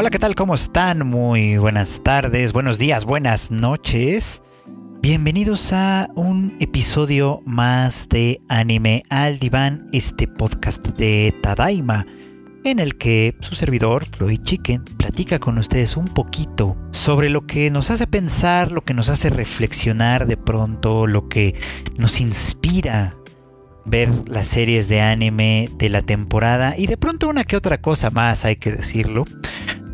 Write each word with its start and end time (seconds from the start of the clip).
Hola, 0.00 0.08
¿qué 0.08 0.18
tal? 0.18 0.34
¿Cómo 0.34 0.54
están? 0.54 1.06
Muy 1.06 1.58
buenas 1.58 2.00
tardes, 2.02 2.54
buenos 2.54 2.78
días, 2.78 3.04
buenas 3.04 3.50
noches. 3.50 4.40
Bienvenidos 5.02 5.74
a 5.74 6.08
un 6.14 6.56
episodio 6.58 7.42
más 7.44 8.08
de 8.08 8.40
Anime 8.48 9.02
al 9.10 9.38
Diván, 9.38 9.90
este 9.92 10.26
podcast 10.26 10.86
de 10.96 11.34
Tadaima, 11.42 12.06
en 12.64 12.78
el 12.78 12.96
que 12.96 13.36
su 13.40 13.54
servidor, 13.54 14.06
Floyd 14.06 14.40
Chicken, 14.40 14.84
platica 14.84 15.38
con 15.38 15.58
ustedes 15.58 15.98
un 15.98 16.06
poquito 16.06 16.78
sobre 16.92 17.28
lo 17.28 17.46
que 17.46 17.70
nos 17.70 17.90
hace 17.90 18.06
pensar, 18.06 18.72
lo 18.72 18.82
que 18.86 18.94
nos 18.94 19.10
hace 19.10 19.28
reflexionar 19.28 20.26
de 20.26 20.38
pronto, 20.38 21.06
lo 21.06 21.28
que 21.28 21.54
nos 21.98 22.22
inspira 22.22 23.18
ver 23.84 24.08
las 24.26 24.46
series 24.46 24.88
de 24.88 25.02
anime 25.02 25.68
de 25.76 25.90
la 25.90 26.00
temporada 26.00 26.74
y 26.78 26.86
de 26.86 26.96
pronto 26.96 27.28
una 27.28 27.44
que 27.44 27.56
otra 27.56 27.82
cosa 27.82 28.08
más, 28.08 28.46
hay 28.46 28.56
que 28.56 28.72
decirlo. 28.72 29.26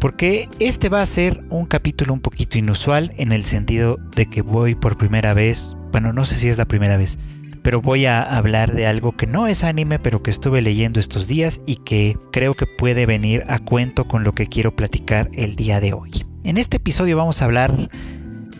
Porque 0.00 0.48
este 0.58 0.88
va 0.88 1.02
a 1.02 1.06
ser 1.06 1.44
un 1.50 1.66
capítulo 1.66 2.12
un 2.12 2.20
poquito 2.20 2.58
inusual 2.58 3.12
en 3.16 3.32
el 3.32 3.44
sentido 3.44 3.98
de 4.14 4.26
que 4.26 4.42
voy 4.42 4.74
por 4.74 4.98
primera 4.98 5.34
vez, 5.34 5.76
bueno, 5.92 6.12
no 6.12 6.24
sé 6.24 6.36
si 6.36 6.48
es 6.48 6.58
la 6.58 6.66
primera 6.66 6.96
vez, 6.96 7.18
pero 7.62 7.80
voy 7.80 8.06
a 8.06 8.22
hablar 8.22 8.74
de 8.74 8.86
algo 8.86 9.16
que 9.16 9.26
no 9.26 9.46
es 9.48 9.64
anime, 9.64 9.98
pero 9.98 10.22
que 10.22 10.30
estuve 10.30 10.62
leyendo 10.62 11.00
estos 11.00 11.26
días 11.26 11.60
y 11.66 11.76
que 11.76 12.16
creo 12.30 12.54
que 12.54 12.66
puede 12.66 13.06
venir 13.06 13.44
a 13.48 13.58
cuento 13.58 14.06
con 14.06 14.22
lo 14.22 14.34
que 14.34 14.46
quiero 14.46 14.76
platicar 14.76 15.30
el 15.34 15.56
día 15.56 15.80
de 15.80 15.92
hoy. 15.92 16.24
En 16.44 16.58
este 16.58 16.76
episodio 16.76 17.16
vamos 17.16 17.42
a 17.42 17.46
hablar 17.46 17.90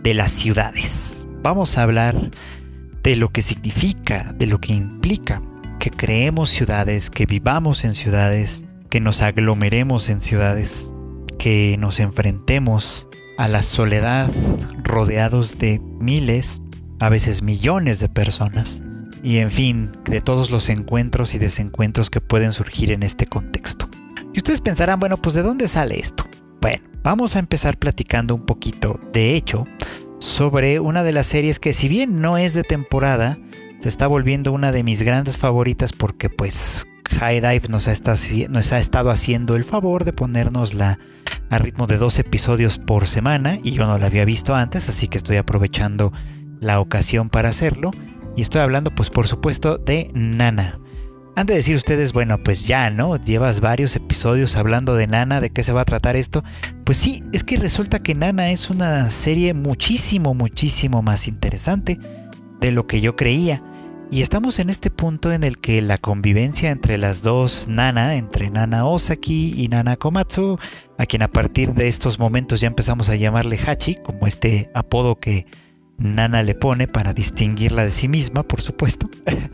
de 0.03 0.15
las 0.15 0.33
ciudades. 0.33 1.25
Vamos 1.43 1.79
a 1.79 1.85
hablar 1.85 2.33
de 3.05 3.15
lo 3.15 3.29
que 3.29 3.43
significa, 3.43 4.33
de 4.37 4.47
lo 4.47 4.61
que 4.61 4.73
implica 4.73 5.41
que 5.79 5.91
creemos 5.91 6.51
ciudades, 6.51 7.11
que 7.11 7.27
vivamos 7.27 7.85
en 7.85 7.95
ciudades, 7.95 8.65
que 8.91 8.99
nos 8.99 9.23
aglomeremos 9.23 10.09
en 10.09 10.21
ciudades, 10.21 10.93
que 11.47 11.77
nos 11.79 12.01
enfrentemos 12.01 13.07
a 13.39 13.47
la 13.47 13.63
soledad 13.63 14.29
rodeados 14.83 15.59
de 15.59 15.81
miles, 16.01 16.61
a 16.99 17.09
veces 17.09 17.41
millones 17.45 18.01
de 18.01 18.09
personas, 18.09 18.83
y 19.23 19.37
en 19.37 19.53
fin, 19.53 19.93
de 20.07 20.21
todos 20.21 20.51
los 20.51 20.69
encuentros 20.71 21.37
y 21.37 21.39
desencuentros 21.39 22.11
que 22.11 22.21
pueden 22.21 22.53
surgir 22.53 22.91
en 22.91 23.05
este 23.05 23.27
contexto. 23.27 23.89
Y 24.35 24.39
ustedes 24.39 24.61
pensarán, 24.61 24.99
bueno, 24.99 25.19
pues 25.19 25.37
¿de 25.37 25.43
dónde 25.43 25.69
sale 25.69 26.01
esto? 26.01 26.29
Bueno, 26.61 26.83
vamos 27.05 27.37
a 27.37 27.39
empezar 27.39 27.79
platicando 27.79 28.35
un 28.35 28.45
poquito, 28.45 28.99
de 29.13 29.37
hecho, 29.37 29.69
sobre 30.19 30.81
una 30.81 31.05
de 31.05 31.13
las 31.13 31.29
series 31.29 31.61
que 31.61 31.73
si 31.73 31.87
bien 31.87 32.21
no 32.21 32.39
es 32.39 32.55
de 32.55 32.65
temporada, 32.65 33.39
se 33.79 33.89
está 33.89 34.09
volviendo 34.09 34.51
una 34.51 34.73
de 34.73 34.83
mis 34.83 35.03
grandes 35.03 35.39
favoritas 35.39 35.93
porque 35.93 36.29
pues 36.29 36.89
High 37.11 37.41
Dive 37.41 37.69
nos 37.69 37.87
ha, 37.89 37.93
estado, 38.79 39.11
haciendo 39.11 39.57
el 39.57 39.65
favor 39.65 40.05
de 40.05 40.13
ponernosla 40.13 40.99
a 41.51 41.59
ritmo 41.59 41.87
de 41.87 41.99
dos 41.99 42.19
episodios 42.19 42.79
por 42.79 43.07
semana 43.07 43.59
y 43.63 43.73
yo 43.73 43.87
no 43.87 43.99
la 43.99 44.07
había 44.07 44.25
visto 44.25 44.55
antes, 44.55 44.89
así 44.89 45.09
que 45.09 45.19
estoy 45.19 45.37
aprovechando 45.37 46.13
la 46.61 46.81
ocasión 46.81 47.29
para 47.29 47.49
hacerlo. 47.49 47.91
Y 48.37 48.43
estoy 48.43 48.61
hablando 48.61 48.95
pues 48.95 49.11
por 49.11 49.29
supuesto 49.29 49.79
de 49.79 50.11
Nana. 50.15 50.79
Han 51.37 51.47
de 51.47 51.55
decir 51.55 51.77
ustedes, 51.77 52.15
bueno, 52.15 52.43
pues 52.43 52.67
ya, 52.67 52.89
¿no? 52.89 53.17
Llevas 53.17 53.61
varios 53.61 53.95
episodios 53.95 54.57
hablando 54.57 54.95
de 54.95 55.07
Nana, 55.07 55.43
¿de 55.43 55.51
qué 55.51 55.63
se 55.63 55.73
va 55.73 55.83
a 55.83 55.85
tratar 55.85 56.17
esto? 56.17 56.43
Pues 56.85 56.97
sí, 56.97 57.23
es 57.33 57.45
que 57.45 57.59
resulta 57.59 58.03
que 58.03 58.15
Nana 58.15 58.51
es 58.51 58.71
una 58.71 59.11
serie 59.11 59.53
muchísimo, 59.53 60.33
muchísimo 60.33 61.03
más 61.03 61.29
interesante 61.29 62.01
de 62.59 62.73
lo 62.73 62.87
que 62.87 63.03
yo 63.03 63.17
creía. 63.17 63.63
Y 64.11 64.23
estamos 64.23 64.61
en 64.61 64.71
este 64.71 64.91
punto 64.91 65.33
en 65.33 65.43
el 65.43 65.59
que 65.59 65.83
la 65.83 65.99
convivencia 65.99 66.71
entre 66.71 66.97
las 66.97 67.23
dos 67.23 67.67
Nana, 67.69 68.15
entre 68.15 68.51
Nana 68.51 68.87
Osaki 68.87 69.55
y 69.57 69.69
Nana 69.69 69.97
Komatsu, 69.97 70.59
a 70.97 71.07
quien 71.07 71.23
a 71.23 71.29
partir 71.29 71.75
de 71.75 71.89
estos 71.89 72.19
momentos 72.19 72.61
ya 72.61 72.69
empezamos 72.69 73.09
a 73.09 73.17
llamarle 73.17 73.59
Hachi, 73.59 73.97
como 73.97 74.27
este 74.27 74.71
apodo 74.75 75.17
que 75.17 75.47
Nana 75.99 76.43
le 76.43 76.55
pone 76.55 76.87
para 76.87 77.15
distinguirla 77.15 77.85
de 77.85 77.91
sí 77.91 78.09
misma, 78.09 78.43
por 78.43 78.61
supuesto. 78.61 79.09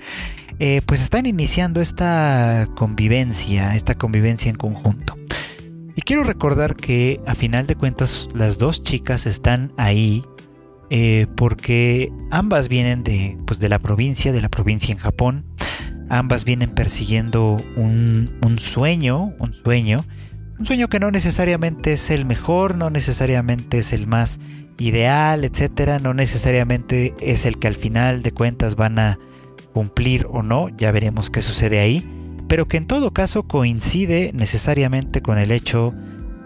Eh, 0.59 0.81
pues 0.87 1.01
están 1.01 1.27
iniciando 1.27 1.81
esta 1.81 2.69
convivencia, 2.77 3.75
esta 3.75 3.97
convivencia 3.97 4.49
en 4.49 4.55
conjunto. 4.55 5.17
Y 5.97 6.03
quiero 6.03 6.23
recordar 6.23 6.77
que 6.77 7.21
a 7.27 7.35
final 7.35 7.67
de 7.67 7.75
cuentas 7.75 8.29
las 8.33 8.59
dos 8.59 8.83
chicas 8.83 9.27
están 9.27 9.73
ahí 9.77 10.25
eh, 10.95 11.27
porque 11.39 12.13
ambas 12.31 12.69
vienen 12.69 13.03
de, 13.03 13.39
pues 13.47 13.61
de 13.61 13.71
la 13.71 13.79
provincia, 13.79 14.31
de 14.31 14.43
la 14.43 14.51
provincia 14.51 14.93
en 14.93 14.99
Japón. 14.99 15.47
Ambas 16.11 16.45
vienen 16.45 16.69
persiguiendo 16.69 17.57
un, 17.77 18.39
un 18.43 18.59
sueño, 18.59 19.33
un 19.39 19.55
sueño, 19.55 20.05
un 20.59 20.67
sueño 20.67 20.89
que 20.89 21.01
no 21.01 21.11
necesariamente 21.11 21.95
es 21.95 22.11
el 22.11 22.27
mejor, 22.27 22.77
no 22.77 22.91
necesariamente 22.91 23.79
es 23.79 23.95
el 23.95 24.07
más 24.07 24.39
ideal, 24.79 25.45
etcétera, 25.45 25.99
no 25.99 26.13
necesariamente 26.13 27.15
es 27.21 27.47
el 27.47 27.59
que 27.59 27.69
al 27.69 27.75
final 27.75 28.23
de 28.23 28.33
cuentas 28.33 28.77
van 28.77 28.99
a 28.99 29.19
cumplir 29.73 30.27
o 30.29 30.43
no, 30.43 30.69
ya 30.77 30.93
veremos 30.93 31.31
qué 31.31 31.41
sucede 31.41 31.81
ahí, 31.81 32.07
pero 32.49 32.69
que 32.69 32.77
en 32.77 32.87
todo 32.87 33.15
caso 33.15 33.45
coincide 33.45 34.31
necesariamente 34.35 35.23
con 35.23 35.39
el 35.39 35.53
hecho 35.53 35.95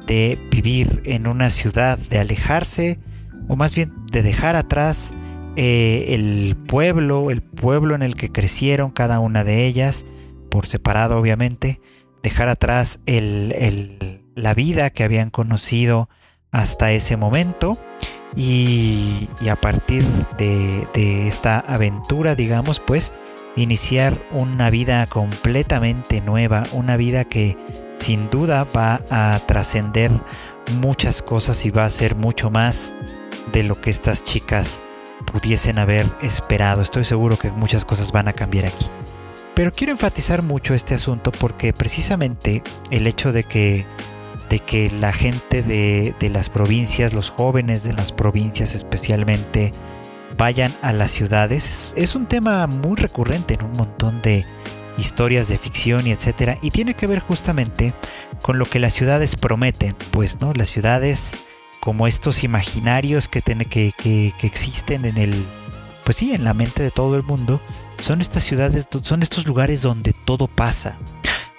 de 0.07 0.39
vivir 0.53 1.03
en 1.05 1.27
una 1.27 1.51
ciudad, 1.51 1.99
de 1.99 2.21
alejarse, 2.21 3.01
o 3.49 3.57
más 3.57 3.75
bien 3.75 3.93
de 4.11 4.23
dejar 4.23 4.57
atrás 4.57 5.15
eh, 5.57 6.15
el 6.15 6.57
pueblo, 6.67 7.31
el 7.31 7.43
pueblo 7.43 7.95
en 7.95 8.03
el 8.03 8.15
que 8.15 8.31
crecieron 8.31 8.91
cada 8.91 9.21
una 9.21 9.45
de 9.45 9.67
ellas, 9.67 10.05
por 10.51 10.67
separado 10.67 11.19
obviamente, 11.19 11.81
dejar 12.23 12.49
atrás 12.49 13.01
la 13.07 14.55
vida 14.55 14.91
que 14.91 15.05
habían 15.05 15.31
conocido 15.31 16.09
hasta 16.51 16.93
ese 16.93 17.17
momento 17.17 17.79
y, 18.37 19.29
a 19.49 19.57
partir 19.57 20.05
de, 20.37 21.27
esta 21.27 21.59
aventura, 21.59 22.35
digamos, 22.35 22.81
pues 22.81 23.13
iniciar 23.57 24.21
una 24.33 24.69
vida 24.69 25.07
completamente 25.07 26.21
nueva, 26.21 26.65
una 26.73 26.97
vida 26.97 27.25
que 27.25 27.57
sin 27.99 28.29
duda 28.29 28.65
va 28.65 29.01
a 29.11 29.41
trascender 29.47 30.11
muchas 30.81 31.23
cosas 31.23 31.65
y 31.65 31.71
va 31.71 31.85
a 31.85 31.91
ser 31.91 32.17
mucho 32.17 32.51
más 32.51 32.95
de 33.53 33.63
lo 33.63 33.81
que 33.81 33.91
estas 33.91 34.25
chicas 34.25 34.83
pudiesen 35.33 35.79
haber 35.79 36.07
esperado. 36.23 36.83
Estoy 36.83 37.05
seguro 37.05 37.39
que 37.39 37.51
muchas 37.51 37.85
cosas 37.85 38.13
van 38.13 38.29
a 38.29 38.33
cambiar 38.33 38.67
aquí. 38.67 38.87
Pero 39.55 39.73
quiero 39.73 39.93
enfatizar 39.93 40.43
mucho 40.43 40.75
este 40.75 40.95
asunto 40.95 41.33
porque 41.33 41.73
precisamente 41.73 42.63
el 42.91 43.07
hecho 43.07 43.33
de 43.33 43.45
que 43.45 43.87
de 44.49 44.61
que 44.61 44.91
la 44.91 45.13
gente 45.13 45.63
de, 45.63 46.15
las 46.31 46.51
provincias, 46.51 47.13
los 47.13 47.31
jóvenes 47.31 47.83
de 47.83 47.93
las 47.93 48.13
provincias 48.13 48.75
especialmente, 48.75 49.73
vayan 50.37 50.75
a 50.83 50.93
las 50.93 51.11
ciudades. 51.11 51.95
Es, 51.97 52.15
un 52.15 52.27
tema 52.27 52.67
muy 52.67 52.97
recurrente 52.97 53.55
en 53.55 53.65
un 53.65 53.73
montón 53.73 54.23
de 54.23 54.45
historias 54.99 55.49
de 55.49 55.59
ficción 55.59 56.07
y 56.07 56.13
etcétera. 56.13 56.59
Y 56.63 56.71
tiene 56.71 56.95
que 56.95 57.07
ver 57.07 57.21
justamente 57.21 57.95
con 58.43 58.59
lo 58.59 58.67
que 58.67 58.79
las 58.79 58.95
ciudades 58.95 59.37
prometen. 59.37 59.97
Pues, 60.11 60.41
¿no? 60.41 60.53
Las 60.53 60.69
ciudades 60.69 61.35
como 61.87 62.09
estos 62.09 62.43
imaginarios 62.43 63.29
que, 63.29 63.43
que, 63.43 63.93
que, 63.97 64.33
que 64.37 64.47
existen 64.49 65.05
en 65.05 65.19
el. 65.19 65.47
Pues 66.05 66.17
sí, 66.17 66.35
en 66.35 66.43
la 66.43 66.53
mente 66.53 66.83
de 66.83 66.91
todo 66.91 67.15
el 67.15 67.23
mundo. 67.23 67.61
Son 68.01 68.21
estas 68.21 68.43
ciudades, 68.43 68.89
son 69.05 69.23
estos 69.23 69.47
lugares 69.47 69.83
donde 69.83 70.13
todo 70.13 70.49
pasa. 70.49 70.99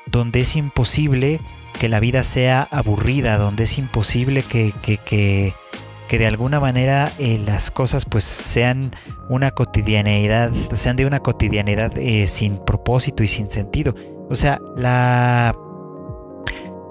Donde 0.06 0.42
es 0.42 0.58
imposible 0.58 1.40
que 1.80 1.88
la 1.88 2.02
vida 2.02 2.26
sea 2.26 2.68
aburrida, 2.70 3.38
donde 3.38 3.64
es 3.64 3.78
imposible 3.78 4.44
que, 4.44 4.74
que, 4.82 5.54
de 6.10 6.28
alguna 6.28 6.60
manera 6.60 7.10
eh, 7.20 7.42
las 7.46 7.72
cosas 7.72 8.04
pues 8.04 8.26
sean 8.26 8.92
una 9.30 9.52
cotidianidad, 9.52 10.52
sean 10.74 10.98
de 10.98 11.06
una 11.06 11.22
cotidianidad 11.22 11.98
eh, 11.98 12.28
sin 12.28 12.58
propósito 12.58 13.24
y 13.24 13.28
sin 13.28 13.50
sentido. 13.50 13.96
O 14.30 14.36
sea, 14.36 14.60
la, 14.76 15.56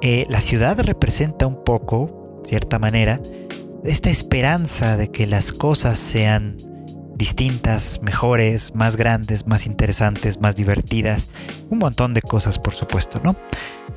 eh, 0.01 0.25
la 0.31 0.41
ciudad 0.41 0.81
representa 0.81 1.47
un 1.47 1.63
poco, 1.65 2.26
cierta 2.47 2.79
manera, 2.79 3.21
esta 3.85 4.11
esperanza 4.11 4.97
de 4.97 5.11
que 5.11 5.27
las 5.27 5.53
cosas 5.53 5.99
sean 5.99 6.57
distintas, 7.17 8.01
mejores, 8.03 8.75
más 8.75 8.97
grandes, 8.97 9.47
más 9.47 9.67
interesantes, 9.67 10.41
más 10.41 10.55
divertidas, 10.55 11.31
un 11.71 11.79
montón 11.79 12.13
de 12.13 12.21
cosas 12.21 12.59
por 12.59 12.75
supuesto, 12.75 13.21
¿no? 13.25 13.37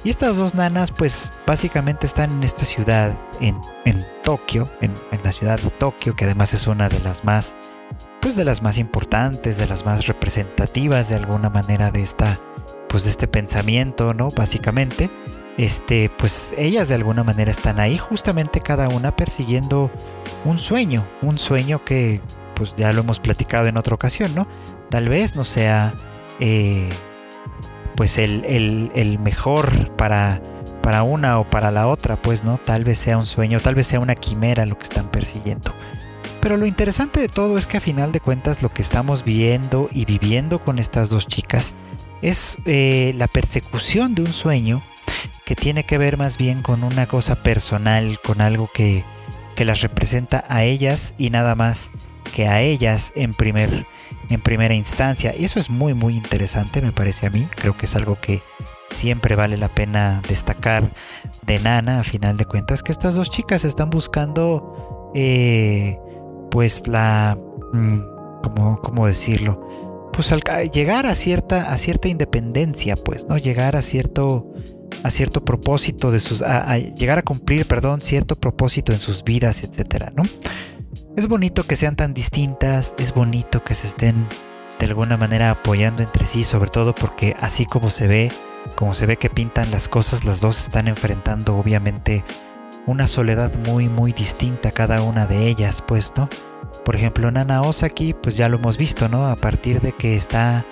Y 0.04 0.10
estas 0.10 0.38
dos 0.38 0.56
nanas 0.56 0.92
pues 0.92 1.34
básicamente 1.46 2.06
están 2.06 2.32
en 2.32 2.44
esta 2.44 2.64
ciudad, 2.64 3.20
en, 3.42 3.60
en 3.86 4.06
Tokio, 4.24 4.72
en, 4.82 4.94
en, 5.12 5.24
la 5.24 5.34
ciudad 5.34 5.60
de 5.60 5.70
Tokio, 5.72 6.16
que 6.16 6.26
además 6.26 6.54
es 6.54 6.68
una 6.68 6.88
de 6.88 7.00
las 7.02 7.26
más, 7.26 7.58
pues 8.22 8.38
de 8.38 8.46
las 8.46 8.62
más 8.62 8.78
importantes, 8.78 9.58
de 9.58 9.68
las 9.68 9.86
más 9.86 10.08
representativas 10.08 11.10
de 11.10 11.16
alguna 11.16 11.50
manera 11.50 11.92
de 11.92 12.02
esta, 12.02 12.40
pues 12.88 13.04
de 13.04 13.10
este 13.10 13.28
pensamiento, 13.28 14.14
¿no? 14.14 14.30
Básicamente, 14.30 15.10
este, 15.60 16.10
pues 16.18 16.54
ellas 16.58 16.88
de 16.88 16.96
alguna 16.96 17.26
manera 17.26 17.52
están 17.52 17.82
ahí 17.82 17.98
justamente 17.98 18.62
cada 18.62 18.88
una 18.88 19.14
persiguiendo 19.14 19.92
un 20.46 20.58
sueño, 20.58 21.06
un 21.22 21.38
sueño 21.38 21.84
que 21.84 22.22
pues 22.56 22.74
ya 22.78 22.94
lo 22.94 23.02
hemos 23.02 23.20
platicado 23.20 23.68
en 23.68 23.76
otra 23.76 23.94
ocasión, 23.94 24.34
¿no? 24.34 24.48
Tal 24.90 25.10
vez 25.10 25.36
no 25.36 25.44
sea 25.44 25.96
eh, 26.40 26.88
pues 27.98 28.18
el, 28.18 29.18
mejor 29.20 29.94
para, 29.98 30.42
para 30.82 31.04
una 31.04 31.40
o 31.40 31.50
para 31.50 31.72
la 31.72 31.90
otra, 31.90 32.22
pues 32.22 32.46
no, 32.46 32.58
tal 32.58 32.86
vez 32.86 32.98
sea 32.98 33.18
un 33.18 33.26
sueño, 33.26 33.60
tal 33.60 33.76
vez 33.76 33.88
sea 33.88 34.00
una 34.00 34.16
quimera 34.16 34.66
lo 34.66 34.78
que 34.78 34.86
están 34.86 35.12
persiguiendo. 35.12 35.74
Pero 36.40 36.56
lo 36.56 36.68
interesante 36.68 37.20
de 37.20 37.28
todo 37.28 37.58
es 37.58 37.68
que 37.68 37.76
a 37.76 37.82
final 37.82 38.14
de 38.14 38.22
cuentas 38.22 38.64
lo 38.64 38.70
que 38.70 38.82
estamos 38.82 39.26
viendo 39.26 39.90
y 39.92 40.06
viviendo 40.06 40.64
con 40.64 40.80
estas 40.80 41.10
dos 41.10 41.28
chicas 41.28 41.74
es 42.22 42.58
eh, 42.64 43.12
la 43.18 43.28
persecución 43.28 44.16
de 44.16 44.22
un 44.22 44.32
sueño 44.32 44.82
que 45.50 45.56
tiene 45.56 45.84
que 45.84 45.98
ver 45.98 46.16
más 46.16 46.38
bien 46.38 46.62
con 46.62 46.84
una 46.84 47.08
cosa 47.08 47.42
personal, 47.42 48.20
con 48.24 48.40
algo 48.40 48.70
que, 48.72 49.04
que 49.56 49.66
las 49.66 49.82
representa 49.82 50.46
a 50.48 50.64
ellas 50.64 51.16
y 51.18 51.32
nada 51.32 51.56
más 51.56 51.90
que 52.36 52.48
a 52.48 52.62
ellas 52.62 53.12
en, 53.16 53.34
primer, 53.34 53.88
en 54.30 54.42
primera 54.42 54.76
instancia. 54.76 55.34
Y 55.36 55.46
eso 55.46 55.58
es 55.58 55.72
muy 55.72 55.96
muy 55.96 56.16
interesante 56.16 56.84
me 56.84 56.92
parece 56.92 57.26
a 57.26 57.32
mí. 57.32 57.48
Creo 57.56 57.76
que 57.76 57.88
es 57.88 57.96
algo 57.96 58.20
que 58.22 58.44
siempre 58.92 59.36
vale 59.36 59.58
la 59.58 59.70
pena 59.70 60.22
destacar 60.28 60.94
de 61.42 61.58
Nana 61.58 62.02
a 62.02 62.04
final 62.04 62.38
de 62.38 62.46
cuentas. 62.46 62.84
Que 62.84 62.92
estas 62.92 63.16
dos 63.16 63.32
chicas 63.32 63.64
están 63.64 63.90
buscando 63.90 65.12
eh, 65.16 65.98
pues 66.52 66.88
la... 66.88 67.40
Mm, 67.74 68.02
¿cómo, 68.44 68.80
¿Cómo 68.84 69.08
decirlo? 69.08 69.68
Pues 70.14 70.32
al, 70.32 70.42
llegar 70.70 71.08
a 71.08 71.16
cierta, 71.16 71.72
a 71.72 71.78
cierta 71.80 72.08
independencia, 72.08 72.96
pues, 72.96 73.26
¿no? 73.28 73.40
Llegar 73.40 73.76
a 73.76 73.82
cierto 73.82 74.46
a 75.04 75.12
cierto 75.12 75.44
propósito 75.44 76.12
de 76.12 76.20
sus 76.20 76.42
a, 76.42 76.78
llegar 76.78 77.20
a 77.20 77.22
cumplir, 77.22 77.66
perdón, 77.66 78.02
cierto 78.02 78.36
propósito 78.36 78.92
en 78.94 79.00
sus 79.00 79.24
vidas, 79.24 79.64
etcétera, 79.64 80.12
¿no? 80.16 80.24
Es 81.16 81.28
bonito 81.28 81.64
que 81.64 81.76
sean 81.76 81.96
tan 81.96 82.14
distintas, 82.14 82.96
es 82.98 83.14
bonito 83.14 83.64
que 83.64 83.76
se 83.76 83.88
estén 83.88 84.28
de 84.80 84.86
alguna 84.86 85.18
manera 85.18 85.52
apoyando 85.52 86.04
entre 86.04 86.26
sí, 86.26 86.44
sobre 86.44 86.70
todo 86.70 86.96
porque 86.96 87.36
así 87.40 87.66
como 87.66 87.90
se 87.90 88.08
ve, 88.08 88.32
como 88.76 88.94
se 88.94 89.06
ve 89.06 89.18
que 89.18 89.30
pintan 89.30 89.72
las 89.72 89.90
cosas, 89.90 90.24
las 90.24 90.40
dos 90.40 90.60
están 90.60 90.88
enfrentando 90.88 91.58
obviamente 91.58 92.24
una 92.86 93.08
soledad 93.08 93.54
muy 93.68 93.88
muy 93.88 94.14
distinta 94.14 94.72
cada 94.72 95.02
una 95.02 95.28
de 95.28 95.48
ellas, 95.48 95.84
pues, 95.86 96.12
¿no? 96.18 96.30
Por 96.86 96.96
ejemplo, 96.96 97.30
Nana 97.30 97.62
Osaki, 97.62 98.14
pues 98.14 98.38
ya 98.38 98.50
lo 98.50 98.58
hemos 98.58 98.78
visto, 98.78 99.10
¿no? 99.10 99.28
A 99.28 99.36
partir 99.36 99.82
de 99.82 99.92
que 99.92 100.16
está, 100.16 100.66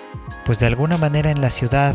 pues 0.44 0.58
de 0.58 0.66
alguna 0.66 0.96
manera 0.96 1.30
en 1.30 1.40
la 1.40 1.50
ciudad, 1.50 1.94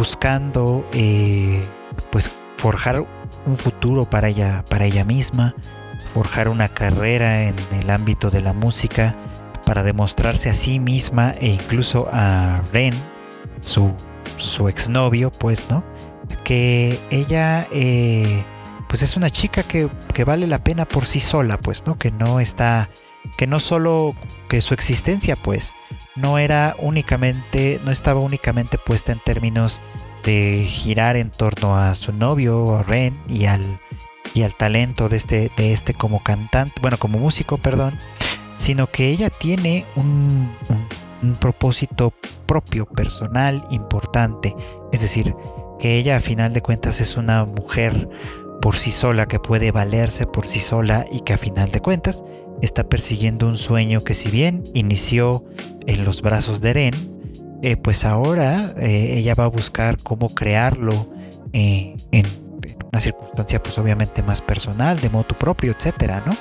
buscando, 0.00 0.88
eh, 0.94 1.62
pues 2.10 2.30
forjar 2.56 3.06
un 3.44 3.54
futuro 3.54 4.08
para 4.08 4.28
ella, 4.28 4.64
para 4.66 4.86
ella 4.86 5.04
misma, 5.04 5.54
forjar 6.14 6.48
una 6.48 6.70
carrera 6.70 7.42
en 7.42 7.54
el 7.78 7.90
ámbito 7.90 8.30
de 8.30 8.40
la 8.40 8.54
música 8.54 9.14
para 9.66 9.82
demostrarse 9.82 10.48
a 10.48 10.54
sí 10.54 10.80
misma 10.80 11.34
e 11.38 11.48
incluso 11.48 12.08
a 12.10 12.62
Ren, 12.72 12.94
su, 13.60 13.94
su 14.38 14.70
exnovio, 14.70 15.30
pues, 15.30 15.66
¿no? 15.68 15.84
Que 16.44 16.98
ella, 17.10 17.66
eh, 17.70 18.42
pues 18.88 19.02
es 19.02 19.18
una 19.18 19.28
chica 19.28 19.64
que, 19.64 19.90
que, 20.14 20.24
vale 20.24 20.46
la 20.46 20.64
pena 20.64 20.86
por 20.86 21.04
sí 21.04 21.20
sola, 21.20 21.58
pues, 21.58 21.84
¿no? 21.84 21.98
Que 21.98 22.10
no 22.10 22.40
está, 22.40 22.88
que 23.36 23.46
no 23.46 23.60
solo, 23.60 24.14
que 24.48 24.60
su 24.60 24.74
existencia, 24.74 25.36
pues, 25.36 25.74
no 26.16 26.38
era 26.38 26.76
únicamente, 26.78 27.80
no 27.84 27.90
estaba 27.90 28.20
únicamente 28.20 28.78
puesta 28.78 29.12
en 29.12 29.20
términos 29.20 29.80
de 30.24 30.64
girar 30.68 31.16
en 31.16 31.30
torno 31.30 31.78
a 31.78 31.94
su 31.94 32.12
novio, 32.12 32.82
Ren, 32.82 33.18
y 33.28 33.46
al 33.46 33.80
y 34.34 34.42
al 34.42 34.54
talento 34.54 35.08
de 35.08 35.16
este, 35.16 35.50
de 35.56 35.72
este 35.72 35.94
como 35.94 36.22
cantante, 36.22 36.80
bueno, 36.80 36.98
como 36.98 37.18
músico, 37.18 37.58
perdón, 37.58 37.98
sino 38.56 38.86
que 38.86 39.08
ella 39.08 39.30
tiene 39.30 39.86
un, 39.96 40.54
un, 41.22 41.36
propósito 41.36 42.12
propio, 42.46 42.86
personal, 42.86 43.66
importante. 43.70 44.54
Es 44.92 45.00
decir, 45.00 45.34
que 45.78 45.96
ella 45.96 46.16
a 46.16 46.20
final 46.20 46.52
de 46.52 46.60
cuentas 46.60 47.00
es 47.00 47.16
una 47.16 47.44
mujer 47.44 48.08
por 48.60 48.76
sí 48.76 48.90
sola, 48.90 49.26
que 49.26 49.38
puede 49.38 49.72
valerse 49.72 50.26
por 50.26 50.46
sí 50.46 50.60
sola 50.60 51.06
y 51.10 51.20
que 51.20 51.32
a 51.32 51.38
final 51.38 51.70
de 51.70 51.80
cuentas 51.80 52.24
está 52.62 52.88
persiguiendo 52.88 53.46
un 53.46 53.56
sueño 53.56 54.02
que 54.02 54.14
si 54.14 54.30
bien 54.30 54.64
inició 54.74 55.44
en 55.86 56.04
los 56.04 56.22
brazos 56.22 56.60
de 56.60 56.70
Eren, 56.70 56.94
eh, 57.62 57.76
pues 57.76 58.04
ahora 58.04 58.74
eh, 58.78 59.14
ella 59.16 59.34
va 59.34 59.44
a 59.44 59.48
buscar 59.48 59.98
cómo 60.02 60.28
crearlo 60.28 61.08
eh, 61.52 61.96
en 62.12 62.26
una 62.92 63.00
circunstancia 63.00 63.62
pues 63.62 63.78
obviamente 63.78 64.22
más 64.22 64.40
personal, 64.40 65.00
de 65.00 65.08
modo 65.10 65.28
propio, 65.38 65.72
etcétera, 65.72 66.22
¿no? 66.26 66.36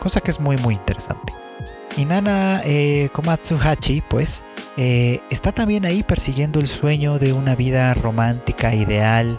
Cosa 0.00 0.20
que 0.20 0.30
es 0.30 0.40
muy 0.40 0.56
muy 0.58 0.74
interesante. 0.74 1.32
Y 1.96 2.04
Nana 2.04 2.60
eh, 2.64 3.08
Komatsu 3.12 3.56
Hachi, 3.56 4.02
pues, 4.10 4.44
está 4.76 5.52
también 5.52 5.84
ahí 5.84 6.02
persiguiendo 6.02 6.58
el 6.58 6.66
sueño 6.66 7.20
de 7.20 7.32
una 7.32 7.54
vida 7.54 7.94
romántica, 7.94 8.74
ideal, 8.74 9.38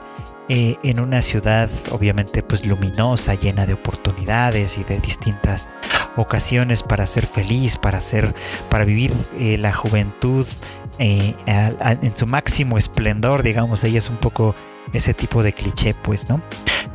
eh, 0.50 0.78
en 0.84 1.00
una 1.00 1.22
ciudad 1.22 1.70
obviamente 1.92 2.44
pues 2.44 2.66
luminosa, 2.66 3.36
llena 3.36 3.66
de 3.66 3.74
oportunidades 3.74 4.78
y 4.78 4.84
de 4.84 5.00
distintas 5.00 5.70
ocasiones 6.16 6.84
para 6.84 7.06
ser 7.06 7.26
feliz, 7.26 7.78
para 7.78 8.00
ser, 8.02 8.34
para 8.70 8.86
vivir 8.86 9.14
la 9.60 9.74
juventud 9.74 10.48
en 10.98 12.16
su 12.16 12.28
máximo 12.28 12.78
esplendor, 12.78 13.44
digamos, 13.44 13.84
ella 13.84 14.00
es 14.00 14.10
un 14.10 14.18
poco 14.18 14.56
ese 14.94 15.14
tipo 15.14 15.44
de 15.44 15.54
cliché, 15.54 15.94
pues, 15.94 16.30
¿no? 16.30 16.42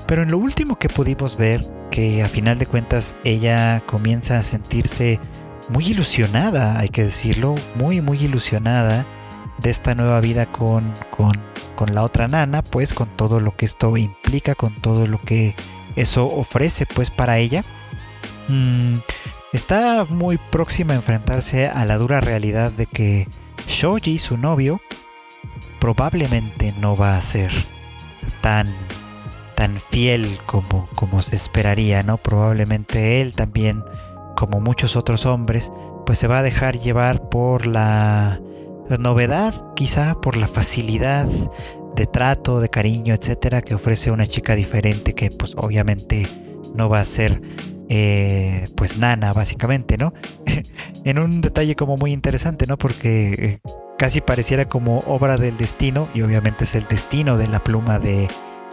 Pero 0.07 0.23
en 0.23 0.31
lo 0.31 0.39
último 0.39 0.79
que 0.79 0.89
pudimos 0.89 1.37
ver, 1.37 1.65
que 1.91 2.23
a 2.23 2.29
final 2.29 2.59
de 2.59 2.67
cuentas 2.67 3.17
ella 3.25 3.83
comienza 3.87 4.39
a 4.39 4.43
sentirse 4.43 5.21
muy 5.69 5.87
ilusionada, 5.89 6.79
hay 6.79 6.89
que 6.89 7.05
decirlo, 7.05 7.55
muy, 7.77 8.01
muy 8.01 8.19
ilusionada 8.19 9.07
de 9.61 9.71
esta 9.71 9.95
nueva 9.95 10.21
vida 10.21 10.47
con, 10.47 10.93
con, 11.11 11.33
con 11.77 11.95
la 11.95 12.03
otra 12.03 12.29
nana, 12.29 12.63
pues 12.63 12.95
con 12.95 13.09
todo 13.17 13.41
lo 13.41 13.57
que 13.57 13.67
esto 13.67 13.97
implica, 13.97 14.55
con 14.55 14.75
todo 14.81 15.07
lo 15.07 15.21
que 15.21 15.55
eso 15.97 16.27
ofrece, 16.27 16.87
pues 16.87 17.11
para 17.11 17.39
ella. 17.39 17.63
Mm, 18.49 18.97
está 19.53 20.05
muy 20.09 20.39
próxima 20.51 20.95
a 20.95 20.97
enfrentarse 20.97 21.69
a 21.69 21.85
la 21.85 21.99
dura 21.99 22.21
realidad 22.21 22.73
de 22.73 22.87
que 22.87 23.29
Shoji, 23.67 24.19
su 24.19 24.37
novio, 24.37 24.81
probablemente 25.79 26.75
no 26.79 26.97
va 26.97 27.17
a 27.17 27.23
ser 27.23 27.53
tan, 28.41 28.75
tan 29.55 29.81
fiel 29.91 30.39
como, 30.47 30.89
como 30.95 31.23
se 31.23 31.37
esperaría, 31.37 32.03
¿no? 32.03 32.19
Probablemente 32.19 33.21
él 33.21 33.35
también, 33.35 33.85
como 34.37 34.61
muchos 34.61 34.97
otros 34.97 35.27
hombres, 35.27 35.73
pues 36.07 36.19
se 36.19 36.27
va 36.27 36.39
a 36.39 36.43
dejar 36.43 36.79
llevar 36.79 37.29
por 37.29 37.67
la 37.67 38.41
novedad, 38.99 39.55
quizá 39.75 40.21
por 40.21 40.37
la 40.37 40.47
facilidad 40.47 41.29
de 41.97 42.07
trato, 42.07 42.61
de 42.61 42.69
cariño, 42.69 43.15
etcétera, 43.15 43.63
que 43.63 43.75
ofrece 43.75 44.11
una 44.11 44.27
chica 44.27 44.55
diferente 44.55 45.15
que, 45.15 45.31
pues, 45.31 45.55
obviamente 45.57 46.27
no 46.75 46.89
va 46.89 47.01
a 47.01 47.05
ser, 47.05 47.41
eh, 47.89 48.69
pues, 48.77 48.99
nana, 48.99 49.33
básicamente, 49.33 49.97
¿no? 49.97 50.13
en 51.05 51.19
un 51.19 51.41
detalle 51.41 51.77
como 51.77 51.97
muy 51.97 52.13
interesante, 52.13 52.67
¿no? 52.67 52.79
Porque 52.79 53.33
eh, 53.33 53.59
casi 53.99 54.21
pareciera 54.21 54.67
como 54.67 55.01
obra 55.01 55.37
del 55.37 55.57
destino, 55.57 56.09
y 56.15 56.23
obviamente 56.23 56.65
es 56.65 56.75
el 56.75 56.87
destino 56.89 57.37
de 57.37 57.49
la 57.49 57.63
pluma 57.63 57.99
de 57.99 58.29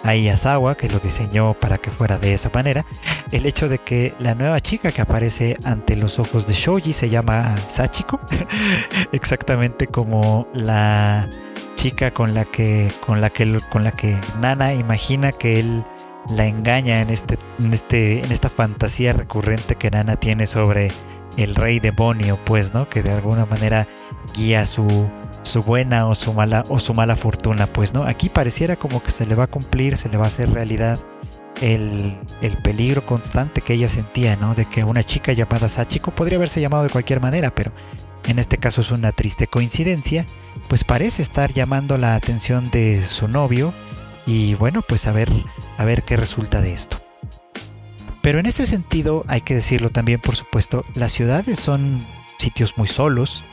Ayasawa, 0.07 0.75
que 0.75 0.89
lo 0.89 0.99
diseñó 0.99 1.53
para 1.53 1.77
que 1.77 1.91
fuera 1.91 2.17
de 2.17 2.33
esa 2.33 2.49
manera, 2.53 2.85
el 3.31 3.45
hecho 3.45 3.69
de 3.69 3.79
que 3.79 4.13
la 4.19 4.35
nueva 4.35 4.59
chica 4.59 4.91
que 4.91 5.01
aparece 5.01 5.57
ante 5.63 5.95
los 5.95 6.19
ojos 6.19 6.47
de 6.47 6.53
Shoji 6.53 6.93
se 6.93 7.09
llama 7.09 7.55
Sachiko, 7.67 8.19
exactamente 9.11 9.87
como 9.87 10.47
la 10.53 11.29
chica 11.75 12.11
con 12.11 12.33
la 12.33 12.45
que 12.45 12.91
con 13.05 13.21
la 13.21 13.29
que 13.29 13.59
con 13.69 13.83
la 13.83 13.91
que 13.91 14.17
Nana 14.39 14.73
imagina 14.73 15.31
que 15.31 15.59
él 15.59 15.85
la 16.29 16.47
engaña 16.47 17.01
en 17.01 17.11
este 17.11 17.37
en 17.59 17.73
este 17.73 18.23
en 18.23 18.31
esta 18.31 18.49
fantasía 18.49 19.13
recurrente 19.13 19.75
que 19.75 19.91
Nana 19.91 20.15
tiene 20.15 20.47
sobre 20.47 20.91
el 21.37 21.55
rey 21.55 21.79
demonio, 21.79 22.37
pues, 22.43 22.73
¿no? 22.73 22.89
Que 22.89 23.03
de 23.03 23.11
alguna 23.11 23.45
manera 23.45 23.87
guía 24.35 24.65
su, 24.65 25.09
su 25.47 25.63
buena 25.63 26.07
o 26.07 26.15
su 26.15 26.33
mala 26.33 26.63
o 26.69 26.79
su 26.79 26.93
mala 26.93 27.15
fortuna, 27.15 27.65
pues, 27.67 27.93
¿no? 27.93 28.03
Aquí 28.03 28.29
pareciera 28.29 28.75
como 28.75 29.01
que 29.01 29.11
se 29.11 29.25
le 29.25 29.35
va 29.35 29.45
a 29.45 29.47
cumplir, 29.47 29.97
se 29.97 30.09
le 30.09 30.17
va 30.17 30.25
a 30.25 30.27
hacer 30.27 30.51
realidad 30.51 30.99
el, 31.61 32.19
el 32.41 32.57
peligro 32.57 33.05
constante 33.05 33.61
que 33.61 33.73
ella 33.73 33.89
sentía, 33.89 34.35
¿no? 34.35 34.53
De 34.53 34.65
que 34.65 34.83
una 34.83 35.03
chica 35.03 35.33
llamada 35.33 35.67
Sachiko 35.67 36.11
podría 36.11 36.37
haberse 36.37 36.61
llamado 36.61 36.83
de 36.83 36.89
cualquier 36.89 37.21
manera, 37.21 37.53
pero 37.53 37.71
en 38.27 38.39
este 38.39 38.57
caso 38.57 38.81
es 38.81 38.91
una 38.91 39.11
triste 39.11 39.47
coincidencia, 39.47 40.25
pues 40.67 40.83
parece 40.83 41.21
estar 41.21 41.53
llamando 41.53 41.97
la 41.97 42.15
atención 42.15 42.69
de 42.69 43.01
su 43.03 43.27
novio 43.27 43.73
y 44.25 44.55
bueno, 44.55 44.81
pues 44.81 45.07
a 45.07 45.13
ver, 45.13 45.29
a 45.77 45.85
ver 45.85 46.03
qué 46.03 46.17
resulta 46.17 46.61
de 46.61 46.73
esto. 46.73 46.97
Pero 48.21 48.39
en 48.39 48.45
ese 48.45 48.65
sentido, 48.65 49.23
hay 49.27 49.39
que 49.41 49.55
decirlo 49.55 49.89
también, 49.89 50.19
por 50.19 50.35
supuesto, 50.35 50.83
las 50.95 51.13
ciudades 51.13 51.59
son 51.59 52.05
sitios 52.37 52.77
muy 52.77 52.89
solos 52.89 53.45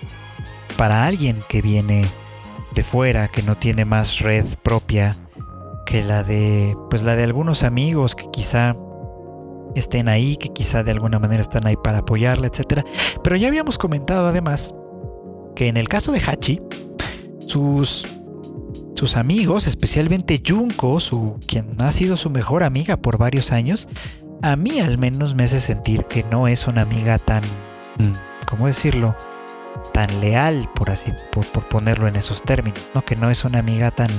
para 0.76 1.06
alguien 1.06 1.40
que 1.48 1.62
viene 1.62 2.06
de 2.74 2.82
fuera, 2.82 3.28
que 3.28 3.42
no 3.42 3.56
tiene 3.56 3.84
más 3.84 4.20
red 4.20 4.44
propia 4.62 5.16
que 5.86 6.02
la 6.02 6.22
de, 6.22 6.76
pues 6.90 7.02
la 7.02 7.16
de 7.16 7.24
algunos 7.24 7.62
amigos 7.62 8.14
que 8.14 8.30
quizá 8.30 8.76
estén 9.74 10.08
ahí, 10.08 10.36
que 10.36 10.52
quizá 10.52 10.82
de 10.82 10.92
alguna 10.92 11.18
manera 11.18 11.40
están 11.40 11.66
ahí 11.66 11.76
para 11.76 11.98
apoyarla, 11.98 12.46
etc. 12.46 12.84
Pero 13.22 13.36
ya 13.36 13.48
habíamos 13.48 13.78
comentado 13.78 14.26
además 14.26 14.74
que 15.54 15.68
en 15.68 15.76
el 15.76 15.88
caso 15.88 16.12
de 16.12 16.20
Hachi, 16.20 16.60
sus 17.46 18.06
sus 18.96 19.16
amigos, 19.16 19.66
especialmente 19.66 20.40
Junko, 20.46 21.00
su, 21.00 21.38
quien 21.46 21.76
ha 21.80 21.90
sido 21.92 22.16
su 22.16 22.30
mejor 22.30 22.62
amiga 22.62 22.96
por 22.96 23.18
varios 23.18 23.52
años, 23.52 23.88
a 24.40 24.56
mí 24.56 24.80
al 24.80 24.98
menos 24.98 25.34
me 25.34 25.44
hace 25.44 25.60
sentir 25.60 26.04
que 26.04 26.24
no 26.30 26.48
es 26.48 26.66
una 26.66 26.82
amiga 26.82 27.18
tan, 27.18 27.42
mm, 27.98 28.46
¿cómo 28.48 28.66
decirlo? 28.66 29.16
Tan 29.92 30.20
leal, 30.20 30.68
por 30.74 30.90
así, 30.90 31.12
por, 31.32 31.46
ponerlo 31.68 32.08
en 32.08 32.16
esos 32.16 32.42
términos, 32.42 32.82
¿no? 32.94 33.04
Que 33.04 33.16
no 33.16 33.30
es 33.30 33.44
una 33.44 33.58
amiga 33.58 33.90
tan, 33.90 34.10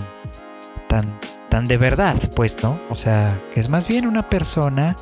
tan, 0.87 1.19
tan 1.49 1.67
de 1.67 1.77
verdad, 1.77 2.17
pues, 2.35 2.61
¿no? 2.63 2.79
O 2.89 2.95
sea, 2.95 3.39
que 3.53 3.59
es 3.59 3.69
más 3.69 3.87
bien 3.87 4.07
una 4.07 4.29
persona 4.29 4.95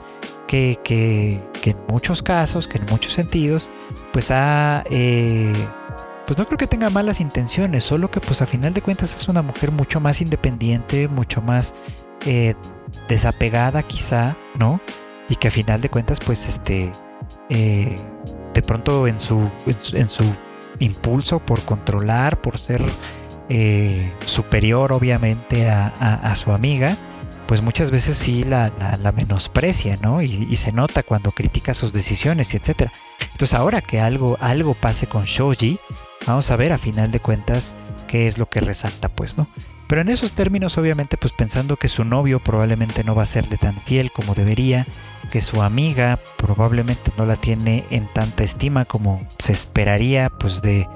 que, 0.48 0.80
que, 0.84 1.42
que 1.62 1.72
en 1.72 1.78
muchos 1.88 2.24
casos, 2.24 2.68
que 2.68 2.78
en 2.78 2.86
muchos 2.86 3.14
sentidos, 3.14 3.70
pues 4.12 4.32
ha... 4.32 4.84
Eh, 4.90 5.54
pues 6.26 6.38
no 6.38 6.46
creo 6.46 6.58
que 6.58 6.68
tenga 6.68 6.90
malas 6.90 7.20
intenciones, 7.20 7.84
solo 7.84 8.10
que 8.10 8.22
pues 8.22 8.42
a 8.42 8.46
final 8.46 8.74
de 8.74 8.82
cuentas 8.82 9.16
es 9.16 9.28
una 9.28 9.42
mujer 9.42 9.72
mucho 9.72 10.00
más 10.00 10.22
independiente, 10.22 11.08
mucho 11.08 11.42
más 11.42 11.76
eh, 12.26 12.56
desapegada 13.10 13.84
quizá, 13.84 14.38
¿no? 14.56 14.80
Y 15.28 15.36
que 15.36 15.50
a 15.50 15.52
final 15.52 15.82
de 15.82 15.90
cuentas 15.90 16.20
pues 16.26 16.48
este, 16.48 16.92
eh, 17.50 17.98
de 18.54 18.62
pronto 18.62 19.08
en 19.08 19.20
su, 19.20 19.50
en 19.94 20.10
su, 20.10 20.24
impulso 20.80 21.40
por 21.40 21.62
controlar, 21.62 22.42
por 22.42 22.58
ser 22.58 22.82
eh, 23.48 24.12
superior 24.26 24.92
obviamente 24.92 25.70
a, 25.70 26.36
su 26.36 26.52
amiga, 26.52 26.98
pues 27.48 27.62
muchas 27.62 27.92
veces 27.92 28.18
sí 28.18 28.44
la, 28.44 28.72
menosprecia, 29.16 29.98
¿no? 30.02 30.22
Y, 30.22 30.48
y, 30.50 30.56
se 30.56 30.72
nota 30.72 31.04
cuando 31.04 31.32
critica 31.32 31.74
sus 31.74 31.94
decisiones 31.94 32.54
y 32.54 32.58
etcétera. 32.58 32.92
Entonces 33.32 33.54
ahora 33.54 33.82
que 33.82 34.02
algo, 34.02 34.38
algo 34.42 34.74
pase 34.74 35.08
con 35.08 35.26
Shoji, 35.26 35.80
Vamos 36.26 36.52
a 36.52 36.56
ver 36.56 36.72
a 36.72 36.78
final 36.78 37.12
de 37.12 37.20
cuentas 37.20 37.76
qué 38.08 38.28
es 38.28 38.38
lo 38.38 38.50
que 38.50 38.62
resalta, 38.62 39.10
pues, 39.10 39.38
¿no? 39.38 39.48
Pero 39.94 40.02
en 40.02 40.10
esos 40.10 40.34
términos, 40.34 40.80
obviamente, 40.80 41.18
pues 41.18 41.34
pensando 41.34 41.78
que 41.78 41.88
su 41.88 42.04
novio 42.04 42.40
probablemente 42.40 43.04
no 43.04 43.14
va 43.14 43.22
a 43.22 43.28
serle 43.28 43.58
tan 43.58 43.80
fiel 43.82 44.12
como 44.12 44.34
debería, 44.34 44.88
que 45.32 45.40
su 45.40 45.62
amiga 45.62 46.20
probablemente 46.36 47.12
no 47.16 47.28
la 47.28 47.36
tiene 47.36 47.86
en 47.92 48.12
tanta 48.12 48.44
estima 48.44 48.86
como 48.86 49.28
se 49.38 49.54
esperaría, 49.54 50.32
pues 50.32 50.64
de, 50.64 50.88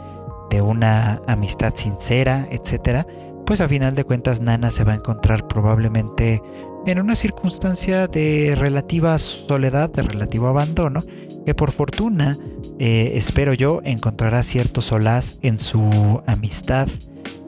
de 0.49 0.61
una 0.63 1.21
amistad 1.27 1.75
sincera, 1.75 2.47
etcétera, 2.49 3.05
pues 3.45 3.61
a 3.61 3.67
final 3.67 3.93
de 3.93 4.03
cuentas 4.03 4.41
Nana 4.41 4.71
se 4.71 4.83
va 4.83 4.93
a 4.93 4.95
encontrar 4.95 5.47
probablemente 5.47 6.41
en 6.87 6.99
una 6.99 7.13
circunstancia 7.13 8.07
de 8.07 8.55
relativa 8.57 9.19
soledad, 9.19 9.91
de 9.91 10.01
relativo 10.01 10.47
abandono, 10.47 11.03
que 11.45 11.53
por 11.53 11.71
fortuna 11.71 12.35
eh, 12.79 13.11
espero 13.13 13.53
yo 13.53 13.79
encontrará 13.83 14.41
cierto 14.41 14.81
solaz 14.81 15.37
en 15.43 15.59
su 15.59 16.23
amistad, 16.25 16.87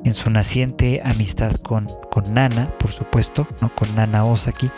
en 0.06 0.14
su 0.14 0.30
naciente 0.30 1.02
amistad 1.04 1.54
con, 1.56 1.88
con 2.12 2.34
Nana, 2.34 2.78
por 2.78 2.92
supuesto, 2.92 3.48
¿no? 3.62 3.74
con 3.74 3.94
Nana 3.96 4.26
Osaki, 4.26 4.70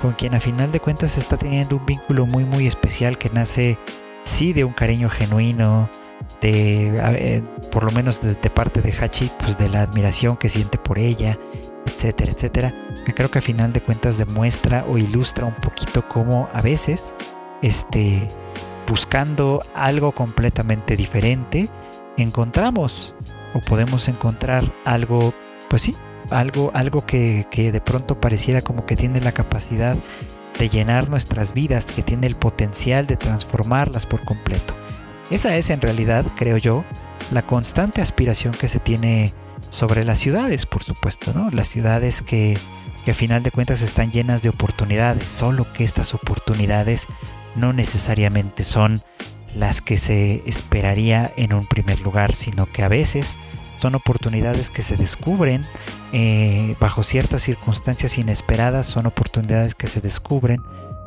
con 0.00 0.12
quien 0.12 0.34
a 0.34 0.40
final 0.40 0.72
de 0.72 0.80
cuentas 0.80 1.18
está 1.18 1.36
teniendo 1.36 1.76
un 1.76 1.86
vínculo 1.86 2.26
muy 2.26 2.44
muy 2.44 2.66
especial 2.66 3.18
que 3.18 3.30
nace 3.30 3.78
sí 4.24 4.52
de 4.52 4.64
un 4.64 4.72
cariño 4.72 5.08
genuino, 5.08 5.90
de 6.40 6.98
eh, 6.98 7.42
por 7.70 7.84
lo 7.84 7.90
menos 7.90 8.20
de, 8.20 8.34
parte 8.50 8.80
de 8.80 8.92
Hachi, 8.92 9.30
pues 9.38 9.58
de 9.58 9.68
la 9.68 9.82
admiración 9.82 10.36
que 10.36 10.48
siente 10.48 10.78
por 10.78 10.98
ella, 10.98 11.38
etcétera, 11.86 12.32
etcétera, 12.32 12.74
que 13.04 13.14
creo 13.14 13.30
que 13.30 13.38
a 13.38 13.42
final 13.42 13.72
de 13.72 13.80
cuentas 13.80 14.18
demuestra 14.18 14.84
o 14.88 14.98
ilustra 14.98 15.46
un 15.46 15.54
poquito 15.54 16.06
cómo 16.08 16.48
a 16.52 16.62
veces, 16.62 17.14
este, 17.62 18.28
buscando 18.86 19.62
algo 19.74 20.12
completamente 20.12 20.96
diferente, 20.96 21.68
encontramos 22.16 23.14
o 23.54 23.60
podemos 23.60 24.08
encontrar 24.08 24.64
algo, 24.84 25.34
pues 25.68 25.82
sí, 25.82 25.96
algo, 26.30 26.70
algo 26.74 27.04
que, 27.06 27.46
que 27.50 27.72
de 27.72 27.80
pronto 27.80 28.20
pareciera 28.20 28.62
como 28.62 28.86
que 28.86 28.96
tiene 28.96 29.20
la 29.20 29.32
capacidad 29.32 29.96
de 30.58 30.68
llenar 30.68 31.08
nuestras 31.08 31.54
vidas, 31.54 31.86
que 31.86 32.02
tiene 32.02 32.26
el 32.26 32.36
potencial 32.36 33.06
de 33.06 33.16
transformarlas 33.16 34.06
por 34.06 34.24
completo. 34.24 34.74
Esa 35.30 35.56
es 35.56 35.70
en 35.70 35.80
realidad, 35.80 36.26
creo 36.36 36.56
yo, 36.56 36.84
la 37.30 37.42
constante 37.46 38.02
aspiración 38.02 38.52
que 38.52 38.68
se 38.68 38.80
tiene 38.80 39.32
sobre 39.68 40.04
las 40.04 40.18
ciudades, 40.18 40.66
por 40.66 40.82
supuesto, 40.82 41.32
¿no? 41.32 41.50
Las 41.50 41.68
ciudades 41.68 42.22
que, 42.22 42.58
que 43.04 43.12
a 43.12 43.14
final 43.14 43.42
de 43.42 43.50
cuentas 43.50 43.82
están 43.82 44.10
llenas 44.10 44.42
de 44.42 44.48
oportunidades, 44.48 45.30
solo 45.30 45.72
que 45.72 45.84
estas 45.84 46.14
oportunidades 46.14 47.06
no 47.54 47.72
necesariamente 47.72 48.64
son 48.64 49.02
las 49.54 49.80
que 49.80 49.96
se 49.98 50.42
esperaría 50.46 51.32
en 51.36 51.52
un 51.52 51.66
primer 51.66 52.00
lugar, 52.00 52.34
sino 52.34 52.66
que 52.66 52.82
a 52.82 52.88
veces 52.88 53.38
son 53.80 53.94
oportunidades 53.94 54.70
que 54.70 54.82
se 54.82 54.96
descubren 54.96 55.64
eh, 56.12 56.76
bajo 56.78 57.02
ciertas 57.02 57.42
circunstancias 57.42 58.18
inesperadas, 58.18 58.86
son 58.86 59.06
oportunidades 59.06 59.74
que 59.74 59.88
se 59.88 60.00
descubren 60.00 60.62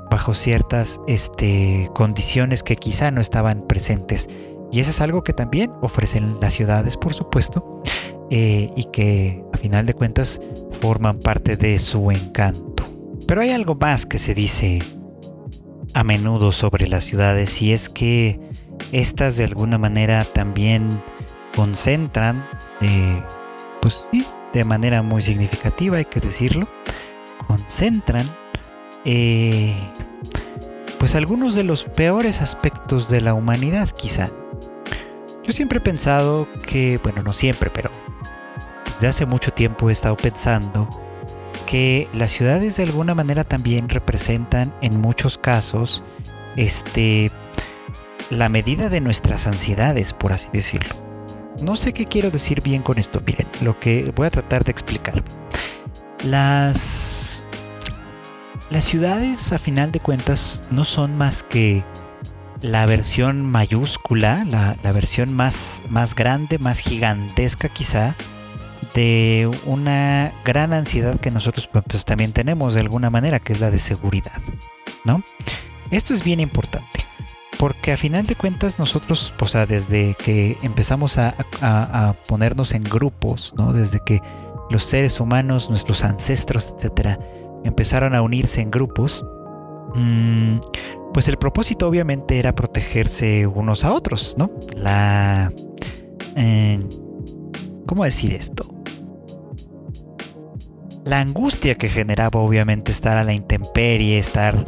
bajo 0.09 0.33
ciertas 0.33 0.99
este, 1.07 1.89
condiciones 1.93 2.63
que 2.63 2.75
quizá 2.75 3.11
no 3.11 3.21
estaban 3.21 3.65
presentes. 3.67 4.27
Y 4.71 4.79
eso 4.79 4.89
es 4.89 5.01
algo 5.01 5.23
que 5.23 5.33
también 5.33 5.71
ofrecen 5.81 6.37
las 6.41 6.53
ciudades, 6.53 6.97
por 6.97 7.13
supuesto, 7.13 7.81
eh, 8.31 8.71
y 8.75 8.85
que 8.85 9.43
a 9.53 9.57
final 9.57 9.85
de 9.85 9.93
cuentas 9.93 10.41
forman 10.81 11.19
parte 11.19 11.57
de 11.57 11.77
su 11.77 12.09
encanto. 12.09 12.85
Pero 13.27 13.41
hay 13.41 13.51
algo 13.51 13.75
más 13.75 14.05
que 14.05 14.17
se 14.17 14.33
dice 14.33 14.81
a 15.93 16.03
menudo 16.03 16.51
sobre 16.51 16.87
las 16.87 17.03
ciudades 17.03 17.61
y 17.61 17.73
es 17.73 17.89
que 17.89 18.39
estas 18.91 19.37
de 19.37 19.45
alguna 19.45 19.77
manera 19.77 20.25
también 20.25 21.01
concentran, 21.55 22.45
pues 23.81 24.03
sí, 24.11 24.25
de 24.53 24.63
manera 24.63 25.01
muy 25.01 25.21
significativa, 25.21 25.97
hay 25.97 26.05
que 26.05 26.19
decirlo, 26.19 26.67
concentran 27.47 28.27
eh, 29.05 29.75
pues 30.97 31.15
algunos 31.15 31.55
de 31.55 31.63
los 31.63 31.85
peores 31.85 32.41
aspectos 32.41 33.09
de 33.09 33.21
la 33.21 33.33
humanidad 33.33 33.89
quizá. 33.89 34.29
Yo 35.43 35.51
siempre 35.51 35.79
he 35.79 35.81
pensado 35.81 36.47
que, 36.65 36.99
bueno, 37.03 37.21
no 37.21 37.33
siempre, 37.33 37.69
pero 37.69 37.91
desde 38.95 39.07
hace 39.07 39.25
mucho 39.25 39.51
tiempo 39.51 39.89
he 39.89 39.93
estado 39.93 40.15
pensando 40.15 40.87
que 41.65 42.07
las 42.13 42.31
ciudades 42.31 42.77
de 42.77 42.83
alguna 42.83 43.15
manera 43.15 43.43
también 43.43 43.89
representan 43.89 44.73
en 44.81 44.99
muchos 44.99 45.37
casos 45.37 46.03
este 46.55 47.31
la 48.29 48.49
medida 48.49 48.89
de 48.89 49.01
nuestras 49.01 49.47
ansiedades, 49.47 50.13
por 50.13 50.33
así 50.33 50.49
decirlo. 50.53 50.95
No 51.61 51.75
sé 51.75 51.93
qué 51.93 52.05
quiero 52.05 52.31
decir 52.31 52.61
bien 52.61 52.81
con 52.81 52.97
esto. 52.97 53.21
Miren, 53.25 53.47
lo 53.61 53.79
que 53.79 54.11
voy 54.15 54.27
a 54.27 54.31
tratar 54.31 54.63
de 54.63 54.71
explicar. 54.71 55.23
Las 56.23 57.43
las 58.73 58.85
ciudades, 58.85 59.53
a 59.53 59.59
final 59.59 59.91
de 59.91 59.99
cuentas, 59.99 60.63
no 60.71 60.83
son 60.83 61.15
más 61.15 61.43
que 61.43 61.83
la 62.59 62.87
versión 62.87 63.45
mayúscula, 63.45 64.45
la, 64.45 64.91
versión 64.91 65.31
más, 65.31 65.83
más 65.89 66.15
grande, 66.15 66.57
más 66.57 66.79
gigantesca 66.79 67.69
quizá, 67.69 68.15
de 68.93 69.49
una 69.65 70.33
gran 70.45 70.73
ansiedad 70.73 71.19
que 71.19 71.31
nosotros 71.31 71.69
pues, 71.87 72.05
también 72.05 72.33
tenemos 72.33 72.73
de 72.73 72.81
alguna 72.81 73.09
manera, 73.09 73.39
que 73.39 73.53
es 73.53 73.59
la 73.59 73.71
de 73.71 73.79
seguridad, 73.79 74.41
¿no? 75.05 75.23
Esto 75.91 76.13
es 76.13 76.23
bien 76.23 76.39
importante, 76.39 77.05
porque 77.59 77.91
a 77.91 77.97
final 77.97 78.25
de 78.25 78.35
cuentas 78.35 78.79
nosotros, 78.79 79.33
o 79.39 79.45
sea, 79.45 79.65
desde 79.65 80.15
que 80.15 80.57
empezamos 80.61 81.17
a, 81.17 81.35
a 81.61 82.15
ponernos 82.27 82.73
en 82.73 82.83
grupos, 82.83 83.53
¿no? 83.57 83.73
Desde 83.73 83.99
que 84.05 84.21
los 84.69 84.83
seres 84.83 85.19
humanos, 85.19 85.69
nuestros 85.69 86.03
ancestros, 86.03 86.73
etcétera, 86.75 87.19
empezaron 87.63 88.15
a 88.15 88.21
unirse 88.21 88.61
en 88.61 88.71
grupos, 88.71 89.23
mm, 89.95 90.57
pues 91.13 91.27
el 91.27 91.37
propósito 91.37 91.87
obviamente 91.87 92.39
era 92.39 92.55
protegerse 92.55 93.45
unos 93.47 93.85
a 93.85 93.93
otros, 93.93 94.35
¿no? 94.37 94.51
La... 94.75 95.51
Eh, 96.35 96.79
¿Cómo 97.85 98.03
decir 98.03 98.33
esto? 98.33 98.72
La 101.05 101.19
angustia 101.19 101.75
que 101.75 101.89
generaba 101.89 102.39
obviamente 102.39 102.91
estar 102.91 103.17
a 103.17 103.23
la 103.23 103.33
intemperie, 103.33 104.17
estar 104.17 104.65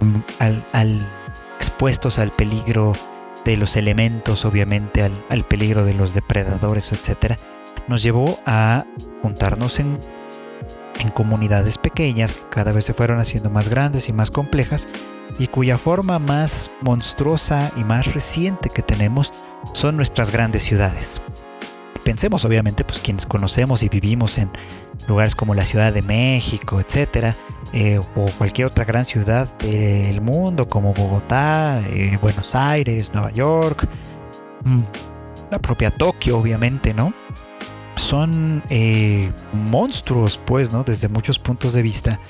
mm, 0.00 0.20
al, 0.38 1.08
expuestos 1.56 2.18
al 2.18 2.30
peligro 2.30 2.94
de 3.44 3.56
los 3.56 3.76
elementos, 3.76 4.44
obviamente 4.44 5.02
al, 5.02 5.12
al 5.28 5.44
peligro 5.44 5.84
de 5.84 5.94
los 5.94 6.14
depredadores, 6.14 6.92
etcétera, 6.92 7.36
nos 7.88 8.02
llevó 8.02 8.38
a 8.46 8.84
juntarnos 9.22 9.80
en 9.80 9.98
en 11.00 11.10
comunidades 11.10 11.78
pequeñas 11.78 12.34
que 12.34 12.48
cada 12.50 12.72
vez 12.72 12.84
se 12.84 12.94
fueron 12.94 13.18
haciendo 13.18 13.50
más 13.50 13.68
grandes 13.68 14.08
y 14.08 14.12
más 14.12 14.30
complejas 14.30 14.88
y 15.38 15.46
cuya 15.46 15.78
forma 15.78 16.18
más 16.18 16.70
monstruosa 16.80 17.72
y 17.76 17.84
más 17.84 18.12
reciente 18.12 18.68
que 18.68 18.82
tenemos 18.82 19.32
son 19.72 19.96
nuestras 19.96 20.30
grandes 20.30 20.62
ciudades. 20.62 21.20
Pensemos 22.04 22.44
obviamente 22.44 22.84
pues 22.84 23.00
quienes 23.00 23.26
conocemos 23.26 23.82
y 23.82 23.88
vivimos 23.88 24.38
en 24.38 24.50
lugares 25.08 25.34
como 25.34 25.54
la 25.54 25.64
Ciudad 25.64 25.92
de 25.92 26.02
México, 26.02 26.80
etcétera, 26.80 27.34
eh, 27.72 27.98
o 28.16 28.26
cualquier 28.38 28.66
otra 28.66 28.84
gran 28.84 29.04
ciudad 29.04 29.52
del 29.58 30.20
mundo 30.20 30.68
como 30.68 30.92
Bogotá, 30.94 31.80
eh, 31.88 32.18
Buenos 32.20 32.54
Aires, 32.54 33.12
Nueva 33.12 33.32
York, 33.32 33.88
mm, 34.64 34.80
la 35.50 35.58
propia 35.58 35.90
Tokio 35.90 36.38
obviamente, 36.38 36.94
¿no? 36.94 37.12
son 37.96 38.62
eh, 38.68 39.32
monstruos, 39.52 40.38
pues, 40.44 40.72
¿no? 40.72 40.84
Desde 40.84 41.08
muchos 41.08 41.38
puntos 41.38 41.72
de 41.72 41.82
vista, 41.82 42.20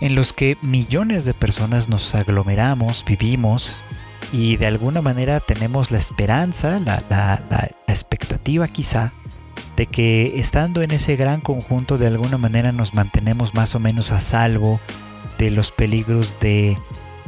en 0.00 0.14
los 0.14 0.32
que 0.32 0.56
millones 0.60 1.24
de 1.24 1.34
personas 1.34 1.88
nos 1.88 2.14
aglomeramos, 2.14 3.04
vivimos 3.06 3.82
y 4.32 4.56
de 4.56 4.66
alguna 4.66 5.02
manera 5.02 5.40
tenemos 5.40 5.90
la 5.90 5.98
esperanza, 5.98 6.78
la, 6.80 7.02
la 7.08 7.70
expectativa 7.88 8.68
quizá, 8.68 9.12
de 9.80 9.86
que 9.86 10.38
estando 10.38 10.82
en 10.82 10.90
ese 10.90 11.16
gran 11.16 11.40
conjunto 11.40 11.96
de 11.96 12.06
alguna 12.06 12.36
manera 12.36 12.70
nos 12.70 12.92
mantenemos 12.92 13.54
más 13.54 13.74
o 13.74 13.80
menos 13.80 14.12
a 14.12 14.20
salvo 14.20 14.78
de 15.38 15.50
los 15.50 15.72
peligros 15.72 16.36
de, 16.38 16.76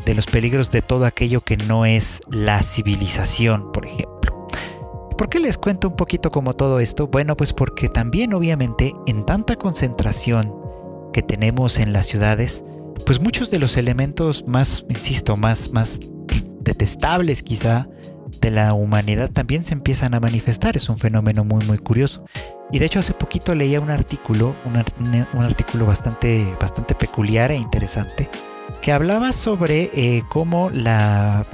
de 0.05 0.15
los 0.15 0.27
peligros 0.27 0.71
de 0.71 0.83
todo 0.83 1.07
aquello 1.07 1.41
que 1.41 1.57
no 1.57 1.87
es 1.87 2.21
la 2.31 2.63
civilización, 2.63 3.73
por 3.73 3.87
ejemplo. 3.87 4.47
¿Por 5.17 5.31
qué 5.31 5.41
les 5.41 5.57
cuento 5.57 5.89
un 5.89 5.97
poquito 5.97 6.31
como 6.31 6.53
todo 6.53 6.79
esto? 6.79 7.07
Bueno, 7.07 7.39
pues 7.39 7.55
porque 7.55 7.89
también 7.89 8.35
obviamente 8.35 8.93
en 9.07 9.25
tanta 9.25 9.57
concentración 9.57 10.55
que 11.15 11.23
tenemos 11.23 11.79
en 11.79 11.95
las 11.95 12.05
ciudades, 12.05 12.67
pues 13.07 13.19
muchos 13.19 13.51
de 13.51 13.61
los 13.61 13.79
elementos 13.79 14.47
más, 14.47 14.85
insisto, 14.91 15.39
más, 15.39 15.73
más 15.73 16.01
detestables 16.61 17.43
quizá 17.43 17.89
de 18.41 18.51
la 18.51 18.75
humanidad 18.75 19.31
también 19.31 19.65
se 19.65 19.75
empiezan 19.75 20.15
a 20.15 20.21
manifestar. 20.21 20.77
Es 20.77 20.89
un 20.89 20.99
fenómeno 20.99 21.45
muy 21.45 21.65
muy 21.65 21.79
curioso. 21.79 22.25
Y 22.73 22.79
de 22.79 22.87
hecho 22.87 23.01
hace 23.01 23.13
poquito 23.13 23.55
leía 23.55 23.81
un 23.81 23.91
artículo, 23.91 24.57
un, 24.65 25.43
artículo 25.43 25.85
bastante, 25.85 26.57
bastante 26.59 26.95
peculiar 26.95 27.51
e 27.51 27.57
interesante, 27.57 28.31
que 28.81 28.93
hablaba 28.93 29.35
sobre 29.35 29.91
eh, 29.93 30.23
cómo 30.31 30.71
la, 30.71 31.45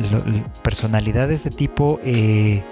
personalidades 0.63 1.43
de 1.43 1.51
tipo 1.51 1.99
eh, 2.05 2.63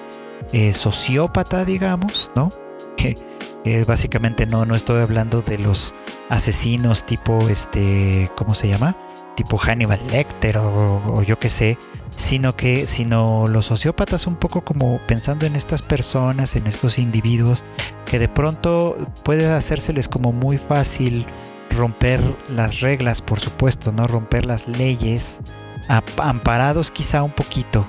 eh, 0.53 0.73
sociópata, 0.73 1.65
digamos, 1.65 2.31
¿no? 2.37 2.51
Que 2.97 3.83
básicamente 3.85 4.47
no, 4.47 4.65
no 4.65 4.77
estoy 4.77 5.03
hablando 5.03 5.43
de 5.43 5.59
los 5.59 5.93
asesinos 6.29 7.05
tipo, 7.05 7.49
este, 7.49 8.31
¿cómo 8.37 8.55
se 8.55 8.69
llama? 8.69 8.97
Tipo 9.35 9.59
Hannibal 9.59 9.99
Lecter 10.09 10.59
o, 10.59 11.03
o 11.05 11.23
yo 11.25 11.41
qué 11.41 11.51
sé, 11.51 11.77
sino 12.16 12.56
que 12.56 12.87
sino 12.87 13.46
los 13.46 13.66
sociópatas 13.66 14.26
un 14.26 14.37
poco 14.37 14.62
como 14.62 15.00
pensando 15.06 15.46
en 15.46 15.54
estas 15.54 15.82
personas, 15.82 16.56
en 16.56 16.66
estos 16.66 16.99
individuos 16.99 17.64
que 18.06 18.18
de 18.18 18.28
pronto 18.28 18.96
puede 19.23 19.49
hacérseles 19.49 20.08
como 20.08 20.32
muy 20.32 20.58
fácil 20.58 21.26
romper 21.70 22.20
las 22.49 22.80
reglas, 22.80 23.20
por 23.20 23.38
supuesto, 23.38 23.92
no 23.92 24.06
romper 24.06 24.46
las 24.46 24.66
leyes, 24.66 25.40
amparados 25.88 26.90
quizá 26.90 27.23
un 27.23 27.32
poquito 27.32 27.87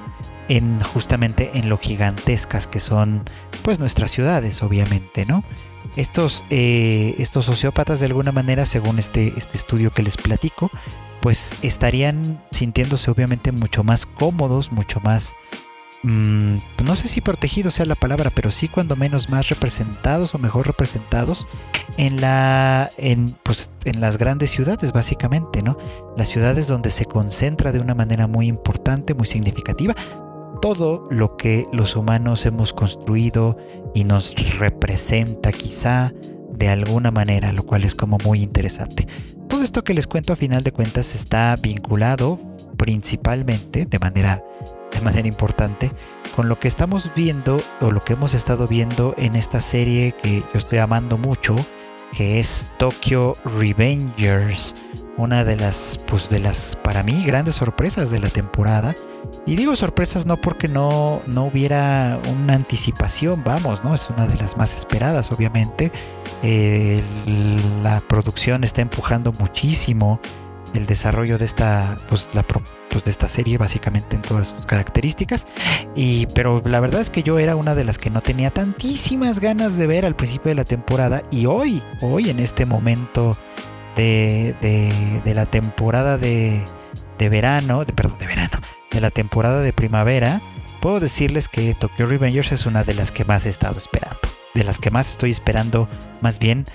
en 0.50 0.82
justamente 0.82 1.52
en 1.56 1.70
lo 1.70 1.78
gigantescas 1.78 2.68
que 2.68 2.80
son 2.80 3.24
pues 3.64 3.80
nuestras 3.80 4.12
ciudades, 4.12 4.62
obviamente, 4.62 5.26
¿no? 5.26 5.44
Estos, 5.96 6.44
eh, 6.50 7.16
estos 7.18 7.46
sociópatas 7.46 8.00
de 8.00 8.06
alguna 8.06 8.32
manera, 8.32 8.66
según 8.66 9.00
este, 9.00 9.34
este 9.38 9.58
estudio 9.58 9.92
que 9.92 10.04
les 10.04 10.18
platico, 10.18 10.70
pues 11.28 11.56
estarían 11.62 12.42
sintiéndose 12.52 13.12
obviamente 13.12 13.52
mucho 13.52 13.84
más 13.84 14.06
cómodos, 14.06 14.72
mucho 14.72 15.02
más, 15.02 15.36
mm, 16.04 16.56
no 16.86 16.96
sé 16.96 17.10
si 17.10 17.20
protegidos 17.20 17.74
sea 17.74 17.86
la 17.86 17.96
palabra, 17.96 18.32
pero 18.34 18.50
sí 18.50 18.70
cuando 18.70 18.96
menos 18.96 19.30
más 19.30 19.50
representados 19.50 20.34
o 20.34 20.38
mejor 20.38 20.68
representados 20.68 21.46
en 21.98 22.22
la, 22.22 22.92
en, 22.96 23.36
pues, 23.44 23.72
en 23.84 24.00
las 24.00 24.18
grandes 24.18 24.52
ciudades 24.52 24.94
básicamente, 24.94 25.62
¿no? 25.62 25.78
Las 26.16 26.30
ciudades 26.30 26.68
donde 26.68 26.92
se 26.92 27.04
concentra 27.04 27.74
de 27.74 27.82
una 27.82 27.94
manera 27.94 28.28
muy 28.28 28.48
importante, 28.48 29.14
muy 29.14 29.28
significativa, 29.28 29.98
todo 30.62 31.10
lo 31.12 31.36
que 31.36 31.66
los 31.74 31.98
humanos 31.98 32.46
hemos 32.46 32.72
construido 32.72 33.58
y 33.94 34.06
nos 34.06 34.34
representa 34.60 35.52
quizá 35.52 36.14
de 36.54 36.70
alguna 36.70 37.12
manera, 37.12 37.52
lo 37.52 37.66
cual 37.66 37.84
es 37.84 37.96
como 37.96 38.18
muy 38.24 38.42
interesante. 38.42 39.08
Todo 39.48 39.64
esto 39.64 39.84
que 39.84 39.94
les 39.94 40.08
cuento 40.08 40.34
a 40.34 40.36
final 40.36 40.64
de 40.64 40.72
cuentas 40.72 41.16
está 41.16 41.56
vinculado 41.56 42.40
principalmente 42.78 43.86
de 43.86 44.00
manera 44.00 44.44
de 44.92 45.02
manera 45.02 45.28
importante 45.28 45.92
con 46.36 46.50
lo 46.50 46.60
que 46.60 46.68
estamos 46.68 47.12
viendo 47.16 47.62
o 47.82 47.92
lo 47.92 48.02
que 48.02 48.14
hemos 48.14 48.34
estado 48.34 48.68
viendo 48.68 49.14
en 49.18 49.36
esta 49.36 49.62
serie 49.62 50.12
que 50.12 50.40
yo 50.40 50.60
estoy 50.60 50.80
amando 50.80 51.18
mucho, 51.18 51.56
que 52.16 52.40
es 52.40 52.72
Tokyo 52.78 53.36
Revengers, 53.44 54.76
una 55.18 55.44
de 55.44 55.56
las 55.56 56.00
pues 56.08 56.30
de 56.30 56.40
las 56.40 56.78
para 56.84 57.04
mí 57.04 57.24
grandes 57.26 57.56
sorpresas 57.56 58.10
de 58.10 58.20
la 58.20 58.30
temporada 58.30 58.96
y 59.46 59.56
digo 59.56 59.76
sorpresas 59.76 60.26
no 60.26 60.38
porque 60.38 60.68
no, 60.68 61.22
no 61.26 61.46
hubiera 61.46 62.20
una 62.32 62.54
anticipación, 62.54 63.44
vamos, 63.44 63.84
¿no? 63.84 63.96
Es 63.96 64.10
una 64.10 64.28
de 64.28 64.36
las 64.36 64.58
más 64.58 64.76
esperadas, 64.76 65.32
obviamente. 65.32 65.92
La 67.82 68.02
producción 68.02 68.64
está 68.64 68.82
empujando 68.82 69.32
muchísimo 69.34 70.20
el 70.74 70.86
desarrollo 70.86 71.38
de 71.38 71.46
esta, 71.46 71.98
pues, 72.10 72.30
la, 72.34 72.44
pues, 72.44 73.06
de 73.06 73.12
esta 73.12 73.30
serie, 73.30 73.58
básicamente 73.58 74.18
en 74.18 74.22
todas 74.22 74.48
sus 74.48 74.66
características. 74.66 75.48
Y, 75.96 76.26
pero 76.28 76.62
la 76.66 76.80
verdad 76.82 77.00
es 77.00 77.10
que 77.10 77.24
yo 77.24 77.40
era 77.40 77.56
una 77.56 77.74
de 77.74 77.86
las 77.86 77.98
que 77.98 78.10
no 78.10 78.22
tenía 78.22 78.52
tantísimas 78.52 79.40
ganas 79.40 79.78
de 79.78 79.88
ver 79.88 80.06
al 80.06 80.16
principio 80.16 80.50
de 80.50 80.56
la 80.56 80.66
temporada. 80.66 81.24
Y 81.32 81.46
hoy, 81.46 81.82
hoy 82.02 82.30
en 82.30 82.40
este 82.40 82.66
momento 82.66 83.38
de, 83.98 85.22
de, 85.26 85.34
la 85.34 85.46
temporada 85.46 86.18
de, 86.18 86.64
de 87.18 87.30
verano, 87.30 87.84
de, 87.84 87.94
perdón, 87.94 88.18
de 88.20 88.28
verano, 88.28 88.60
de 88.92 89.02
la 89.02 89.10
temporada 89.10 89.62
de 89.62 89.74
primavera, 89.74 90.42
puedo 90.82 91.00
decirles 91.00 91.50
que 91.50 91.74
Tokyo 91.74 92.06
Revengers 92.06 92.52
es 92.52 92.66
una 92.66 92.84
de 92.84 92.94
las 92.94 93.12
que 93.12 93.26
más 93.26 93.46
he 93.46 93.50
estado 93.50 93.78
esperando. 93.78 94.20
De 94.54 94.64
las 94.64 94.80
que 94.80 94.92
más 94.92 95.12
estoy 95.12 95.32
esperando, 95.32 95.90
más 96.22 96.40
bien, 96.40 96.66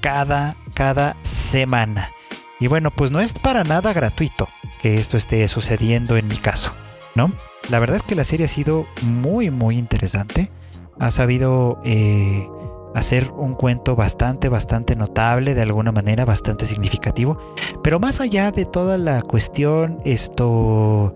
cada, 0.00 0.56
cada 0.74 1.16
semana. 1.22 2.10
Y 2.58 2.68
bueno, 2.68 2.90
pues 2.90 3.10
no 3.10 3.20
es 3.20 3.34
para 3.34 3.64
nada 3.64 3.92
gratuito 3.92 4.48
que 4.80 4.98
esto 4.98 5.16
esté 5.16 5.46
sucediendo 5.48 6.16
en 6.16 6.28
mi 6.28 6.36
caso, 6.36 6.72
¿no? 7.14 7.32
La 7.68 7.78
verdad 7.78 7.96
es 7.96 8.02
que 8.02 8.14
la 8.14 8.24
serie 8.24 8.46
ha 8.46 8.48
sido 8.48 8.86
muy, 9.02 9.50
muy 9.50 9.76
interesante. 9.76 10.50
Ha 10.98 11.10
sabido 11.10 11.80
eh, 11.84 12.48
hacer 12.94 13.30
un 13.36 13.54
cuento 13.54 13.96
bastante, 13.96 14.48
bastante 14.48 14.96
notable, 14.96 15.54
de 15.54 15.62
alguna 15.62 15.92
manera, 15.92 16.24
bastante 16.24 16.66
significativo. 16.66 17.38
Pero 17.82 18.00
más 18.00 18.20
allá 18.20 18.50
de 18.50 18.64
toda 18.64 18.98
la 18.98 19.22
cuestión, 19.22 20.00
esto 20.04 21.14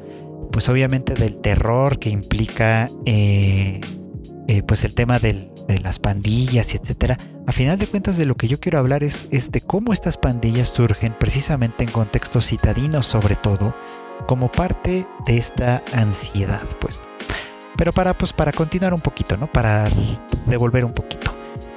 pues 0.53 0.69
obviamente 0.69 1.15
del 1.15 1.39
terror 1.39 1.99
que 1.99 2.11
implica 2.11 2.89
eh, 3.07 3.81
eh, 4.47 4.63
pues 4.63 4.85
el 4.85 4.95
tema 4.95 5.19
de 5.19 5.51
las 5.83 5.99
pandillas 5.99 6.75
y 6.75 6.77
etcétera. 6.77 7.19
A 7.47 7.53
final 7.53 7.79
de 7.79 7.87
cuentas 7.87 8.17
de 8.17 8.25
lo 8.25 8.37
que 8.37 8.47
yo 8.47 8.61
quiero 8.61 8.79
hablar 8.79 9.03
es, 9.03 9.29
de 9.31 9.61
cómo 9.61 9.93
estas 9.93 10.17
pandillas 10.17 10.69
surgen 10.69 11.15
precisamente 11.19 11.85
en 11.85 11.91
contextos 11.91 12.47
citadinos 12.47 13.07
sobre 13.07 13.37
todo 13.37 13.75
como 14.27 14.51
parte 14.51 15.07
de 15.27 15.37
esta 15.37 15.83
ansiedad 15.93 16.63
pues. 16.81 17.03
Pero 17.77 17.93
para 17.93 18.17
pues 18.17 18.33
para 18.33 18.53
continuar 18.53 18.95
un 18.95 19.01
poquito, 19.01 19.37
¿no? 19.37 19.51
Para 19.51 19.89
devolver 20.47 20.85
un 20.85 20.93
poquito. 20.93 21.34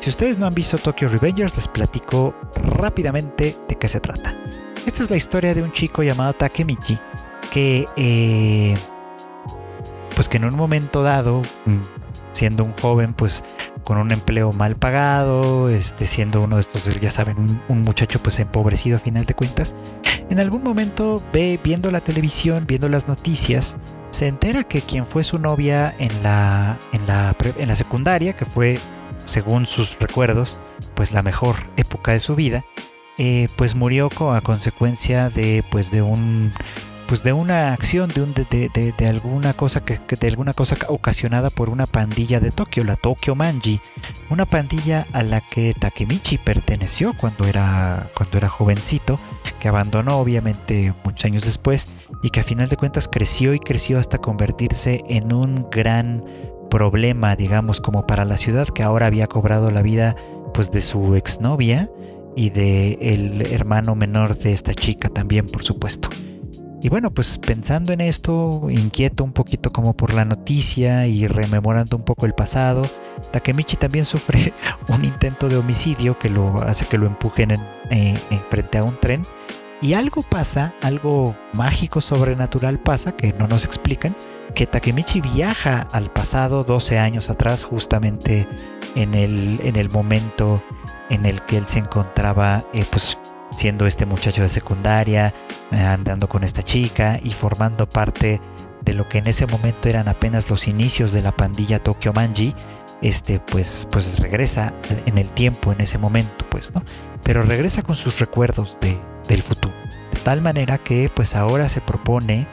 Si 0.08 0.12
ustedes 0.12 0.38
no 0.38 0.48
han 0.48 0.54
visto 0.54 0.78
Tokyo 0.78 1.10
Revengers, 1.10 1.58
les 1.58 1.68
platico 1.68 2.34
rápidamente 2.56 3.58
de 3.68 3.76
qué 3.76 3.90
se 3.90 4.00
trata. 4.00 4.34
Esta 4.86 5.04
es 5.04 5.10
la 5.10 5.18
historia 5.18 5.54
de 5.54 5.62
un 5.62 5.74
chico 5.74 6.02
llamado 6.02 6.32
Takemichi 6.32 6.98
que, 7.52 7.86
eh, 7.98 8.74
pues 10.16 10.30
que 10.30 10.38
en 10.38 10.46
un 10.46 10.56
momento 10.56 11.04
dado, 11.04 11.42
mm, 11.66 11.82
siendo 12.32 12.64
un 12.64 12.72
joven, 12.78 13.14
pues 13.14 13.44
con 13.84 13.98
un 13.98 14.12
empleo 14.14 14.54
mal 14.54 14.78
pagado, 14.78 15.68
este, 15.68 16.06
siendo 16.06 16.42
uno 16.42 16.56
de 16.56 16.62
estos, 16.62 16.86
ya 17.02 17.12
saben, 17.12 17.62
un, 17.68 17.82
muchacho 17.82 18.24
pues 18.24 18.40
empobrecido 18.40 18.96
a 18.96 19.00
final 19.02 19.26
de 19.26 19.34
cuentas, 19.34 19.76
en 20.30 20.40
algún 20.40 20.64
momento 20.64 21.22
ve, 21.34 21.60
viendo 21.62 21.92
la 21.92 22.00
televisión, 22.00 22.64
viendo 22.66 22.88
las 22.88 23.10
noticias, 23.10 23.78
se 24.12 24.28
entera 24.28 24.64
que 24.64 24.82
quien 24.82 25.06
fue 25.06 25.26
su 25.26 25.38
novia 25.38 25.94
en 26.00 26.24
la, 26.24 26.80
en 26.94 27.06
la, 27.08 27.36
en 27.58 27.68
la 27.68 27.76
secundaria, 27.76 28.38
que 28.38 28.46
fue, 28.46 28.80
según 29.28 29.66
sus 29.66 29.98
recuerdos, 30.00 30.60
pues 30.96 31.12
la 31.12 31.22
mejor 31.22 31.56
época 31.76 32.14
de 32.14 32.20
su 32.20 32.36
vida, 32.36 32.64
eh, 33.18 33.48
pues 33.56 33.76
murió 33.76 34.10
a 34.32 34.42
consecuencia 34.42 35.30
de, 35.30 35.64
pues 35.70 35.92
de 35.92 36.02
un 36.02 36.54
pues 37.08 37.24
de 37.24 37.32
una 37.32 37.72
acción, 37.72 38.10
de, 38.10 38.22
un, 38.22 38.34
de, 38.34 39.08
alguna 39.08 39.54
cosa 39.54 39.84
que, 39.84 39.98
de 39.98 40.28
alguna 40.28 40.54
cosa 40.54 40.76
ocasionada 40.90 41.50
por 41.50 41.70
una 41.70 41.86
pandilla 41.86 42.42
de 42.42 42.52
Tokio, 42.52 42.84
la 42.84 42.98
Tokyo 42.98 43.34
Manji, 43.34 43.80
una 44.30 44.46
pandilla 44.46 45.08
a 45.14 45.24
la 45.24 45.40
que 45.40 45.74
Takemichi 45.74 46.38
perteneció 46.38 47.14
cuando 47.18 47.46
era, 47.46 48.12
cuando 48.14 48.38
era 48.38 48.50
jovencito, 48.50 49.20
que 49.60 49.70
abandonó 49.70 50.18
obviamente 50.18 50.94
muchos 51.06 51.24
años 51.24 51.46
después 51.46 51.88
y 52.22 52.30
que 52.30 52.42
a 52.42 52.44
final 52.44 52.68
de 52.68 52.76
cuentas 52.76 53.08
creció 53.08 53.54
y 53.54 53.60
creció 53.60 54.00
hasta 54.00 54.18
convertirse 54.18 55.06
en 55.08 55.32
un 55.32 55.70
gran 55.72 56.26
problema, 56.70 57.36
digamos, 57.36 57.82
como 57.82 58.06
para 58.06 58.26
la 58.26 58.38
ciudad 58.38 58.68
que 58.68 58.84
ahora 58.84 59.08
había 59.08 59.28
cobrado 59.28 59.72
la 59.72 59.82
vida 59.82 60.16
pues 60.54 60.72
de 60.72 60.82
su 60.82 61.16
exnovia 61.16 61.90
y 62.36 62.50
de 62.52 62.98
el 63.02 63.42
hermano 63.52 63.96
menor 63.96 64.38
de 64.38 64.54
esta 64.54 64.74
chica 64.74 65.10
también, 65.10 65.48
por 65.48 65.64
supuesto. 65.64 66.10
Y 66.80 66.90
bueno, 66.90 67.12
pues 67.12 67.40
pensando 67.40 67.92
en 67.92 68.02
esto, 68.02 68.68
inquieto 68.70 69.24
un 69.24 69.34
poquito 69.34 69.72
como 69.72 69.98
por 69.98 70.14
la 70.14 70.26
noticia 70.26 71.08
y 71.08 71.28
rememorando 71.28 71.98
un 71.98 72.04
poco 72.04 72.28
el 72.28 72.34
pasado, 72.34 72.88
Takemichi 73.32 73.78
también 73.78 74.06
sufre 74.06 74.54
un 74.88 75.04
intento 75.04 75.50
de 75.50 75.58
homicidio 75.58 76.20
que 76.20 76.30
lo 76.30 76.62
hace 76.62 76.86
que 76.86 77.00
lo 77.00 77.08
empujen 77.08 77.52
en, 77.52 77.62
eh, 77.90 78.20
frente 78.50 78.78
a 78.78 78.84
un 78.84 79.00
tren. 79.00 79.24
Y 79.82 79.94
algo 79.94 80.22
pasa, 80.22 80.74
algo 80.82 81.36
mágico 81.54 82.02
sobrenatural 82.02 82.80
pasa, 82.80 83.12
que 83.12 83.34
no 83.34 83.48
nos 83.48 83.66
explican, 83.66 84.16
que 84.58 84.66
Takemichi 84.66 85.22
viaja 85.22 85.88
al 85.92 86.10
pasado 86.12 86.64
12 86.64 86.98
años 86.98 87.30
atrás, 87.30 87.64
justamente 87.64 88.48
en 88.96 89.14
el, 89.14 89.60
en 89.64 89.76
el 89.76 89.92
momento 89.92 90.64
en 91.12 91.28
el 91.28 91.44
que 91.44 91.58
él 91.58 91.68
se 91.68 91.78
encontraba 91.78 92.66
eh, 92.74 92.84
pues 92.90 93.20
siendo 93.52 93.86
este 93.86 94.08
muchacho 94.08 94.42
de 94.42 94.50
secundaria, 94.50 95.32
eh, 95.70 95.80
andando 95.80 96.28
con 96.28 96.44
esta 96.44 96.64
chica 96.64 97.20
y 97.24 97.34
formando 97.34 97.88
parte 97.88 98.42
de 98.82 98.96
lo 98.96 99.08
que 99.08 99.20
en 99.20 99.28
ese 99.28 99.46
momento 99.46 99.90
eran 99.90 100.08
apenas 100.08 100.50
los 100.50 100.68
inicios 100.68 101.12
de 101.12 101.22
la 101.22 101.34
pandilla 101.34 101.78
Tokyo 101.78 102.12
Manji, 102.12 102.56
este 103.04 103.40
pues 103.40 103.88
pues 103.92 104.18
regresa 104.18 104.74
en 105.06 105.20
el 105.20 105.30
tiempo 105.30 105.72
en 105.72 105.82
ese 105.82 106.00
momento, 106.00 106.48
pues, 106.50 106.74
¿no? 106.74 106.82
Pero 107.22 107.44
regresa 107.44 107.84
con 107.84 107.96
sus 107.96 108.18
recuerdos 108.18 108.80
de, 108.82 109.00
del 109.28 109.44
futuro. 109.44 109.76
De 110.12 110.20
tal 110.22 110.42
manera 110.42 110.80
que 110.80 111.12
pues 111.14 111.36
ahora 111.36 111.70
se 111.70 111.80
propone 111.80 112.48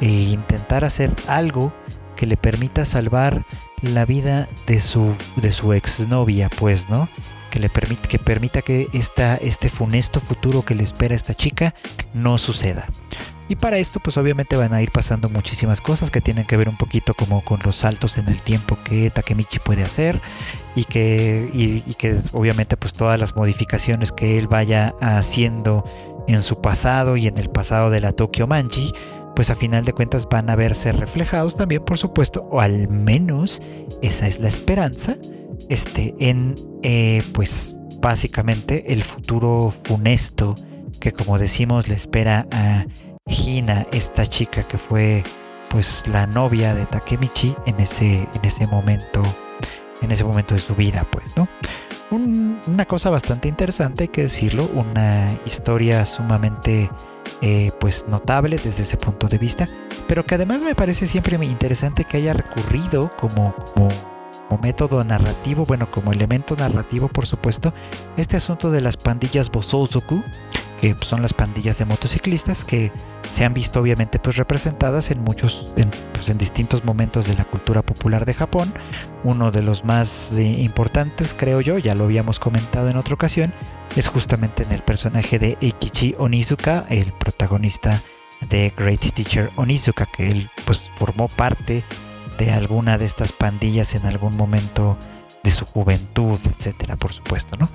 eh, 0.00 0.06
intentar 0.06 0.84
hacer 0.84 1.14
algo 1.26 1.72
que 2.16 2.26
le 2.26 2.36
permita 2.36 2.84
salvar 2.84 3.44
la 3.82 4.04
vida 4.04 4.48
de 4.66 4.80
su 4.80 5.14
de 5.36 5.52
su 5.52 5.72
exnovia, 5.72 6.50
pues, 6.58 6.88
¿no? 6.90 7.08
que 7.50 7.58
le 7.58 7.68
permite 7.68 8.08
que 8.08 8.18
permita 8.18 8.62
que 8.62 8.88
esta, 8.92 9.36
este 9.36 9.68
funesto 9.68 10.20
futuro 10.20 10.62
que 10.62 10.74
le 10.74 10.84
espera 10.84 11.12
a 11.12 11.16
esta 11.16 11.34
chica 11.34 11.74
no 12.14 12.38
suceda. 12.38 12.86
Y 13.48 13.56
para 13.56 13.78
esto 13.78 13.98
pues 13.98 14.16
obviamente 14.16 14.56
van 14.56 14.72
a 14.72 14.80
ir 14.80 14.92
pasando 14.92 15.28
muchísimas 15.28 15.80
cosas 15.80 16.12
que 16.12 16.20
tienen 16.20 16.46
que 16.46 16.56
ver 16.56 16.68
un 16.68 16.78
poquito 16.78 17.14
como 17.14 17.44
con 17.44 17.58
los 17.64 17.74
saltos 17.74 18.16
en 18.16 18.28
el 18.28 18.40
tiempo 18.40 18.78
que 18.84 19.10
Takemichi 19.10 19.58
puede 19.58 19.82
hacer 19.82 20.20
y 20.76 20.84
que, 20.84 21.50
y, 21.52 21.80
que 21.94 22.16
obviamente 22.32 22.76
pues 22.76 22.92
todas 22.92 23.18
las 23.18 23.34
modificaciones 23.34 24.12
que 24.12 24.38
él 24.38 24.46
vaya 24.46 24.94
haciendo 25.00 25.84
en 26.28 26.42
su 26.42 26.60
pasado 26.60 27.16
y 27.16 27.26
en 27.26 27.38
el 27.38 27.50
pasado 27.50 27.90
de 27.90 28.00
la 28.00 28.12
Tokyo 28.12 28.46
Manji 28.46 28.92
pues 29.34 29.50
a 29.50 29.56
final 29.56 29.84
de 29.84 29.92
cuentas 29.92 30.28
van 30.28 30.50
a 30.50 30.56
verse 30.56 30.92
reflejados 30.92 31.56
también 31.56 31.84
por 31.84 31.98
supuesto 31.98 32.46
o 32.50 32.60
al 32.60 32.88
menos 32.88 33.60
esa 34.02 34.26
es 34.26 34.40
la 34.40 34.48
esperanza 34.48 35.16
este, 35.68 36.14
en 36.18 36.56
eh, 36.82 37.22
pues 37.32 37.76
básicamente 38.00 38.92
el 38.92 39.04
futuro 39.04 39.72
funesto 39.84 40.54
que 41.00 41.12
como 41.12 41.38
decimos 41.38 41.88
le 41.88 41.94
espera 41.94 42.46
a 42.50 42.86
Hina, 43.26 43.86
esta 43.92 44.26
chica 44.26 44.64
que 44.64 44.76
fue 44.76 45.22
pues 45.70 46.06
la 46.08 46.26
novia 46.26 46.74
de 46.74 46.84
Takemichi 46.86 47.54
en 47.66 47.78
ese, 47.78 48.28
en 48.34 48.44
ese 48.44 48.66
momento, 48.66 49.22
en 50.02 50.10
ese 50.10 50.24
momento 50.24 50.54
de 50.54 50.60
su 50.60 50.74
vida, 50.74 51.06
pues, 51.10 51.36
¿no? 51.36 51.48
una 52.10 52.86
cosa 52.86 53.08
bastante 53.08 53.46
interesante, 53.46 54.04
hay 54.04 54.08
que 54.08 54.22
decirlo, 54.22 54.68
una 54.74 55.38
historia 55.46 56.04
sumamente 56.04 56.90
eh, 57.40 57.72
pues 57.80 58.06
notable 58.08 58.58
desde 58.62 58.82
ese 58.82 58.96
punto 58.96 59.28
de 59.28 59.38
vista, 59.38 59.68
pero 60.08 60.24
que 60.24 60.34
además 60.34 60.62
me 60.62 60.74
parece 60.74 61.06
siempre 61.06 61.36
interesante 61.44 62.04
que 62.04 62.18
haya 62.18 62.32
recurrido 62.32 63.12
como, 63.16 63.54
como 63.74 63.88
como 64.50 64.62
método 64.62 65.04
narrativo, 65.04 65.64
bueno, 65.64 65.88
como 65.92 66.12
elemento 66.12 66.56
narrativo, 66.56 67.06
por 67.06 67.24
supuesto, 67.24 67.72
este 68.16 68.36
asunto 68.36 68.72
de 68.72 68.80
las 68.80 68.96
pandillas 68.96 69.48
Bosouzoku, 69.48 70.24
que 70.80 70.96
son 71.00 71.20
las 71.20 71.34
pandillas 71.34 71.78
de 71.78 71.84
motociclistas 71.84 72.64
que 72.64 72.90
se 73.30 73.44
han 73.44 73.52
visto 73.52 73.80
obviamente 73.80 74.18
pues 74.18 74.36
representadas 74.36 75.10
en 75.10 75.22
muchos, 75.22 75.72
en, 75.76 75.90
pues, 76.14 76.30
en 76.30 76.38
distintos 76.38 76.84
momentos 76.84 77.26
de 77.26 77.34
la 77.34 77.44
cultura 77.44 77.82
popular 77.82 78.24
de 78.24 78.34
Japón. 78.34 78.72
Uno 79.22 79.50
de 79.50 79.62
los 79.62 79.84
más 79.84 80.32
eh, 80.32 80.42
importantes, 80.42 81.34
creo 81.36 81.60
yo, 81.60 81.76
ya 81.78 81.94
lo 81.94 82.04
habíamos 82.04 82.38
comentado 82.38 82.88
en 82.88 82.96
otra 82.96 83.14
ocasión, 83.14 83.52
es 83.94 84.08
justamente 84.08 84.62
en 84.62 84.72
el 84.72 84.82
personaje 84.82 85.38
de 85.38 85.58
Eikichi 85.60 86.14
Onizuka, 86.18 86.86
el 86.88 87.12
protagonista 87.12 88.02
de 88.48 88.72
Great 88.74 89.00
Teacher 89.12 89.50
Onizuka, 89.56 90.06
que 90.06 90.30
él 90.30 90.50
pues 90.64 90.90
formó 90.96 91.28
parte 91.28 91.84
de 92.38 92.52
alguna 92.52 92.96
de 92.96 93.04
estas 93.04 93.32
pandillas 93.32 93.94
en 93.94 94.06
algún 94.06 94.34
momento 94.34 94.96
de 95.42 95.50
su 95.50 95.66
juventud, 95.66 96.38
etcétera, 96.44 96.96
por 96.96 97.12
supuesto, 97.12 97.58
¿no? 97.58 97.68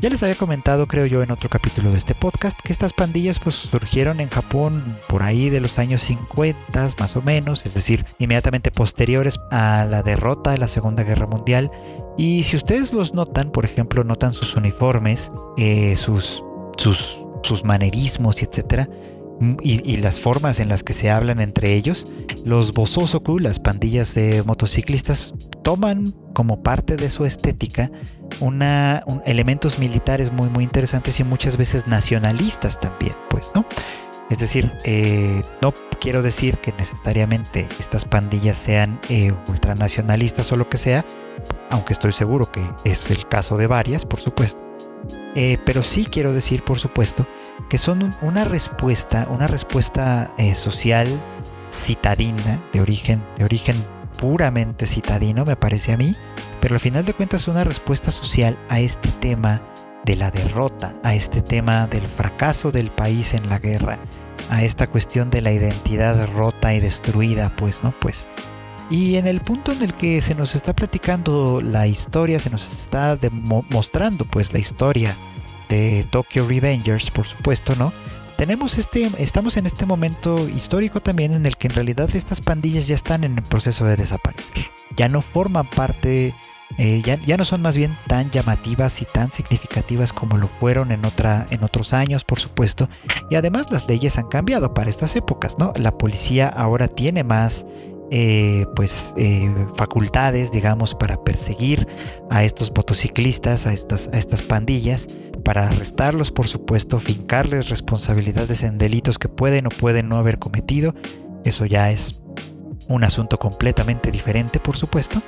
Ya 0.00 0.10
les 0.10 0.22
había 0.24 0.34
comentado, 0.34 0.88
creo 0.88 1.06
yo, 1.06 1.22
en 1.22 1.30
otro 1.30 1.48
capítulo 1.48 1.90
de 1.90 1.98
este 1.98 2.16
podcast, 2.16 2.58
que 2.64 2.72
estas 2.72 2.92
pandillas 2.92 3.38
pues 3.38 3.54
surgieron 3.54 4.18
en 4.18 4.28
Japón 4.28 4.98
por 5.08 5.22
ahí 5.22 5.50
de 5.50 5.60
los 5.60 5.78
años 5.78 6.02
50 6.02 6.88
más 6.98 7.16
o 7.16 7.22
menos, 7.22 7.64
es 7.64 7.74
decir, 7.74 8.04
inmediatamente 8.18 8.72
posteriores 8.72 9.38
a 9.52 9.86
la 9.88 10.02
derrota 10.02 10.50
de 10.50 10.58
la 10.58 10.66
Segunda 10.66 11.04
Guerra 11.04 11.28
Mundial. 11.28 11.70
Y 12.18 12.42
si 12.42 12.56
ustedes 12.56 12.92
los 12.92 13.14
notan, 13.14 13.52
por 13.52 13.64
ejemplo, 13.64 14.02
notan 14.02 14.32
sus 14.32 14.56
uniformes, 14.56 15.30
eh, 15.56 15.94
sus, 15.96 16.42
sus, 16.76 17.24
sus 17.44 17.64
manerismos 17.64 18.42
y 18.42 18.46
etcétera, 18.46 18.88
y, 19.62 19.96
las 19.98 20.20
formas 20.20 20.60
en 20.60 20.68
las 20.68 20.82
que 20.82 20.92
se 20.92 21.10
hablan 21.10 21.40
entre 21.40 21.74
ellos, 21.74 22.06
los 22.44 22.72
Bososoku, 22.72 23.38
las 23.38 23.58
pandillas 23.58 24.14
de 24.14 24.42
motociclistas, 24.44 25.34
toman 25.62 26.14
como 26.32 26.62
parte 26.62 26.96
de 26.96 27.10
su 27.10 27.24
estética 27.24 27.90
una, 28.40 29.02
elementos 29.24 29.78
militares 29.78 30.32
muy 30.32 30.48
muy 30.48 30.64
interesantes 30.64 31.20
y 31.20 31.24
muchas 31.24 31.56
veces 31.56 31.86
nacionalistas 31.86 32.78
también, 32.80 33.14
pues, 33.30 33.52
¿no? 33.54 33.66
Es 34.30 34.38
decir, 34.38 34.72
eh, 34.84 35.42
no 35.60 35.74
quiero 36.00 36.22
decir 36.22 36.58
que 36.58 36.72
necesariamente 36.72 37.68
estas 37.78 38.04
pandillas 38.04 38.56
sean 38.56 38.98
eh, 39.08 39.32
ultranacionalistas 39.48 40.50
o 40.52 40.56
lo 40.56 40.68
que 40.68 40.78
sea, 40.78 41.04
aunque 41.70 41.92
estoy 41.92 42.12
seguro 42.12 42.50
que 42.50 42.62
es 42.84 43.10
el 43.10 43.28
caso 43.28 43.56
de 43.56 43.66
varias, 43.66 44.06
por 44.06 44.20
supuesto. 44.20 44.64
Eh, 45.34 45.58
pero 45.66 45.82
sí 45.82 46.06
quiero 46.06 46.32
decir, 46.32 46.62
por 46.64 46.78
supuesto, 46.78 47.26
que 47.68 47.78
son 47.78 48.14
una 48.22 48.44
respuesta, 48.44 49.26
una 49.30 49.46
respuesta 49.46 50.32
eh, 50.38 50.54
social 50.54 51.22
citadina, 51.72 52.62
de 52.72 52.80
origen, 52.80 53.24
de 53.36 53.44
origen 53.44 53.76
puramente 54.18 54.86
citadino, 54.86 55.44
me 55.44 55.56
parece 55.56 55.92
a 55.92 55.96
mí, 55.96 56.14
pero 56.60 56.74
al 56.74 56.80
final 56.80 57.04
de 57.04 57.14
cuentas 57.14 57.48
una 57.48 57.64
respuesta 57.64 58.10
social 58.10 58.58
a 58.68 58.80
este 58.80 59.08
tema 59.08 59.60
de 60.04 60.16
la 60.16 60.30
derrota, 60.30 60.94
a 61.02 61.14
este 61.14 61.40
tema 61.40 61.86
del 61.86 62.06
fracaso 62.06 62.70
del 62.70 62.90
país 62.90 63.34
en 63.34 63.48
la 63.48 63.58
guerra, 63.58 63.98
a 64.50 64.62
esta 64.62 64.86
cuestión 64.86 65.30
de 65.30 65.40
la 65.40 65.52
identidad 65.52 66.26
rota 66.32 66.74
y 66.74 66.80
destruida, 66.80 67.54
pues, 67.56 67.82
¿no? 67.82 67.92
Pues. 68.00 68.28
Y 68.90 69.16
en 69.16 69.26
el 69.26 69.40
punto 69.40 69.72
en 69.72 69.82
el 69.82 69.94
que 69.94 70.20
se 70.20 70.34
nos 70.34 70.54
está 70.54 70.76
platicando 70.76 71.60
la 71.62 71.86
historia, 71.86 72.38
se 72.38 72.50
nos 72.50 72.70
está 72.70 73.18
mostrando 73.70 74.26
pues 74.26 74.52
la 74.52 74.58
historia 74.58 75.16
de 75.68 76.06
Tokyo 76.10 76.46
Revengers, 76.48 77.10
por 77.10 77.26
supuesto, 77.26 77.74
¿no? 77.76 77.92
Tenemos 78.36 78.78
este, 78.78 79.10
estamos 79.18 79.56
en 79.56 79.66
este 79.66 79.86
momento 79.86 80.48
histórico 80.48 81.00
también 81.00 81.32
en 81.32 81.46
el 81.46 81.56
que 81.56 81.68
en 81.68 81.74
realidad 81.74 82.10
estas 82.14 82.40
pandillas 82.40 82.88
ya 82.88 82.96
están 82.96 83.22
en 83.22 83.38
el 83.38 83.44
proceso 83.44 83.84
de 83.84 83.96
desaparecer. 83.96 84.56
Ya 84.96 85.08
no 85.08 85.22
forman 85.22 85.70
parte, 85.70 86.34
eh, 86.76 87.02
ya, 87.04 87.16
ya, 87.20 87.36
no 87.36 87.44
son 87.44 87.62
más 87.62 87.76
bien 87.76 87.96
tan 88.08 88.30
llamativas 88.32 89.00
y 89.02 89.04
tan 89.04 89.30
significativas 89.30 90.12
como 90.12 90.36
lo 90.36 90.48
fueron 90.48 90.90
en, 90.90 91.04
otra, 91.04 91.46
en 91.50 91.62
otros 91.62 91.92
años, 91.92 92.24
por 92.24 92.40
supuesto. 92.40 92.88
Y 93.30 93.36
además 93.36 93.70
las 93.70 93.88
leyes 93.88 94.18
han 94.18 94.28
cambiado 94.28 94.74
para 94.74 94.90
estas 94.90 95.14
épocas, 95.14 95.56
¿no? 95.58 95.72
La 95.76 95.96
policía 95.96 96.48
ahora 96.48 96.88
tiene 96.88 97.22
más 97.22 97.64
eh, 98.10 98.66
pues 98.76 99.14
eh, 99.16 99.48
facultades, 99.76 100.52
digamos, 100.52 100.94
para 100.94 101.22
perseguir 101.22 101.86
a 102.30 102.44
estos 102.44 102.72
motociclistas, 102.76 103.66
a 103.66 103.72
estas, 103.72 104.08
a 104.12 104.18
estas 104.18 104.42
pandillas, 104.42 105.08
para 105.44 105.68
arrestarlos, 105.68 106.30
por 106.30 106.48
supuesto, 106.48 106.98
fincarles 106.98 107.68
responsabilidades 107.68 108.62
en 108.62 108.78
delitos 108.78 109.18
que 109.18 109.28
pueden 109.28 109.66
o 109.66 109.70
pueden 109.70 110.08
no 110.08 110.16
haber 110.16 110.38
cometido. 110.38 110.94
Eso 111.44 111.66
ya 111.66 111.90
es 111.90 112.20
un 112.88 113.04
asunto 113.04 113.38
completamente 113.38 114.10
diferente, 114.10 114.58
por 114.60 114.76
supuesto. 114.76 115.22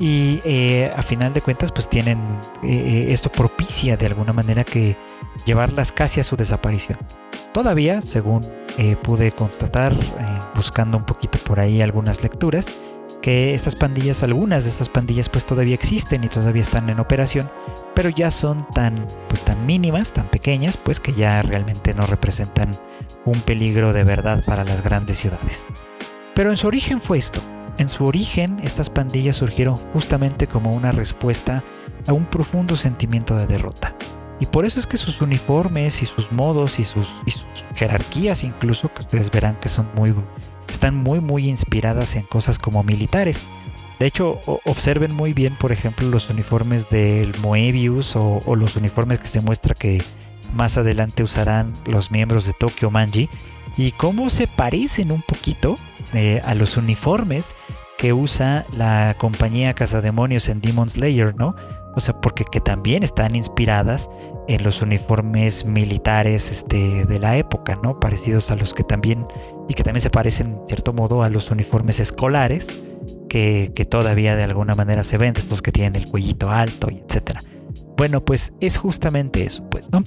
Y 0.00 0.40
eh, 0.44 0.92
a 0.96 1.02
final 1.02 1.32
de 1.32 1.40
cuentas, 1.40 1.72
pues 1.72 1.88
tienen, 1.88 2.18
esto 2.62 3.30
propicia 3.30 3.96
de 3.96 4.06
alguna 4.06 4.32
manera 4.32 4.64
que 4.64 4.96
llevarlas 5.44 5.92
casi 5.92 6.20
a 6.20 6.24
su 6.24 6.36
desaparición. 6.36 6.98
Todavía, 7.52 8.02
según 8.02 8.46
eh, 8.76 8.96
pude 8.96 9.32
constatar, 9.32 9.92
eh, 9.92 9.96
buscando 10.54 10.96
un 10.96 11.04
poquito 11.04 11.38
por 11.38 11.58
ahí 11.60 11.82
algunas 11.82 12.22
lecturas, 12.22 12.66
que 13.22 13.54
estas 13.54 13.74
pandillas, 13.74 14.22
algunas 14.22 14.64
de 14.64 14.70
estas 14.70 14.88
pandillas 14.88 15.28
pues 15.28 15.44
todavía 15.44 15.74
existen 15.74 16.22
y 16.22 16.28
todavía 16.28 16.62
están 16.62 16.88
en 16.88 17.00
operación, 17.00 17.50
pero 17.98 18.10
ya 18.10 18.30
son 18.30 18.64
tan, 18.74 19.08
pues 19.28 19.42
tan 19.42 19.66
mínimas, 19.66 20.12
tan 20.12 20.28
pequeñas, 20.28 20.76
pues 20.76 21.00
que 21.00 21.14
ya 21.14 21.42
realmente 21.42 21.94
no 21.94 22.06
representan 22.06 22.78
un 23.24 23.40
peligro 23.40 23.92
de 23.92 24.04
verdad 24.04 24.44
para 24.44 24.62
las 24.62 24.84
grandes 24.84 25.18
ciudades. 25.18 25.66
Pero 26.32 26.50
en 26.50 26.56
su 26.56 26.68
origen 26.68 27.00
fue 27.00 27.18
esto. 27.18 27.40
En 27.76 27.88
su 27.88 28.04
origen, 28.04 28.60
estas 28.62 28.88
pandillas 28.88 29.34
surgieron 29.34 29.78
justamente 29.92 30.46
como 30.46 30.70
una 30.70 30.92
respuesta 30.92 31.64
a 32.06 32.12
un 32.12 32.24
profundo 32.26 32.76
sentimiento 32.76 33.34
de 33.34 33.48
derrota 33.48 33.96
Y 34.38 34.46
por 34.46 34.64
eso 34.64 34.78
es 34.78 34.86
que 34.86 34.96
sus 34.96 35.20
uniformes 35.20 36.00
y 36.00 36.06
sus 36.06 36.30
modos 36.30 36.78
y 36.78 36.84
sus, 36.84 37.08
jerarquías 37.74 38.44
incluso, 38.44 38.94
que 38.94 39.00
ustedes 39.00 39.28
verán 39.32 39.56
que 39.56 39.68
son 39.68 39.90
muy, 39.96 40.14
están 40.68 40.94
muy 40.94 41.18
muy 41.18 41.48
inspiradas 41.48 42.14
en 42.14 42.22
cosas 42.26 42.60
como 42.60 42.84
militares. 42.84 43.48
De 43.98 44.06
hecho, 44.06 44.40
observen 44.64 45.12
muy 45.12 45.32
bien, 45.32 45.56
por 45.56 45.72
ejemplo, 45.72 46.08
los 46.08 46.30
uniformes 46.30 46.88
del 46.88 47.36
Moebius 47.40 48.14
o, 48.14 48.40
los 48.54 48.76
uniformes 48.76 49.18
que 49.18 49.26
se 49.26 49.40
muestra 49.40 49.74
que 49.74 50.02
más 50.54 50.76
adelante 50.76 51.22
usarán 51.22 51.74
los 51.84 52.10
miembros 52.10 52.46
de 52.46 52.52
Tokyo 52.58 52.90
Manji 52.90 53.28
y 53.76 53.90
cómo 53.92 54.30
se 54.30 54.46
parecen 54.46 55.10
un 55.10 55.22
poquito 55.22 55.76
eh, 56.14 56.40
a 56.44 56.54
los 56.54 56.76
uniformes 56.76 57.56
que 57.98 58.12
usa 58.12 58.64
la 58.76 59.16
compañía 59.18 59.74
Cazademonios 59.74 60.48
en 60.48 60.60
Demon 60.60 60.88
Slayer, 60.88 61.34
¿no? 61.34 61.56
O 61.96 62.00
sea, 62.00 62.20
porque 62.20 62.44
que 62.44 62.60
también 62.60 63.02
están 63.02 63.34
inspiradas 63.34 64.08
en 64.46 64.62
los 64.62 64.80
uniformes 64.80 65.64
militares 65.64 66.52
este, 66.52 67.04
de 67.04 67.18
la 67.18 67.36
época, 67.36 67.76
¿no? 67.82 67.98
Parecidos 67.98 68.52
a 68.52 68.56
los 68.56 68.72
que 68.72 68.84
también, 68.84 69.26
y 69.68 69.74
que 69.74 69.82
también 69.82 70.02
se 70.02 70.10
parecen, 70.10 70.58
en 70.60 70.68
cierto 70.68 70.92
modo, 70.92 71.24
a 71.24 71.28
los 71.28 71.50
uniformes 71.50 71.98
escolares 71.98 72.68
que, 73.28 73.70
todavía 73.88 74.36
de 74.36 74.44
alguna 74.44 74.74
manera 74.74 75.04
se 75.04 75.18
ven, 75.18 75.34
estos 75.36 75.62
que 75.62 75.72
tienen 75.72 75.96
el 75.96 76.08
cuellito 76.08 76.50
alto 76.50 76.88
y 76.90 76.98
etcétera. 76.98 77.42
Bueno, 77.96 78.24
pues 78.24 78.52
es 78.60 78.76
justamente 78.76 79.44
eso, 79.44 79.68
pues, 79.68 79.90
¿no? 79.90 80.02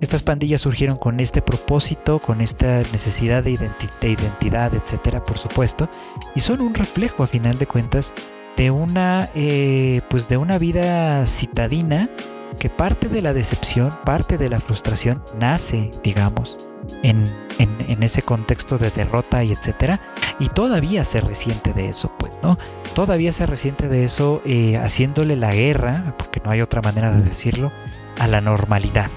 Estas 0.00 0.22
pandillas 0.22 0.60
surgieron 0.60 0.96
con 0.96 1.20
este 1.20 1.42
propósito, 1.42 2.18
con 2.18 2.40
esta 2.40 2.82
necesidad 2.92 3.44
de, 3.44 3.52
identidad, 3.52 4.74
etcétera, 4.74 5.24
por 5.24 5.38
supuesto, 5.38 5.88
y 6.34 6.40
son 6.40 6.60
un 6.60 6.74
reflejo, 6.74 7.22
a 7.22 7.26
final 7.26 7.58
de 7.58 7.66
cuentas, 7.66 8.14
de 8.56 8.70
una, 8.70 9.30
eh, 9.34 10.00
pues 10.10 10.28
de 10.28 10.36
una 10.36 10.58
vida 10.58 11.26
citadina 11.26 12.10
que 12.58 12.68
parte 12.68 13.08
de 13.08 13.22
la 13.22 13.32
decepción, 13.32 13.92
parte 14.04 14.38
de 14.38 14.48
la 14.48 14.60
frustración 14.60 15.22
nace, 15.38 15.90
digamos, 16.02 16.68
en, 17.02 17.32
en, 17.58 18.02
ese 18.02 18.22
contexto 18.22 18.78
de 18.78 18.90
derrota 18.90 19.44
y 19.44 19.52
etcétera, 19.52 20.00
y 20.38 20.48
todavía 20.48 21.04
se 21.04 21.20
resiente 21.20 21.72
de 21.72 21.88
eso, 21.88 22.12
pues, 22.18 22.38
¿no? 22.42 22.58
Todavía 22.94 23.32
se 23.32 23.46
resiente 23.46 23.88
de 23.88 24.04
eso 24.04 24.42
eh, 24.44 24.76
haciéndole 24.76 25.36
la 25.36 25.54
guerra, 25.54 26.14
porque 26.18 26.40
no 26.44 26.50
hay 26.50 26.60
otra 26.60 26.82
manera 26.82 27.12
de 27.12 27.22
decirlo, 27.22 27.72
a 28.18 28.26
la 28.26 28.40
normalidad, 28.40 29.10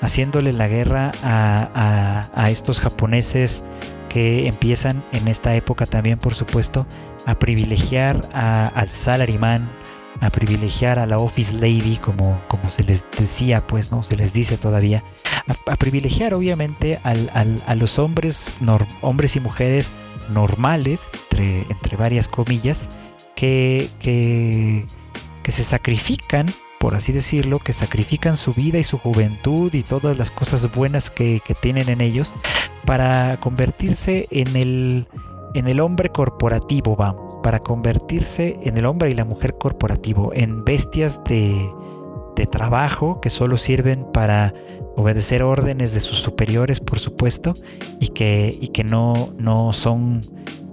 haciéndole 0.00 0.52
la 0.52 0.68
guerra 0.68 1.12
a, 1.22 1.70
a, 1.74 2.42
a 2.42 2.50
estos 2.50 2.80
japoneses 2.80 3.62
que 4.08 4.46
empiezan 4.46 5.04
en 5.12 5.28
esta 5.28 5.54
época 5.54 5.86
también, 5.86 6.18
por 6.18 6.34
supuesto, 6.34 6.86
a 7.26 7.38
privilegiar 7.38 8.28
al 8.32 8.90
salaryman, 8.90 9.70
a 10.22 10.30
privilegiar 10.30 11.00
a 11.00 11.06
la 11.06 11.18
office 11.18 11.52
lady, 11.54 11.96
como, 11.96 12.40
como 12.46 12.70
se 12.70 12.84
les 12.84 13.04
decía, 13.18 13.66
pues, 13.66 13.90
¿no? 13.90 14.04
Se 14.04 14.16
les 14.16 14.32
dice 14.32 14.56
todavía. 14.56 15.02
A, 15.66 15.76
privilegiar, 15.76 16.32
obviamente, 16.32 17.00
a 17.02 17.74
los 17.74 17.98
hombres, 17.98 18.54
hombres 19.00 19.34
y 19.34 19.40
mujeres 19.40 19.92
normales, 20.30 21.08
entre, 21.30 21.62
entre 21.68 21.96
varias 21.96 22.28
comillas, 22.28 22.88
que, 23.34 23.90
que, 23.98 24.86
se 25.50 25.64
sacrifican, 25.64 26.54
por 26.78 26.94
así 26.94 27.12
decirlo, 27.12 27.58
que 27.58 27.72
sacrifican 27.72 28.36
su 28.36 28.54
vida 28.54 28.78
y 28.78 28.84
su 28.84 28.98
juventud 28.98 29.74
y 29.74 29.82
todas 29.82 30.16
las 30.16 30.30
cosas 30.30 30.72
buenas 30.72 31.10
que, 31.10 31.40
que 31.44 31.54
tienen 31.54 31.88
en 31.88 32.00
ellos 32.00 32.32
para 32.86 33.40
convertirse 33.40 34.28
en 34.30 34.56
el, 34.56 35.08
en 35.54 35.66
el 35.66 35.80
hombre 35.80 36.10
corporativo, 36.10 36.94
vamos 36.94 37.21
para 37.42 37.60
convertirse 37.60 38.58
en 38.62 38.76
el 38.76 38.86
hombre 38.86 39.10
y 39.10 39.14
la 39.14 39.24
mujer 39.24 39.56
corporativo, 39.58 40.32
en 40.34 40.64
bestias 40.64 41.20
de, 41.24 41.70
trabajo 42.50 43.20
que 43.20 43.30
solo 43.30 43.56
sirven 43.56 44.04
para 44.12 44.52
obedecer 44.96 45.44
órdenes 45.44 45.94
de 45.94 46.00
sus 46.00 46.18
superiores, 46.18 46.80
por 46.80 46.98
supuesto, 46.98 47.54
y 48.00 48.08
que, 48.08 48.58
y 48.60 48.68
que 48.68 48.82
no, 48.82 49.32
no, 49.38 49.72
son, 49.72 50.22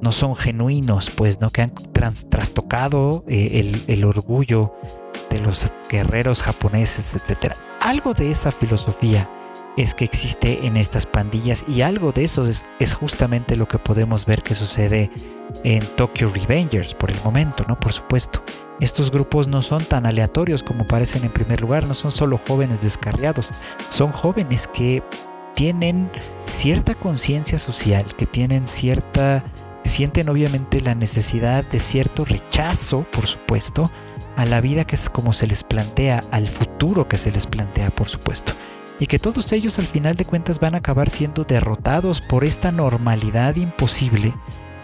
no 0.02 0.12
son 0.12 0.36
genuinos, 0.36 1.12
pues, 1.12 1.40
¿no? 1.40 1.52
que 1.52 1.62
han 1.62 1.74
trastocado 2.30 3.24
eh, 3.28 3.84
el, 3.88 4.04
orgullo 4.04 4.74
de 5.30 5.40
los 5.42 5.72
guerreros 5.90 6.42
japoneses, 6.42 7.14
etc. 7.14 7.54
Algo 7.82 8.16
de 8.16 8.32
esa 8.32 8.52
filosofía 8.52 9.30
es 9.80 9.94
que 9.94 10.04
existe 10.04 10.68
en 10.68 10.76
estas 10.76 11.06
pandillas 11.06 11.64
y 11.66 11.84
algo 11.84 12.12
de 12.12 12.26
eso 12.26 12.46
es, 12.46 12.66
justamente 12.94 13.56
lo 13.56 13.66
que 13.66 13.80
podemos 13.80 14.26
ver 14.26 14.44
que 14.44 14.54
sucede 14.54 15.10
en 15.64 15.86
Tokyo 15.96 16.30
Revengers 16.34 16.94
por 16.94 17.10
el 17.12 17.22
momento, 17.24 17.64
¿no? 17.66 17.80
Por 17.80 17.94
supuesto. 17.94 18.44
Estos 18.82 19.10
grupos 19.10 19.48
no 19.48 19.62
son 19.62 19.86
tan 19.86 20.06
aleatorios 20.06 20.64
como 20.64 20.86
parecen 20.86 21.24
en 21.24 21.32
primer 21.32 21.62
lugar, 21.62 21.88
no 21.88 21.94
son 21.94 22.12
solo 22.12 22.40
jóvenes 22.46 22.82
descarriados, 22.82 23.52
son 23.88 24.12
jóvenes 24.12 24.68
que 24.68 25.02
tienen 25.56 26.12
cierta 26.46 26.94
conciencia 26.94 27.58
social, 27.58 28.16
que 28.18 28.26
tienen 28.26 28.68
cierta, 28.68 29.46
sienten 29.86 30.28
obviamente 30.28 30.82
la 30.82 30.94
necesidad 30.94 31.64
de 31.64 31.80
cierto 31.80 32.26
rechazo, 32.26 33.06
por 33.14 33.28
supuesto, 33.28 33.90
a 34.36 34.46
la 34.46 34.60
vida 34.60 34.84
que 34.84 34.96
es 34.96 35.10
como 35.10 35.32
se 35.32 35.48
les 35.48 35.64
plantea, 35.64 36.22
al 36.32 36.48
futuro 36.48 37.08
que 37.08 37.18
se 37.18 37.32
les 37.32 37.48
plantea, 37.48 37.92
por 37.92 38.10
supuesto. 38.10 38.54
Y 39.00 39.08
que 39.08 39.18
todos 39.20 39.52
ellos 39.54 39.80
al 39.80 39.86
final 39.86 40.16
de 40.16 40.26
cuentas 40.26 40.60
van 40.60 40.76
a 40.76 40.80
acabar 40.80 41.10
siendo 41.10 41.46
derrotados 41.46 42.22
por 42.22 42.44
esta 42.44 42.72
normalidad 42.72 43.56
imposible 43.56 44.34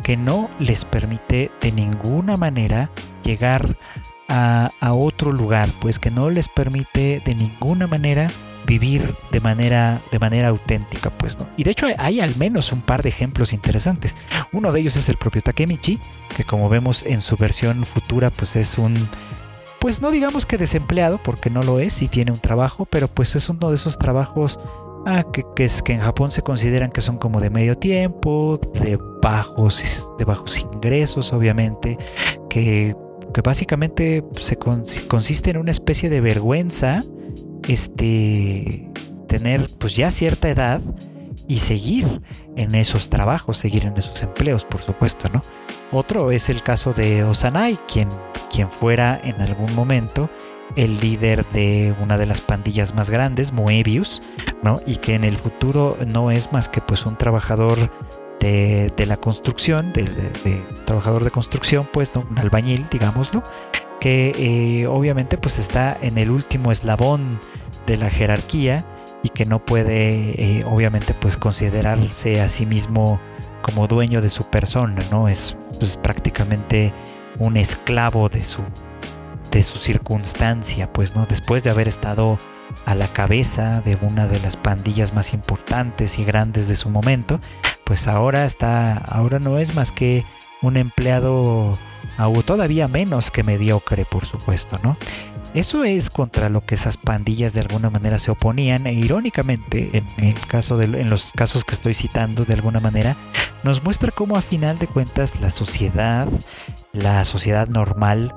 que 0.03 0.17
no 0.17 0.49
les 0.59 0.85
permite 0.85 1.51
de 1.61 1.71
ninguna 1.71 2.37
manera 2.37 2.91
llegar 3.23 3.75
a, 4.27 4.69
otro 4.93 5.31
lugar, 5.31 5.69
pues 5.81 5.99
que 5.99 6.11
no 6.11 6.29
les 6.29 6.47
permite 6.47 7.21
de 7.25 7.35
ninguna 7.35 7.87
manera 7.87 8.29
vivir 8.65 9.15
de 9.31 9.39
manera, 9.39 10.01
de 10.11 10.19
manera 10.19 10.47
auténtica, 10.49 11.09
pues 11.09 11.37
no. 11.37 11.47
Y 11.57 11.63
de 11.63 11.71
hecho 11.71 11.87
hay 11.97 12.19
al 12.19 12.35
menos 12.35 12.71
un 12.71 12.81
par 12.81 13.03
de 13.03 13.09
ejemplos 13.09 13.51
interesantes. 13.51 14.15
Uno 14.51 14.71
de 14.71 14.79
ellos 14.79 14.95
es 14.95 15.09
el 15.09 15.17
propio 15.17 15.41
Takemichi, 15.41 15.99
que 16.35 16.43
como 16.43 16.69
vemos 16.69 17.03
en 17.03 17.21
su 17.21 17.35
versión 17.35 17.83
futura, 17.83 18.31
pues 18.31 18.55
es 18.55 18.77
un, 18.77 19.09
pues 19.85 20.01
no 20.01 20.09
digamos 20.09 20.47
que 20.47 20.57
desempleado, 20.57 21.21
porque 21.21 21.51
no 21.51 21.61
lo 21.61 21.77
es 21.77 22.01
y 22.01 22.07
tiene 22.07 22.31
un 22.31 22.39
trabajo, 22.39 22.87
pero 22.87 23.07
pues 23.07 23.35
es 23.35 23.49
uno 23.49 23.69
de 23.69 23.75
esos 23.75 23.99
trabajos 23.99 24.59
Ah, 25.05 25.23
que, 25.31 25.63
es 25.63 25.83
que 25.83 25.93
en 25.93 25.99
Japón 25.99 26.31
se 26.31 26.41
consideran 26.41 26.89
que 26.89 27.01
son 27.01 27.19
como 27.19 27.39
de 27.39 27.51
medio 27.51 27.77
tiempo, 27.77 28.59
de 28.81 28.97
bajos, 29.21 30.09
de 30.17 30.25
bajos 30.25 30.59
ingresos, 30.61 31.31
obviamente, 31.33 31.99
que, 32.49 32.95
que 33.31 33.41
básicamente 33.41 34.23
se 34.39 34.57
consiste 34.57 35.51
en 35.51 35.57
una 35.57 35.69
especie 35.69 36.09
de 36.09 36.19
vergüenza, 36.19 37.03
este, 37.67 38.89
tener 39.27 39.69
pues 39.77 39.95
ya 39.95 40.09
cierta 40.09 40.49
edad 40.49 40.81
y 41.47 41.57
seguir 41.57 42.21
en 42.55 42.75
esos 42.75 43.09
trabajos, 43.09 43.57
seguir 43.57 43.85
en 43.85 43.97
esos 43.97 44.21
empleos, 44.23 44.65
por 44.65 44.81
supuesto, 44.81 45.29
¿no? 45.33 45.41
Otro 45.91 46.31
es 46.31 46.49
el 46.49 46.63
caso 46.63 46.93
de 46.93 47.23
Osanai, 47.23 47.77
quien, 47.87 48.09
quien 48.51 48.69
fuera 48.69 49.19
en 49.23 49.39
algún 49.41 49.73
momento 49.75 50.29
el 50.75 50.99
líder 50.99 51.45
de 51.51 51.95
una 52.01 52.17
de 52.17 52.25
las 52.25 52.41
pandillas 52.41 52.95
más 52.95 53.09
grandes, 53.09 53.53
Moebius, 53.53 54.21
¿no? 54.63 54.81
Y 54.85 54.97
que 54.97 55.15
en 55.15 55.23
el 55.23 55.37
futuro 55.37 55.97
no 56.05 56.31
es 56.31 56.51
más 56.51 56.69
que 56.69 56.81
pues 56.81 57.05
un 57.05 57.17
trabajador 57.17 57.91
de, 58.39 59.05
la 59.07 59.17
construcción, 59.17 59.91
de, 59.93 60.05
trabajador 60.85 61.23
de 61.23 61.31
construcción, 61.31 61.87
pues, 61.91 62.13
¿no? 62.13 62.25
Un 62.29 62.37
albañil, 62.37 62.85
digámoslo, 62.91 63.43
que 63.99 64.35
eh, 64.37 64.87
obviamente 64.87 65.37
pues 65.37 65.57
está 65.57 65.97
en 66.01 66.17
el 66.17 66.29
último 66.29 66.71
eslabón 66.71 67.39
de 67.87 67.97
la 67.97 68.09
jerarquía 68.09 68.85
y 69.25 69.29
que 69.29 69.47
no 69.47 69.65
puede 69.65 70.59
eh, 70.59 70.63
obviamente 70.65 71.15
pues 71.15 71.35
considerarse 71.35 72.41
a 72.41 72.49
sí 72.49 72.67
mismo 72.67 73.19
como 73.63 73.87
dueño 73.87 74.21
de 74.21 74.29
su 74.29 74.43
persona, 74.43 75.01
¿no? 75.09 75.27
Es, 75.27 75.57
es 75.81 75.97
prácticamente 75.97 76.93
un 77.39 77.57
esclavo 77.57 78.29
de 78.29 78.43
su, 78.43 78.61
de 79.49 79.63
su 79.63 79.79
circunstancia, 79.79 80.93
pues 80.93 81.15
no, 81.15 81.25
después 81.25 81.63
de 81.63 81.71
haber 81.71 81.87
estado 81.87 82.37
a 82.85 82.93
la 82.93 83.07
cabeza 83.07 83.81
de 83.81 83.97
una 83.99 84.27
de 84.27 84.39
las 84.41 84.57
pandillas 84.57 85.11
más 85.15 85.33
importantes 85.33 86.19
y 86.19 86.23
grandes 86.23 86.67
de 86.67 86.75
su 86.75 86.91
momento, 86.91 87.39
pues 87.83 88.07
ahora 88.07 88.45
está, 88.45 88.95
ahora 88.95 89.39
no 89.39 89.57
es 89.57 89.73
más 89.73 89.91
que 89.91 90.23
un 90.61 90.77
empleado 90.77 91.79
todavía 92.45 92.87
menos 92.87 93.31
que 93.31 93.43
mediocre, 93.43 94.05
por 94.05 94.25
supuesto, 94.25 94.79
¿no? 94.83 94.97
Eso 95.55 95.85
es 95.85 96.09
contra 96.09 96.49
lo 96.49 96.65
que 96.65 96.75
esas 96.75 96.97
pandillas 96.97 97.53
de 97.53 97.61
alguna 97.61 97.89
manera 97.89 98.19
se 98.19 98.29
oponían 98.29 98.87
e 98.87 98.93
irónicamente 98.93 99.89
en, 99.93 100.35
caso 100.49 100.75
de, 100.75 100.83
en 100.83 101.09
los 101.09 101.31
casos 101.31 101.63
que 101.63 101.73
estoy 101.73 101.93
citando 101.93 102.43
de 102.43 102.53
alguna 102.53 102.81
manera 102.81 103.15
nos 103.63 103.81
muestra 103.81 104.11
cómo 104.11 104.35
a 104.35 104.41
final 104.41 104.77
de 104.79 104.87
cuentas 104.87 105.39
la 105.39 105.49
sociedad, 105.49 106.27
la 106.91 107.23
sociedad 107.23 107.69
normal 107.69 108.35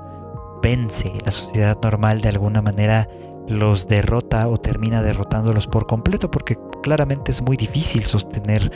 vence, 0.63 1.11
la 1.25 1.33
sociedad 1.33 1.77
normal 1.83 2.21
de 2.21 2.29
alguna 2.29 2.61
manera 2.61 3.09
los 3.49 3.87
derrota 3.87 4.47
o 4.47 4.55
termina 4.55 5.01
derrotándolos 5.01 5.67
por 5.67 5.87
completo, 5.87 6.31
porque 6.31 6.55
claramente 6.81 7.31
es 7.31 7.41
muy 7.41 7.57
difícil 7.57 8.03
sostener 8.03 8.71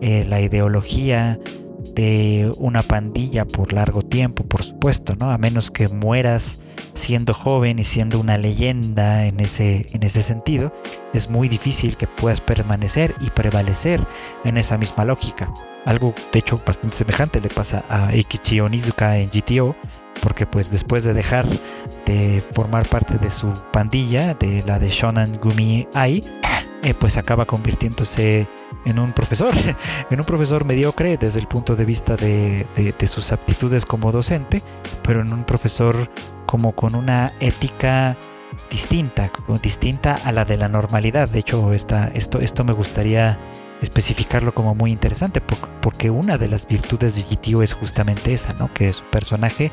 eh, 0.00 0.24
la 0.24 0.40
ideología 0.40 1.40
de 1.94 2.52
una 2.58 2.82
pandilla 2.82 3.44
por 3.44 3.72
largo 3.72 4.02
tiempo, 4.02 4.44
por, 4.44 4.62
supuesto, 4.62 5.14
¿no? 5.18 5.30
A 5.30 5.38
menos 5.38 5.70
que 5.70 5.88
mueras 5.88 6.58
siendo 6.94 7.34
joven 7.34 7.78
y 7.78 7.84
siendo 7.84 8.18
una 8.18 8.38
leyenda 8.38 9.26
en 9.26 9.40
ese, 9.40 9.86
en 9.92 10.02
ese 10.02 10.22
sentido, 10.22 10.72
es 11.14 11.30
muy 11.30 11.48
difícil 11.48 11.96
que 11.96 12.06
puedas 12.06 12.40
permanecer 12.40 13.14
y 13.20 13.30
prevalecer 13.30 14.04
en 14.44 14.56
esa 14.56 14.78
misma 14.78 15.04
lógica. 15.04 15.52
Algo, 15.86 16.14
de 16.32 16.38
hecho, 16.40 16.60
bastante 16.66 16.96
semejante 16.96 17.40
le 17.40 17.48
pasa 17.48 17.84
a 17.88 18.12
Eikichi 18.12 18.60
Onizuka 18.60 19.18
en 19.18 19.30
GTO, 19.30 19.74
porque 20.20 20.46
pues 20.46 20.70
después 20.70 21.04
de 21.04 21.14
dejar 21.14 21.46
de 22.04 22.42
formar 22.52 22.88
parte 22.88 23.18
de 23.18 23.30
su 23.30 23.52
pandilla, 23.72 24.34
de 24.34 24.62
la 24.66 24.78
de 24.78 24.90
Shonan 24.90 25.38
Gumi 25.40 25.86
Ai, 25.94 26.24
eh, 26.82 26.94
pues 26.94 27.16
acaba 27.16 27.44
convirtiéndose 27.44 28.48
en 28.90 28.98
un 28.98 29.12
profesor, 29.12 29.54
en 30.10 30.20
un 30.20 30.26
profesor 30.26 30.64
mediocre 30.64 31.16
desde 31.16 31.40
el 31.40 31.46
punto 31.46 31.76
de 31.76 31.84
vista 31.84 32.16
de, 32.16 32.66
sus 33.06 33.32
aptitudes 33.32 33.86
como 33.86 34.12
docente, 34.12 34.62
pero 35.02 35.20
en 35.20 35.32
un 35.32 35.44
profesor 35.44 36.10
como 36.46 36.72
con 36.72 36.94
una 36.94 37.32
ética 37.40 38.16
distinta, 38.70 39.30
distinta 39.62 40.20
a 40.24 40.32
la 40.32 40.44
de 40.44 40.56
la 40.56 40.68
normalidad. 40.68 41.28
De 41.28 41.40
hecho, 41.40 41.72
esto, 41.72 42.40
esto 42.40 42.64
me 42.64 42.72
gustaría 42.72 43.38
especificarlo 43.80 44.54
como 44.54 44.74
muy 44.74 44.90
interesante, 44.90 45.40
porque 45.40 46.10
una 46.10 46.38
de 46.38 46.48
las 46.48 46.66
virtudes 46.66 47.14
de 47.14 47.22
GTO 47.22 47.62
es 47.62 47.74
justamente 47.74 48.32
esa, 48.32 48.52
¿no? 48.54 48.72
Que 48.72 48.92
su 48.92 49.04
personaje 49.04 49.70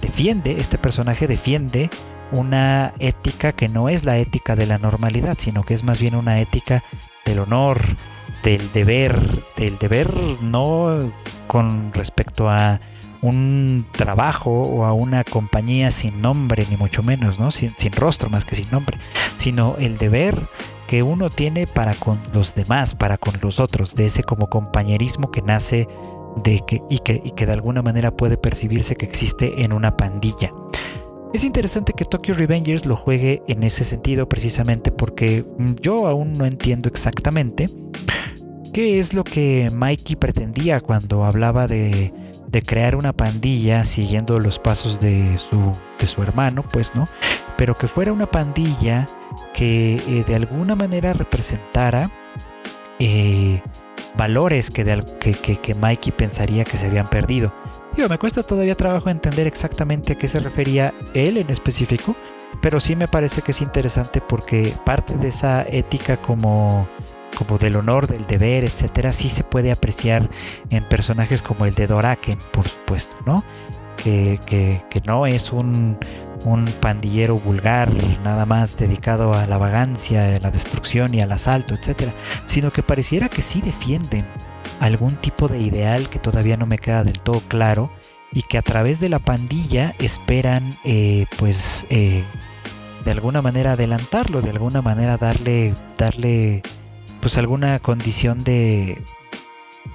defiende, 0.00 0.58
este 0.58 0.78
personaje 0.78 1.28
defiende 1.28 1.90
una 2.32 2.94
ética 2.98 3.52
que 3.52 3.68
no 3.68 3.88
es 3.88 4.04
la 4.04 4.18
ética 4.18 4.56
de 4.56 4.66
la 4.66 4.78
normalidad, 4.78 5.36
sino 5.38 5.62
que 5.62 5.74
es 5.74 5.84
más 5.84 6.00
bien 6.00 6.14
una 6.14 6.40
ética 6.40 6.82
del 7.24 7.38
honor, 7.38 7.80
del 8.44 8.70
deber, 8.72 9.42
del 9.56 9.78
deber 9.78 10.12
no 10.42 11.10
con 11.46 11.92
respecto 11.94 12.48
a 12.50 12.80
un 13.22 13.86
trabajo 13.92 14.50
o 14.50 14.84
a 14.84 14.92
una 14.92 15.24
compañía 15.24 15.90
sin 15.90 16.20
nombre, 16.20 16.66
ni 16.68 16.76
mucho 16.76 17.02
menos, 17.02 17.40
¿no? 17.40 17.50
Sin, 17.50 17.72
rostro 17.92 18.28
más 18.28 18.44
que 18.44 18.54
sin 18.54 18.70
nombre, 18.70 18.98
sino 19.38 19.76
el 19.78 19.96
deber 19.96 20.46
que 20.86 21.02
uno 21.02 21.30
tiene 21.30 21.66
para 21.66 21.94
con 21.94 22.20
los 22.34 22.54
demás, 22.54 22.94
para 22.94 23.16
con 23.16 23.34
los 23.40 23.58
otros, 23.60 23.94
de 23.94 24.06
ese 24.06 24.22
como 24.22 24.50
compañerismo 24.50 25.30
que 25.30 25.40
nace 25.40 25.88
de 26.36 26.62
que 26.66 26.82
y, 26.90 26.98
que 26.98 27.22
y 27.24 27.30
que 27.30 27.46
de 27.46 27.52
alguna 27.52 27.80
manera 27.80 28.14
puede 28.14 28.36
percibirse 28.36 28.94
que 28.94 29.06
existe 29.06 29.64
en 29.64 29.72
una 29.72 29.96
pandilla. 29.96 30.52
Es 31.34 31.42
interesante 31.42 31.94
que 31.94 32.04
Tokyo 32.04 32.32
Revengers 32.32 32.86
lo 32.86 32.94
juegue 32.94 33.42
en 33.48 33.64
ese 33.64 33.82
sentido 33.82 34.28
precisamente 34.28 34.92
porque 34.92 35.44
yo 35.80 36.06
aún 36.06 36.34
no 36.34 36.44
entiendo 36.46 36.88
exactamente 36.88 37.68
qué 38.72 39.00
es 39.00 39.14
lo 39.14 39.24
que 39.24 39.68
Mikey 39.74 40.14
pretendía 40.14 40.80
cuando 40.80 41.24
hablaba 41.24 41.66
de, 41.66 42.14
crear 42.64 42.94
una 42.94 43.12
pandilla 43.12 43.84
siguiendo 43.84 44.38
los 44.38 44.60
pasos 44.60 45.00
de 45.00 45.36
su, 45.36 46.22
hermano, 46.22 46.64
pues, 46.72 46.94
¿no? 46.94 47.08
Pero 47.58 47.74
que 47.74 47.88
fuera 47.88 48.12
una 48.12 48.30
pandilla 48.30 49.08
que 49.54 49.96
eh, 50.06 50.22
de 50.24 50.36
alguna 50.36 50.76
manera 50.76 51.14
representara 51.14 52.12
eh, 53.00 53.60
valores 54.16 54.70
que, 54.70 54.84
que 55.60 55.74
Mikey 55.74 56.12
pensaría 56.12 56.62
que 56.62 56.78
se 56.78 56.86
habían 56.86 57.08
perdido 57.08 57.52
me 58.08 58.18
cuesta 58.18 58.42
todavía 58.42 58.74
trabajo 58.74 59.08
entender 59.08 59.46
exactamente 59.46 60.12
a 60.12 60.18
qué 60.18 60.28
se 60.28 60.40
refería 60.40 60.92
él 61.14 61.36
en 61.38 61.48
específico, 61.48 62.16
pero 62.60 62.80
sí 62.80 62.96
me 62.96 63.08
parece 63.08 63.40
que 63.40 63.52
es 63.52 63.60
interesante 63.60 64.20
porque 64.20 64.74
parte 64.84 65.14
de 65.16 65.28
esa 65.28 65.62
ética 65.62 66.16
como, 66.16 66.88
como 67.36 67.56
del 67.56 67.76
honor, 67.76 68.06
del 68.06 68.26
deber, 68.26 68.64
etcétera, 68.64 69.12
sí 69.12 69.28
se 69.28 69.44
puede 69.44 69.70
apreciar 69.70 70.28
en 70.70 70.84
personajes 70.84 71.40
como 71.40 71.66
el 71.66 71.74
de 71.74 71.86
Doraken, 71.86 72.38
por 72.52 72.68
supuesto, 72.68 73.16
¿no? 73.26 73.44
Que, 73.96 74.38
que, 74.44 75.00
no 75.06 75.24
es 75.26 75.52
un, 75.52 75.96
un 76.44 76.66
pandillero 76.80 77.36
vulgar, 77.36 77.90
nada 78.22 78.44
más 78.44 78.76
dedicado 78.76 79.34
a 79.34 79.46
la 79.46 79.56
vagancia, 79.56 80.36
a 80.36 80.40
la 80.40 80.50
destrucción 80.50 81.14
y 81.14 81.20
al 81.20 81.32
asalto, 81.32 81.74
etcétera, 81.74 82.12
sino 82.46 82.70
que 82.70 82.82
pareciera 82.82 83.28
que 83.28 83.40
sí 83.40 83.62
defienden 83.62 84.26
algún 84.80 85.16
tipo 85.16 85.48
de 85.48 85.60
ideal 85.60 86.08
que 86.08 86.18
todavía 86.18 86.56
no 86.56 86.66
me 86.66 86.78
queda 86.78 87.04
del 87.04 87.20
todo 87.20 87.40
claro 87.48 87.90
y 88.32 88.42
que 88.42 88.58
a 88.58 88.62
través 88.62 89.00
de 89.00 89.08
la 89.08 89.18
pandilla 89.18 89.94
esperan 89.98 90.76
eh, 90.84 91.26
pues 91.38 91.86
eh, 91.90 92.24
de 93.04 93.10
alguna 93.10 93.42
manera 93.42 93.72
adelantarlo, 93.72 94.42
de 94.42 94.50
alguna 94.50 94.82
manera 94.82 95.16
darle, 95.16 95.74
darle 95.96 96.62
pues 97.20 97.38
alguna 97.38 97.78
condición 97.78 98.42
de, 98.42 98.98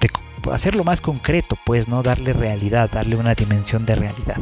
de 0.00 0.10
hacerlo 0.50 0.84
más 0.84 1.00
concreto, 1.00 1.56
pues, 1.64 1.88
¿no? 1.88 2.02
Darle 2.02 2.32
realidad, 2.32 2.90
darle 2.90 3.16
una 3.16 3.34
dimensión 3.34 3.84
de 3.84 3.94
realidad. 3.94 4.38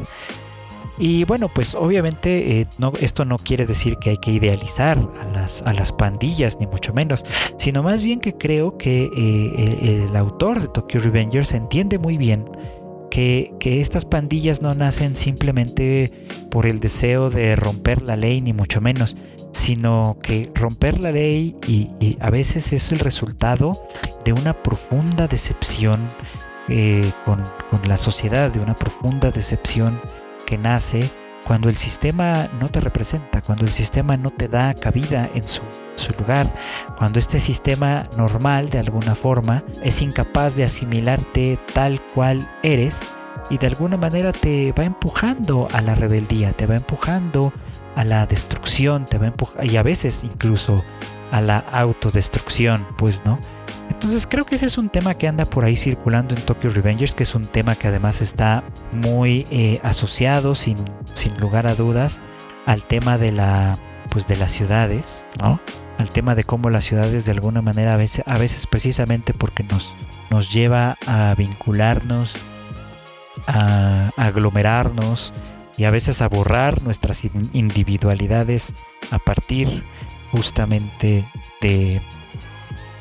Y 0.99 1.25
bueno, 1.25 1.49
pues 1.49 1.75
obviamente 1.75 2.61
eh, 2.61 2.67
no, 2.79 2.93
esto 3.01 3.25
no 3.25 3.39
quiere 3.39 3.67
decir 3.67 3.97
que 3.99 4.11
hay 4.11 4.17
que 4.17 4.33
idealizar 4.33 4.99
a 5.21 5.25
las, 5.27 5.63
a 5.63 5.73
las 5.73 5.93
pandillas, 5.93 6.59
ni 6.59 6.67
mucho 6.67 6.93
menos, 6.93 7.25
sino 7.57 7.83
más 7.83 8.03
bien 8.03 8.21
que 8.21 8.35
creo 8.37 8.77
que 8.77 9.05
eh, 9.05 9.11
eh, 9.17 10.07
el 10.09 10.17
autor 10.17 10.61
de 10.61 10.69
Tokyo 10.69 11.01
Revengers 11.01 11.53
entiende 11.53 11.99
muy 11.99 12.19
bien 12.19 12.51
que, 13.11 13.55
estas 13.61 14.05
pandillas 14.05 14.61
no 14.61 14.75
nacen 14.75 15.15
simplemente 15.15 16.27
por 16.51 16.67
el 16.67 16.81
deseo 16.81 17.31
de 17.31 17.55
romper 17.55 18.03
la 18.03 18.17
ley, 18.17 18.41
ni 18.41 18.53
mucho 18.53 18.81
menos, 18.81 19.17
sino 19.53 20.19
que 20.23 20.51
romper 20.55 21.01
la 21.01 21.13
ley 21.13 21.57
y, 21.67 22.17
a 22.21 22.31
veces 22.31 22.73
es 22.73 22.91
el 22.93 22.99
resultado 22.99 23.87
de 24.25 24.33
una 24.33 24.63
profunda 24.63 25.29
decepción 25.29 26.01
con, 27.25 27.43
con 27.71 27.89
la 27.89 27.97
sociedad, 27.97 28.51
de 28.51 28.61
una 28.61 28.75
profunda 28.75 29.31
decepción 29.31 30.01
que 30.49 30.57
nace 30.57 31.11
cuando 31.47 31.69
el 31.69 31.77
sistema 31.77 32.49
no 32.59 32.71
te 32.71 32.81
representa, 32.81 33.43
cuando 33.43 33.67
el 33.67 33.73
sistema 33.73 34.17
no 34.17 34.31
te 34.31 34.49
da 34.49 34.73
cabida 34.73 35.29
en 35.35 35.47
su, 35.47 35.61
lugar, 36.19 36.51
cuando 36.97 37.19
este 37.19 37.39
sistema 37.39 38.09
normal 38.17 38.71
de 38.71 38.79
alguna 38.79 39.15
forma 39.15 39.63
es 39.83 40.01
incapaz 40.01 40.57
de 40.57 40.65
asimilarte 40.65 41.59
tal 41.75 42.01
cual 42.15 42.51
eres 42.63 43.03
y 43.51 43.59
de 43.59 43.67
alguna 43.67 43.99
manera 43.99 44.33
te 44.33 44.73
va 44.73 44.85
empujando 44.85 45.69
a 45.71 45.83
la 45.83 45.95
rebeldía, 45.95 46.53
te 46.53 46.67
va 46.67 46.77
empujando 46.77 47.53
a 47.95 48.05
la 48.05 48.25
destrucción, 48.25 49.05
te 49.05 49.19
va 49.19 49.27
empujando 49.27 49.71
y 49.71 49.77
a 49.77 49.83
veces 49.83 50.25
incluso 50.25 50.83
a 51.31 51.43
la 51.43 51.59
autodestrucción, 51.59 52.87
pues 52.97 53.23
no. 53.27 53.39
Entonces 53.99 54.29
creo 54.29 54.47
que 54.47 54.55
ese 54.55 54.67
es 54.67 54.79
un 54.79 54.91
tema 54.91 55.15
que 55.15 55.27
anda 55.27 55.45
por 55.45 55.65
ahí 55.65 55.77
circulando 55.77 56.37
en 56.37 56.41
Tokyo 56.43 56.71
Revengers, 56.71 57.17
que 57.17 57.25
es 57.25 57.35
un 57.35 57.47
tema 57.47 57.75
que 57.75 57.89
además 57.89 58.21
está 58.21 58.63
muy 58.93 59.45
eh, 59.51 59.81
asociado, 59.83 60.55
sin, 60.55 60.79
sin 61.15 61.37
lugar 61.41 61.67
a 61.67 61.75
dudas, 61.75 62.21
al 62.65 62.85
tema 62.85 63.19
de 63.19 63.33
la 63.33 63.77
pues 64.09 64.29
de 64.29 64.37
las 64.37 64.53
ciudades, 64.53 65.27
¿no? 65.41 65.61
Al 65.99 66.13
tema 66.13 66.37
de 66.37 66.45
cómo 66.45 66.71
las 66.71 66.85
ciudades 66.85 67.25
de 67.25 67.33
alguna 67.33 67.61
manera 67.61 67.95
a 67.95 67.97
veces, 67.97 68.23
a 68.29 68.39
veces 68.39 68.69
precisamente 68.69 69.35
porque 69.35 69.65
nos, 69.65 69.97
nos 70.31 70.53
lleva 70.53 70.97
a 71.09 71.35
vincularnos, 71.37 72.37
a 73.49 74.13
aglomerarnos 74.17 75.35
y 75.77 75.87
a 75.87 75.91
veces 75.91 76.23
a 76.23 76.29
borrar 76.29 76.83
nuestras 76.83 77.25
individualidades 77.53 78.75
a 79.11 79.19
partir 79.19 79.83
justamente 80.31 81.29
de 81.61 82.01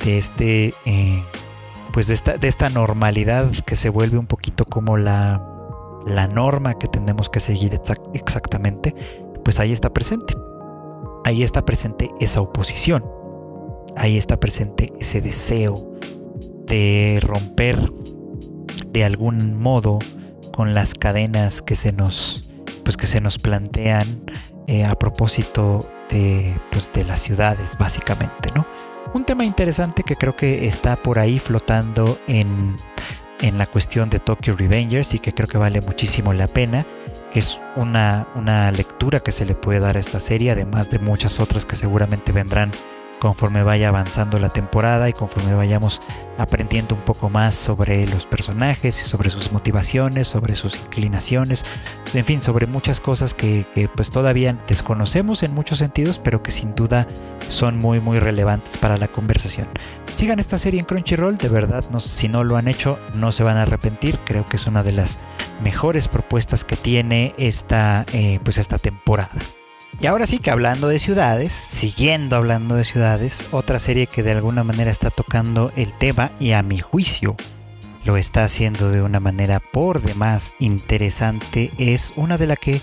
de 0.08 0.17
este 0.17 0.74
eh, 0.86 1.22
pues 1.91 2.08
de 2.08 2.13
esta, 2.13 2.38
de 2.38 2.48
esta 2.48 2.70
normalidad 2.70 3.52
que 3.65 3.76
se 3.76 3.89
vuelve 3.89 4.17
un 4.17 4.26
poquito 4.26 4.63
como 4.63 4.96
la, 4.96 5.46
la 6.06 6.28
norma 6.28 6.76
que 6.76 6.88
tenemos 6.88 7.30
que 7.30 7.41
seguir 7.41 7.78
exactamente, 8.13 8.96
pues 9.43 9.60
ahí 9.60 9.74
está 9.74 9.91
presente. 9.91 10.34
Ahí 11.26 11.43
está 11.43 11.65
presente 11.65 12.10
esa 12.22 12.39
oposición. 12.39 13.04
Ahí 13.98 14.17
está 14.17 14.39
presente 14.39 14.93
ese 15.02 15.20
deseo 15.20 15.91
de 16.67 17.20
romper 17.22 17.91
de 18.89 19.04
algún 19.04 19.60
modo 19.60 20.00
con 20.54 20.74
las 20.74 20.93
cadenas 20.93 21.62
que 21.62 21.76
se 21.76 21.91
nos 21.91 22.50
pues 22.84 22.96
que 22.96 23.08
se 23.08 23.20
nos 23.20 23.39
plantean 23.39 24.24
eh, 24.67 24.86
a 24.86 24.96
propósito 24.96 25.89
de 26.10 26.58
pues 26.72 26.91
de 26.93 27.04
las 27.04 27.22
ciudades 27.22 27.74
básicamente 27.78 28.50
no 28.56 28.65
un 29.13 29.24
tema 29.24 29.46
interesante 29.46 30.04
que 30.04 30.15
creo 30.15 30.36
que 30.36 30.67
está 30.67 30.96
por 30.96 31.20
ahí 31.20 31.39
flotando 31.39 32.20
en, 32.28 32.78
en 33.41 33.58
la 33.58 33.65
cuestión 33.65 34.10
de 34.10 34.20
Tokyo 34.20 34.56
Revengers 34.58 35.13
y 35.13 35.20
que 35.20 35.34
creo 35.34 35.48
que 35.48 35.58
vale 35.58 35.82
muchísimo 35.82 36.34
la 36.34 36.48
pena, 36.48 36.86
que 37.32 37.40
es 37.40 37.60
una, 37.75 38.27
una 38.36 38.71
lectura 38.71 39.19
que 39.19 39.32
se 39.32 39.46
le 39.46 39.56
puede 39.56 39.79
dar 39.79 39.98
a 39.98 40.00
esta 40.00 40.19
serie, 40.19 40.52
además 40.52 40.90
de 40.90 41.00
muchas 41.00 41.40
otras 41.40 41.65
que 41.65 41.75
seguramente 41.75 42.32
vendrán 42.32 42.71
conforme 43.20 43.63
vaya 43.63 43.90
avanzando 43.90 44.40
la 44.40 44.50
temporada 44.50 45.10
y 45.10 45.13
conforme 45.13 45.54
vayamos 45.54 46.02
aprendiendo 46.38 46.94
un 46.94 47.02
poco 47.02 47.30
más 47.30 47.56
sobre 47.56 48.06
los 48.06 48.26
personajes 48.26 48.98
sobre 49.08 49.30
sus 49.30 49.52
motivaciones, 49.52 50.28
sobre 50.28 50.56
sus 50.56 50.76
inclinaciones, 50.76 51.65
en 52.13 52.26
fin, 52.26 52.42
sobre 52.42 52.68
muchas 52.68 53.00
cosas 53.00 53.34
que, 53.34 53.65
pues 53.96 54.12
todavía 54.12 54.58
desconocemos 54.68 55.44
en 55.44 55.54
muchos 55.54 55.80
sentidos, 55.80 56.20
pero 56.20 56.44
que 56.44 56.52
sin 56.52 56.76
duda 56.76 57.08
son 57.50 57.78
muy 57.78 58.00
muy 58.00 58.20
relevantes 58.20 58.78
para 58.78 58.98
la 58.98 59.08
conversación. 59.08 59.68
Sigan 60.15 60.40
esta 60.40 60.58
serie 60.58 60.80
en 60.80 60.86
Crunchyroll, 60.86 61.38
de 61.38 61.50
verdad, 61.50 61.86
si 62.00 62.28
no 62.28 62.44
lo 62.44 62.58
han 62.58 62.68
hecho, 62.68 63.00
no 63.13 63.32
se 63.32 63.44
van 63.44 63.58
a 63.58 63.63
arrepentir. 63.63 64.20
Creo 64.26 64.46
que 64.46 64.58
es 64.58 64.68
una 64.68 64.84
de 64.84 64.92
las 64.92 65.20
mejores 65.62 66.08
propuestas 66.08 66.63
que 66.63 66.76
tiene 66.76 67.36
esta, 67.38 68.06
eh, 68.13 68.40
pues 68.44 68.58
esta 68.58 68.78
temporada. 68.78 69.30
Y 70.00 70.06
ahora 70.06 70.27
sí 70.27 70.38
que 70.40 70.52
hablando 70.52 70.88
de 70.88 71.00
ciudades, 71.00 71.54
siguiendo 71.54 72.35
hablando 72.35 72.75
de 72.75 72.83
ciudades, 72.83 73.46
otra 73.52 73.79
serie 73.79 74.08
que 74.08 74.23
de 74.23 74.31
alguna 74.31 74.63
manera 74.63 74.92
está 74.92 75.10
tocando 75.10 75.71
el 75.75 75.94
tema 75.94 76.31
y 76.40 76.52
a 76.52 76.62
mi 76.62 76.77
juicio 76.77 77.35
lo 78.08 78.15
está 78.15 78.46
haciendo 78.46 78.90
de 78.90 79.02
una 79.02 79.19
manera 79.19 79.60
por 79.60 80.02
demás 80.02 80.54
interesante 80.60 81.71
es 81.77 82.13
una 82.15 82.38
de 82.38 82.48
la 82.48 82.56
que, 82.56 82.79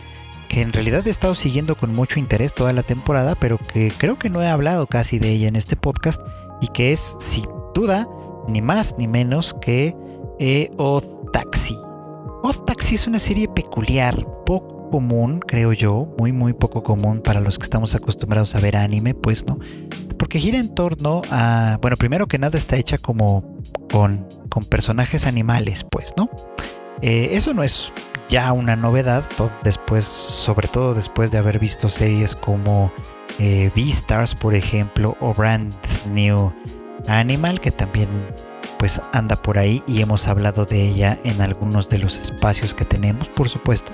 que 0.49 0.61
en 0.61 0.71
realidad 0.71 1.07
he 1.07 1.11
estado 1.11 1.35
siguiendo 1.35 1.77
con 1.77 1.95
mucho 1.95 2.19
interés 2.19 2.53
toda 2.53 2.75
la 2.75 2.83
temporada, 2.83 3.35
pero 3.35 3.57
que 3.57 3.91
creo 3.97 4.19
que 4.19 4.29
no 4.29 4.43
he 4.43 4.49
hablado 4.49 4.87
casi 4.87 5.19
de 5.19 5.31
ella 5.31 5.49
en 5.49 5.57
este 5.57 5.77
podcast 5.77 6.21
y 6.61 6.69
que 6.69 6.93
es 6.93 7.17
sin 7.21 7.47
duda 7.75 8.07
ni 8.49 8.61
más 8.61 8.97
ni 8.99 9.09
menos 9.09 9.55
que 9.63 9.97
eh, 10.39 10.71
Taxi. 11.33 11.79
Odd 12.43 12.65
Taxi 12.67 12.97
es 12.97 13.07
una 13.07 13.19
serie 13.19 13.49
peculiar, 13.49 14.27
común, 14.91 15.41
creo 15.41 15.73
yo, 15.73 16.15
muy 16.19 16.33
muy 16.33 16.53
poco 16.53 16.83
común 16.83 17.21
para 17.21 17.41
los 17.41 17.59
que 17.59 17.65
estamos 17.65 17.95
acostumbrados 17.95 18.55
a 18.55 18.61
ver 18.61 18.77
anime, 18.77 19.15
pues 19.15 19.47
no, 19.47 19.59
porque 20.19 20.39
gira 20.39 20.59
en 20.59 20.75
torno 20.75 21.23
a, 21.31 21.79
bueno, 21.81 21.97
primero 21.97 22.27
que 22.27 22.39
nada 22.39 22.59
está 22.59 22.77
hecha 22.77 22.99
como 22.99 23.59
con, 23.91 24.27
con 24.49 24.65
personajes 24.65 25.27
animales, 25.27 25.85
pues, 25.91 26.15
¿no? 26.17 26.31
Eh, 27.03 27.31
eso 27.33 27.53
no 27.53 27.63
es 27.63 27.93
ya 28.29 28.53
una 28.53 28.77
novedad, 28.77 29.25
después, 29.63 30.05
sobre 30.05 30.69
todo 30.69 30.95
después 30.95 31.31
de 31.31 31.39
haber 31.39 31.59
visto 31.59 31.89
series 31.89 32.35
como 32.35 32.93
eh, 33.39 33.71
Beastars, 33.75 34.35
por 34.35 34.55
ejemplo, 34.55 35.17
o 35.21 35.35
Brand 35.35 35.75
New 36.13 36.53
Animal, 37.07 37.61
que 37.61 37.71
también 37.71 38.09
pues 38.79 39.01
anda 39.13 39.37
por 39.37 39.59
ahí 39.59 39.83
y 39.87 40.01
hemos 40.03 40.29
hablado 40.29 40.65
de 40.65 40.89
ella 40.89 41.19
en 41.25 41.41
algunos 41.41 41.89
de 41.89 41.99
los 41.99 42.19
espacios 42.19 42.75
que 42.75 42.85
tenemos, 42.85 43.29
por 43.29 43.49
supuesto. 43.49 43.93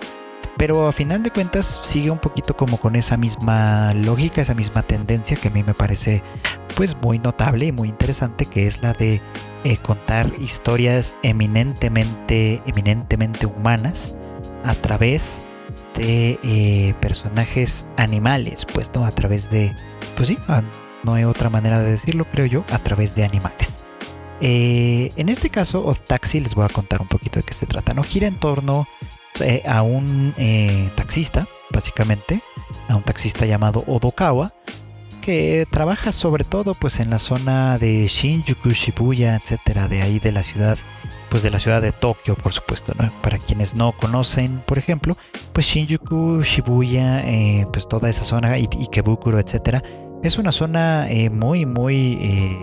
Pero 0.60 0.86
a 0.86 0.92
final 0.92 1.22
de 1.22 1.30
cuentas 1.30 1.80
sigue 1.82 2.10
un 2.10 2.18
poquito 2.18 2.54
como 2.54 2.76
con 2.76 2.94
esa 2.94 3.16
misma 3.16 3.94
lógica, 3.94 4.42
esa 4.42 4.52
misma 4.52 4.82
tendencia 4.82 5.34
que 5.38 5.48
a 5.48 5.50
mí 5.50 5.62
me 5.62 5.72
parece 5.72 6.22
pues 6.76 6.94
muy 7.00 7.18
notable 7.18 7.64
y 7.64 7.72
muy 7.72 7.88
interesante, 7.88 8.44
que 8.44 8.66
es 8.66 8.82
la 8.82 8.92
de 8.92 9.22
eh, 9.64 9.76
contar 9.78 10.30
historias 10.38 11.14
eminentemente, 11.22 12.62
eminentemente 12.66 13.46
humanas 13.46 14.14
a 14.62 14.74
través 14.74 15.40
de 15.96 16.38
eh, 16.42 16.94
personajes 17.00 17.86
animales, 17.96 18.66
pues 18.70 18.90
no, 18.94 19.06
a 19.06 19.12
través 19.12 19.48
de, 19.48 19.74
pues 20.14 20.28
sí, 20.28 20.38
no 21.04 21.14
hay 21.14 21.24
otra 21.24 21.48
manera 21.48 21.80
de 21.80 21.90
decirlo, 21.90 22.26
creo 22.30 22.44
yo, 22.44 22.64
a 22.70 22.78
través 22.80 23.14
de 23.14 23.24
animales. 23.24 23.78
Eh, 24.42 25.10
en 25.16 25.30
este 25.30 25.48
caso, 25.48 25.86
Of 25.86 26.02
Taxi, 26.02 26.38
les 26.38 26.54
voy 26.54 26.66
a 26.66 26.68
contar 26.68 27.00
un 27.00 27.08
poquito 27.08 27.40
de 27.40 27.44
qué 27.44 27.54
se 27.54 27.64
trata. 27.64 27.94
No 27.94 28.02
gira 28.02 28.26
en 28.26 28.38
torno 28.38 28.86
eh, 29.40 29.62
a 29.66 29.82
un 29.82 30.34
eh, 30.36 30.90
taxista, 30.96 31.48
básicamente, 31.70 32.42
a 32.88 32.96
un 32.96 33.02
taxista 33.02 33.46
llamado 33.46 33.84
Odokawa, 33.86 34.52
que 35.22 35.66
trabaja 35.70 36.12
sobre 36.12 36.44
todo 36.44 36.74
pues 36.74 37.00
en 37.00 37.10
la 37.10 37.18
zona 37.18 37.78
de 37.78 38.06
Shinjuku, 38.06 38.70
Shibuya, 38.70 39.36
etcétera, 39.36 39.88
de 39.88 40.02
ahí 40.02 40.18
de 40.18 40.32
la 40.32 40.42
ciudad, 40.42 40.78
pues 41.30 41.42
de 41.42 41.50
la 41.50 41.58
ciudad 41.58 41.80
de 41.82 41.92
Tokio, 41.92 42.36
por 42.36 42.52
supuesto, 42.52 42.92
¿no? 42.98 43.10
Para 43.22 43.38
quienes 43.38 43.74
no 43.74 43.92
conocen, 43.92 44.62
por 44.66 44.78
ejemplo, 44.78 45.16
pues 45.52 45.66
Shinjuku, 45.66 46.42
Shibuya, 46.42 47.20
eh, 47.28 47.66
pues 47.72 47.86
toda 47.88 48.08
esa 48.08 48.24
zona, 48.24 48.52
Ikebukuro, 48.52 49.38
etcétera, 49.38 49.82
es 50.22 50.38
una 50.38 50.52
zona 50.52 51.06
muy, 51.30 51.64
muy, 51.66 52.58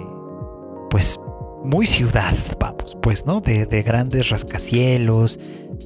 pues 0.89 1.20
muy 1.63 1.86
ciudad, 1.86 2.36
vamos, 2.59 2.97
pues, 3.01 3.26
¿no? 3.26 3.41
De, 3.41 3.65
de 3.65 3.84
grandes 3.84 4.30
rascacielos, 4.30 5.39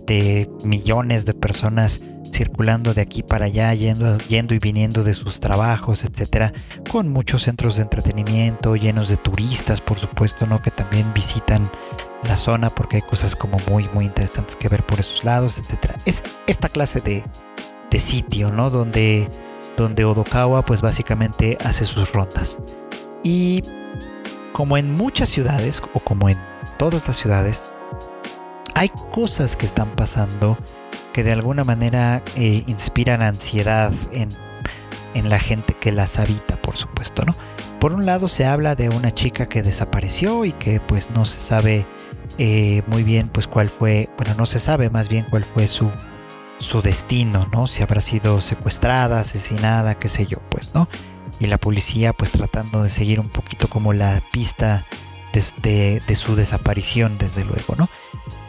de 0.05 0.49
millones 0.63 1.25
de 1.25 1.33
personas 1.33 2.01
circulando 2.31 2.93
de 2.93 3.01
aquí 3.01 3.23
para 3.23 3.45
allá, 3.45 3.73
yendo, 3.73 4.17
yendo 4.19 4.53
y 4.53 4.59
viniendo 4.59 5.03
de 5.03 5.13
sus 5.13 5.39
trabajos, 5.39 6.03
etcétera, 6.03 6.53
con 6.89 7.09
muchos 7.09 7.43
centros 7.43 7.75
de 7.75 7.83
entretenimiento, 7.83 8.75
llenos 8.75 9.09
de 9.09 9.17
turistas, 9.17 9.81
por 9.81 9.97
supuesto, 9.97 10.45
¿no? 10.47 10.61
Que 10.61 10.71
también 10.71 11.13
visitan 11.13 11.69
la 12.23 12.37
zona 12.37 12.69
porque 12.69 12.97
hay 12.97 13.01
cosas 13.01 13.35
como 13.35 13.57
muy, 13.69 13.89
muy 13.93 14.05
interesantes 14.05 14.55
que 14.55 14.69
ver 14.69 14.85
por 14.85 14.99
esos 14.99 15.23
lados, 15.23 15.57
etcétera. 15.57 15.97
Es 16.05 16.23
esta 16.47 16.69
clase 16.69 17.01
de, 17.01 17.23
de 17.89 17.99
sitio, 17.99 18.51
¿no? 18.51 18.69
Donde, 18.69 19.29
donde 19.77 20.05
Odokawa, 20.05 20.63
pues 20.63 20.81
básicamente 20.81 21.57
hace 21.63 21.85
sus 21.85 22.11
rondas. 22.13 22.59
Y 23.23 23.63
como 24.53 24.77
en 24.77 24.93
muchas 24.93 25.29
ciudades, 25.29 25.81
o 25.93 25.99
como 25.99 26.29
en 26.29 26.37
todas 26.77 27.07
las 27.07 27.17
ciudades, 27.17 27.70
hay 28.81 28.89
cosas 29.11 29.55
que 29.57 29.67
están 29.67 29.91
pasando 29.91 30.57
que 31.13 31.23
de 31.23 31.31
alguna 31.31 31.63
manera 31.63 32.23
eh, 32.35 32.63
inspiran 32.65 33.21
ansiedad 33.21 33.93
en, 34.11 34.31
la 35.29 35.37
gente 35.37 35.75
que 35.75 35.91
las 35.91 36.17
habita, 36.17 36.59
por 36.59 36.77
supuesto, 36.77 37.23
¿no? 37.23 37.35
Por 37.79 37.93
un 37.93 38.07
lado 38.07 38.27
se 38.27 38.45
habla 38.45 38.73
de 38.73 38.89
una 38.89 39.11
chica 39.11 39.47
que 39.47 39.61
desapareció 39.61 40.45
y 40.45 40.51
que 40.51 40.79
pues 40.79 41.11
no 41.11 41.27
se 41.27 41.39
sabe 41.39 41.85
eh, 42.39 42.81
muy 42.87 43.03
bien 43.03 43.29
pues 43.29 43.45
cuál 43.45 43.69
fue, 43.69 44.09
bueno, 44.17 44.33
no 44.35 44.47
se 44.47 44.57
sabe 44.57 44.89
más 44.89 45.09
bien 45.09 45.27
cuál 45.29 45.43
fue 45.45 45.67
su, 45.67 45.91
su 46.57 46.81
destino, 46.81 47.47
¿no? 47.51 47.67
Si 47.67 47.83
habrá 47.83 48.01
sido 48.01 48.41
secuestrada, 48.41 49.19
asesinada, 49.19 49.93
qué 49.93 50.09
sé 50.09 50.25
yo, 50.25 50.39
pues, 50.49 50.73
¿no? 50.73 50.89
Y 51.39 51.45
la 51.45 51.59
policía 51.59 52.13
pues 52.13 52.31
tratando 52.31 52.81
de 52.81 52.89
seguir 52.89 53.19
un 53.19 53.29
poquito 53.29 53.69
como 53.69 53.93
la 53.93 54.23
pista 54.31 54.87
de, 55.61 56.01
de 56.07 56.15
su 56.15 56.35
desaparición, 56.35 57.19
desde 57.19 57.45
luego, 57.45 57.75
¿no? 57.77 57.87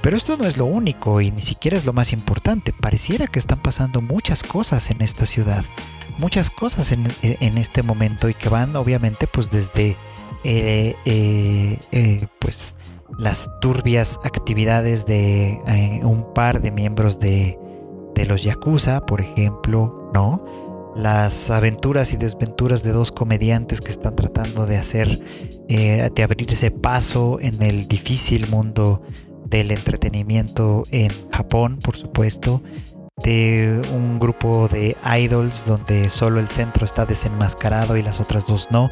Pero 0.03 0.17
esto 0.17 0.37
no 0.37 0.45
es 0.45 0.57
lo 0.57 0.67
único 0.67 1.21
y 1.21 1.31
ni 1.31 1.41
siquiera 1.41 1.77
es 1.77 1.87
lo 1.87 1.93
más 1.93 2.13
importante. 2.13 2.73
Pareciera 2.73 3.29
que 3.29 3.39
están 3.39 3.63
pasando 3.63 4.03
muchas 4.03 4.43
cosas 4.43 4.91
en 4.91 5.01
esta 5.01 5.27
ciudad, 5.27 5.65
muchas 6.19 6.51
cosas 6.51 6.91
en, 6.91 7.59
este 7.59 7.83
momento 7.85 8.29
y 8.29 8.35
que 8.35 8.49
van 8.49 8.75
obviamente 8.75 9.29
pues 9.29 9.51
desde 9.51 9.97
eh, 10.43 10.97
eh, 11.05 11.79
eh, 11.93 12.27
pues 12.41 12.75
las 13.17 13.49
turbias 13.61 14.19
actividades 14.25 15.07
de 15.07 15.61
un 16.03 16.35
par 16.35 16.61
de 16.61 16.73
miembros 16.73 17.21
de, 17.21 17.57
de 18.17 18.27
los 18.27 18.43
Yakuza, 18.43 19.07
por 19.07 19.21
ejemplo, 19.21 20.11
¿no? 20.13 20.45
las 20.97 21.51
aventuras 21.51 22.13
y 22.13 22.17
desventuras 22.17 22.83
de 22.83 22.93
dos 22.93 23.13
comediantes 23.13 23.81
que 23.81 23.91
están 23.91 24.17
tratando 24.17 24.67
de 24.67 24.77
hacer, 24.77 25.21
de 25.69 26.23
abrir 26.23 26.53
ese 26.53 26.71
paso 26.71 27.39
en 27.41 27.63
el 27.63 27.87
difícil 27.89 28.47
mundo 28.49 29.01
del 29.53 29.71
entretenimiento 29.71 30.85
en 30.91 31.13
Japón, 31.31 31.79
por 31.85 31.95
supuesto, 31.95 32.63
de 33.23 33.83
un 33.93 34.19
grupo 34.19 34.67
de 34.67 34.97
idols 35.19 35.67
donde 35.67 36.09
solo 36.09 36.41
el 36.41 36.49
centro 36.49 36.87
está 36.87 37.05
desenmascarado 37.05 37.99
y 37.99 38.03
las 38.03 38.19
otras 38.19 38.47
dos 38.47 38.71
no, 38.71 38.89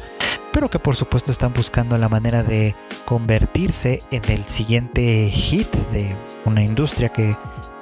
pero 0.53 0.69
que 0.69 0.77
por 0.77 0.95
supuesto 0.95 1.31
están 1.31 1.51
buscando 1.53 1.97
la 1.97 2.07
manera 2.07 2.43
de 2.43 2.75
convertirse 3.05 4.03
en 4.11 4.21
el 4.29 4.45
siguiente 4.45 5.29
hit 5.31 5.73
de 5.91 6.15
una 6.45 6.63
industria 6.63 7.09
que 7.09 7.35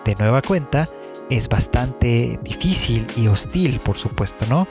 de 0.05 0.15
nueva 0.15 0.41
cuenta 0.41 0.88
es 1.30 1.49
bastante 1.49 2.39
difícil 2.43 3.05
y 3.15 3.27
hostil, 3.27 3.80
por 3.82 3.97
supuesto, 3.97 4.45
¿no? 4.47 4.67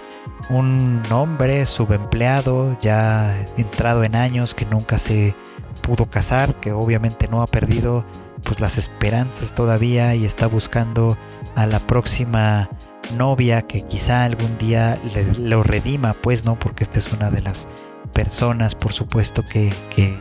Un 0.49 1.03
hombre 1.13 1.67
subempleado, 1.67 2.77
ya 2.81 3.37
entrado 3.57 4.03
en 4.03 4.17
años, 4.17 4.55
que 4.55 4.65
nunca 4.65 4.99
se 4.99 5.37
pudo 5.79 6.11
casar, 6.11 6.55
que 6.61 6.73
obviamente 6.73 7.29
no 7.29 7.43
ha 7.43 7.47
perdido 7.47 8.05
pues 8.45 8.61
las 8.61 8.79
esperanzas 8.79 9.55
todavía 9.55 10.15
y 10.15 10.25
está 10.25 10.47
buscando 10.47 11.19
a 11.55 11.67
la 11.67 11.81
próxima 11.81 12.69
novia 13.17 13.63
que 13.63 13.83
quizá 13.83 14.25
algún 14.25 14.59
día 14.59 15.01
le, 15.15 15.25
lo 15.35 15.63
redima, 15.63 16.13
pues 16.13 16.45
no, 16.45 16.59
porque 16.59 16.85
esta 16.85 16.99
es 16.99 17.13
una 17.13 17.31
de 17.31 17.43
las 17.43 17.67
personas, 18.13 18.75
por 18.75 18.93
supuesto, 18.93 19.45
que, 19.45 19.73
que, 19.91 20.19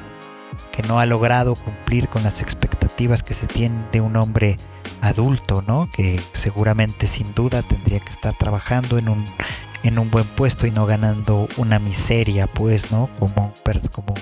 que, 0.71 0.83
no 0.83 0.99
ha 0.99 1.05
logrado 1.05 1.55
cumplir 1.55 2.07
con 2.07 2.23
las 2.23 2.41
expectativas 2.41 3.23
que 3.23 3.33
se 3.33 3.47
tienen 3.47 3.85
de 3.91 4.01
un 4.01 4.15
hombre 4.15 4.57
adulto, 5.01 5.63
¿no? 5.65 5.89
Que 5.91 6.19
seguramente 6.31 7.07
sin 7.07 7.33
duda 7.33 7.61
tendría 7.63 7.99
que 7.99 8.09
estar 8.09 8.35
trabajando 8.37 8.97
en 8.97 9.09
un, 9.09 9.25
en 9.83 9.99
un 9.99 10.09
buen 10.09 10.25
puesto 10.25 10.67
y 10.67 10.71
no 10.71 10.85
ganando 10.85 11.47
una 11.57 11.79
miseria, 11.79 12.47
pues, 12.47 12.91
¿no? 12.91 13.09
Como, 13.19 13.53
como 13.91 14.13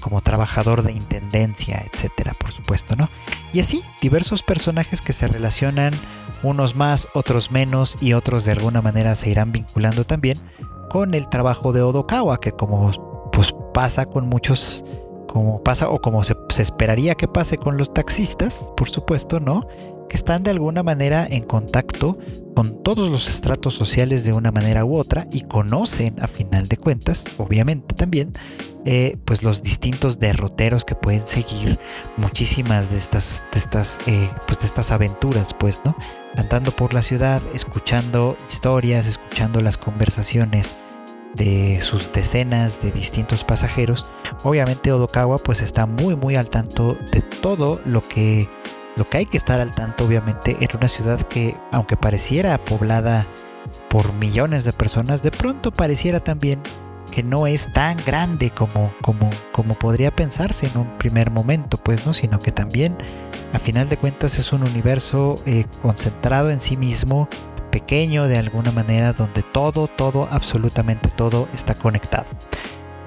como 0.00 0.20
trabajador 0.20 0.82
de 0.82 0.92
intendencia, 0.92 1.84
etcétera, 1.92 2.32
por 2.38 2.52
supuesto, 2.52 2.96
¿no? 2.96 3.08
Y 3.52 3.60
así, 3.60 3.82
diversos 4.00 4.42
personajes 4.42 5.00
que 5.00 5.12
se 5.12 5.28
relacionan, 5.28 5.94
unos 6.42 6.74
más, 6.74 7.08
otros 7.14 7.50
menos, 7.50 7.96
y 8.00 8.12
otros 8.12 8.44
de 8.44 8.52
alguna 8.52 8.82
manera 8.82 9.14
se 9.14 9.30
irán 9.30 9.52
vinculando 9.52 10.04
también 10.04 10.38
con 10.90 11.14
el 11.14 11.28
trabajo 11.28 11.72
de 11.72 11.82
Odokawa, 11.82 12.38
que 12.38 12.52
como 12.52 13.30
pues 13.32 13.54
pasa 13.74 14.06
con 14.06 14.28
muchos, 14.28 14.84
como 15.28 15.62
pasa 15.62 15.88
o 15.88 16.00
como 16.00 16.24
se, 16.24 16.36
se 16.48 16.62
esperaría 16.62 17.14
que 17.14 17.28
pase 17.28 17.58
con 17.58 17.76
los 17.76 17.92
taxistas, 17.92 18.72
por 18.76 18.88
supuesto, 18.88 19.40
¿no? 19.40 19.66
Que 20.08 20.16
están 20.16 20.42
de 20.42 20.50
alguna 20.50 20.82
manera 20.82 21.26
en 21.28 21.42
contacto 21.42 22.18
con 22.54 22.82
todos 22.82 23.10
los 23.10 23.28
estratos 23.28 23.74
sociales 23.74 24.24
de 24.24 24.32
una 24.32 24.50
manera 24.50 24.84
u 24.84 24.96
otra 24.96 25.26
y 25.30 25.42
conocen 25.42 26.16
a 26.22 26.26
final 26.26 26.68
de 26.68 26.76
cuentas, 26.78 27.26
obviamente 27.36 27.94
también, 27.94 28.32
eh, 28.86 29.18
pues 29.24 29.42
los 29.42 29.62
distintos 29.62 30.18
derroteros 30.18 30.84
que 30.84 30.94
pueden 30.94 31.26
seguir 31.26 31.78
muchísimas 32.16 32.90
de 32.90 32.96
estas, 32.96 33.44
de 33.52 33.58
estas, 33.58 33.98
eh, 34.06 34.30
pues 34.46 34.60
de 34.60 34.66
estas 34.66 34.90
aventuras, 34.90 35.54
pues, 35.58 35.82
¿no? 35.84 35.96
Andando 36.36 36.70
por 36.70 36.94
la 36.94 37.02
ciudad, 37.02 37.42
escuchando 37.52 38.36
historias, 38.48 39.06
escuchando 39.06 39.60
las 39.60 39.76
conversaciones 39.76 40.76
de 41.34 41.80
sus 41.80 42.12
decenas 42.12 42.80
de 42.80 42.92
distintos 42.92 43.44
pasajeros. 43.44 44.10
Obviamente 44.42 44.92
Odokawa 44.92 45.38
pues 45.38 45.60
está 45.60 45.86
muy 45.86 46.16
muy 46.16 46.36
al 46.36 46.48
tanto 46.48 46.96
de 47.12 47.20
todo 47.20 47.80
lo 47.84 48.02
que 48.02 48.48
lo 48.96 49.04
que 49.04 49.18
hay 49.18 49.26
que 49.26 49.36
estar 49.36 49.60
al 49.60 49.72
tanto 49.72 50.04
obviamente 50.04 50.56
en 50.58 50.68
una 50.76 50.88
ciudad 50.88 51.20
que 51.20 51.56
aunque 51.70 51.96
pareciera 51.96 52.58
poblada 52.64 53.26
por 53.88 54.12
millones 54.14 54.64
de 54.64 54.72
personas, 54.72 55.22
de 55.22 55.30
pronto 55.30 55.70
pareciera 55.70 56.20
también 56.20 56.60
que 57.10 57.22
no 57.22 57.46
es 57.46 57.72
tan 57.72 57.96
grande 58.04 58.50
como, 58.50 58.92
como, 59.00 59.30
como 59.52 59.74
podría 59.74 60.14
pensarse 60.14 60.66
en 60.66 60.78
un 60.78 60.98
primer 60.98 61.30
momento, 61.30 61.78
pues, 61.78 62.04
¿no? 62.04 62.12
Sino 62.12 62.40
que 62.40 62.50
también, 62.50 62.96
a 63.52 63.58
final 63.58 63.88
de 63.88 63.96
cuentas, 63.96 64.38
es 64.38 64.52
un 64.52 64.62
universo 64.62 65.36
eh, 65.46 65.64
concentrado 65.82 66.50
en 66.50 66.60
sí 66.60 66.76
mismo, 66.76 67.28
pequeño 67.70 68.26
de 68.26 68.38
alguna 68.38 68.72
manera, 68.72 69.12
donde 69.12 69.42
todo, 69.42 69.86
todo, 69.86 70.28
absolutamente 70.30 71.08
todo 71.08 71.48
está 71.54 71.74
conectado. 71.74 72.26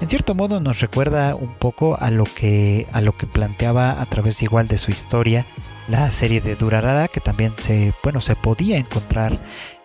En 0.01 0.07
cierto 0.07 0.33
modo 0.33 0.61
nos 0.61 0.79
recuerda 0.79 1.35
un 1.35 1.53
poco 1.53 1.97
a 1.99 2.09
lo 2.09 2.23
que, 2.23 2.87
a 2.93 3.01
lo 3.01 3.17
que 3.17 3.27
planteaba 3.27 3.99
a 3.99 4.05
través 4.05 4.41
igual 4.41 4.67
de 4.69 4.77
su 4.77 4.91
historia 4.91 5.45
la 5.89 6.11
serie 6.11 6.41
de 6.41 6.55
Durarara, 6.55 7.07
que 7.07 7.19
también 7.19 7.53
se, 7.57 7.93
bueno, 8.03 8.21
se 8.21 8.35
podía 8.35 8.77
encontrar 8.77 9.39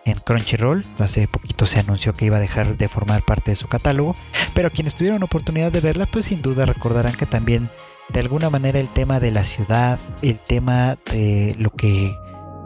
en 0.05 0.19
Crunchyroll. 0.19 0.85
Hace 0.99 1.27
poquito 1.27 1.65
se 1.65 1.79
anunció 1.79 2.13
que 2.13 2.25
iba 2.25 2.37
a 2.37 2.41
dejar 2.41 2.77
de 2.77 2.87
formar 2.87 3.23
parte 3.23 3.51
de 3.51 3.55
su 3.55 3.67
catálogo, 3.67 4.15
pero 4.53 4.71
quienes 4.71 4.95
tuvieron 4.95 5.23
oportunidad 5.23 5.71
de 5.71 5.81
verla, 5.81 6.05
pues 6.05 6.25
sin 6.25 6.41
duda 6.41 6.65
recordarán 6.65 7.15
que 7.15 7.25
también 7.25 7.69
de 8.09 8.19
alguna 8.19 8.49
manera 8.49 8.79
el 8.79 8.89
tema 8.89 9.19
de 9.19 9.31
la 9.31 9.43
ciudad, 9.43 9.99
el 10.21 10.39
tema 10.39 10.97
de 11.11 11.55
lo 11.57 11.71
que 11.71 12.15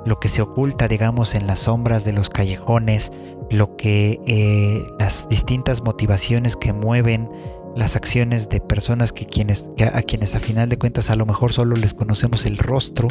lo 0.06 0.20
que 0.20 0.30
se 0.30 0.42
oculta, 0.42 0.88
digamos, 0.88 1.36
en 1.36 1.46
las 1.46 1.60
sombras 1.60 2.06
de 2.06 2.14
los 2.14 2.30
callejones, 2.30 3.12
lo 3.52 3.76
que 3.76 4.20
eh, 4.26 4.88
las 4.98 5.28
distintas 5.30 5.84
motivaciones 5.84 6.56
que 6.56 6.74
mueven 6.74 7.30
las 7.80 7.96
acciones 7.96 8.50
de 8.50 8.60
personas 8.60 9.14
que 9.14 9.26
quienes 9.26 9.70
a 9.94 10.02
quienes 10.02 10.36
a 10.36 10.40
final 10.40 10.68
de 10.68 10.78
cuentas 10.78 11.10
a 11.10 11.16
lo 11.16 11.26
mejor 11.26 11.54
solo 11.54 11.78
les 11.78 11.94
conocemos 11.94 12.46
el 12.46 12.58
rostro, 12.58 13.08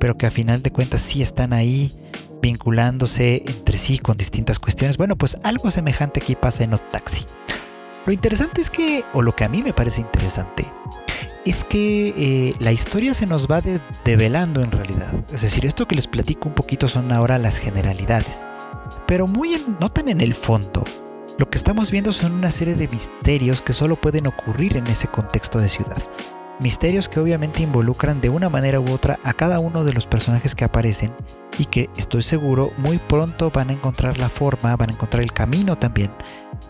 pero 0.00 0.18
que 0.18 0.26
a 0.26 0.30
final 0.30 0.60
de 0.60 0.72
cuentas 0.72 1.02
sí 1.02 1.22
están 1.22 1.52
ahí 1.52 1.96
vinculándose 2.42 3.44
entre 3.46 3.78
sí 3.78 3.98
con 3.98 4.16
distintas 4.16 4.58
cuestiones. 4.58 4.96
Bueno, 4.96 5.16
pues 5.16 5.38
algo 5.44 5.70
semejante 5.70 6.20
aquí 6.20 6.34
pasa 6.34 6.64
en 6.64 6.76
Taxi. 6.90 7.24
Lo 8.06 8.12
interesante 8.12 8.60
es 8.60 8.70
que, 8.70 9.04
o 9.12 9.22
lo 9.22 9.34
que 9.36 9.44
a 9.44 9.48
mí 9.48 9.62
me 9.62 9.72
parece 9.72 10.00
interesante, 10.00 10.66
es 11.44 11.62
que 11.62 12.08
eh, 12.16 12.54
la 12.58 12.72
historia 12.72 13.14
se 13.14 13.26
nos 13.26 13.46
va 13.46 13.62
develando 14.04 14.62
en 14.62 14.72
realidad. 14.72 15.12
Es 15.32 15.42
decir, 15.42 15.64
esto 15.64 15.86
que 15.86 15.94
les 15.94 16.08
platico 16.08 16.48
un 16.48 16.54
poquito 16.54 16.88
son 16.88 17.12
ahora 17.12 17.38
las 17.38 17.58
generalidades, 17.58 18.46
pero 19.06 19.28
muy 19.28 19.54
en, 19.54 19.76
no 19.78 19.90
tan 19.90 20.08
en 20.08 20.20
el 20.20 20.34
fondo. 20.34 20.84
Lo 21.38 21.48
que 21.48 21.56
estamos 21.56 21.92
viendo 21.92 22.12
son 22.12 22.32
una 22.32 22.50
serie 22.50 22.74
de 22.74 22.88
misterios 22.88 23.62
que 23.62 23.72
solo 23.72 23.94
pueden 23.94 24.26
ocurrir 24.26 24.76
en 24.76 24.88
ese 24.88 25.06
contexto 25.06 25.60
de 25.60 25.68
ciudad. 25.68 26.02
Misterios 26.58 27.08
que 27.08 27.20
obviamente 27.20 27.62
involucran 27.62 28.20
de 28.20 28.28
una 28.28 28.48
manera 28.48 28.80
u 28.80 28.90
otra 28.90 29.20
a 29.22 29.32
cada 29.32 29.60
uno 29.60 29.84
de 29.84 29.92
los 29.92 30.08
personajes 30.08 30.56
que 30.56 30.64
aparecen 30.64 31.14
y 31.56 31.66
que 31.66 31.90
estoy 31.96 32.24
seguro 32.24 32.72
muy 32.76 32.98
pronto 32.98 33.52
van 33.52 33.70
a 33.70 33.74
encontrar 33.74 34.18
la 34.18 34.28
forma, 34.28 34.74
van 34.74 34.90
a 34.90 34.94
encontrar 34.94 35.22
el 35.22 35.32
camino 35.32 35.78
también 35.78 36.10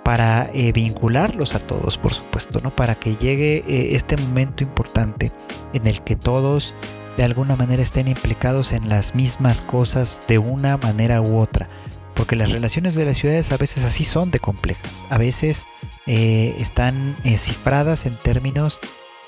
para 0.05 0.51
eh, 0.53 0.71
vincularlos 0.73 1.55
a 1.55 1.61
todos, 1.61 1.97
por 1.97 2.13
supuesto, 2.13 2.61
¿no? 2.63 2.69
Para 2.69 2.95
que 2.95 3.17
llegue 3.17 3.65
eh, 3.67 3.95
este 3.97 4.19
momento 4.19 4.65
importante 4.65 5.33
en 5.73 5.87
el 5.87 6.03
que 6.03 6.15
todos 6.15 6.75
de 7.17 7.25
alguna 7.25 7.57
manera 7.57 7.83
estén 7.83 8.07
implicados 8.07 8.73
en 8.73 8.87
las 8.91 9.15
mismas 9.15 9.63
cosas 9.63 10.21
de 10.29 10.37
una 10.37 10.77
manera 10.77 11.23
u 11.23 11.39
otra. 11.39 11.71
Porque 12.19 12.37
las 12.37 12.51
relaciones 12.51 12.97
de 12.97 13.07
las 13.07 13.17
ciudades 13.17 13.53
a 13.53 13.57
veces 13.57 13.85
así 13.85 14.05
son 14.05 14.31
de 14.31 14.41
complejas. 14.41 15.07
A 15.09 15.17
veces 15.17 15.67
eh, 16.07 16.55
están 16.59 17.17
cifradas 17.25 18.05
en 18.05 18.19
términos 18.19 18.81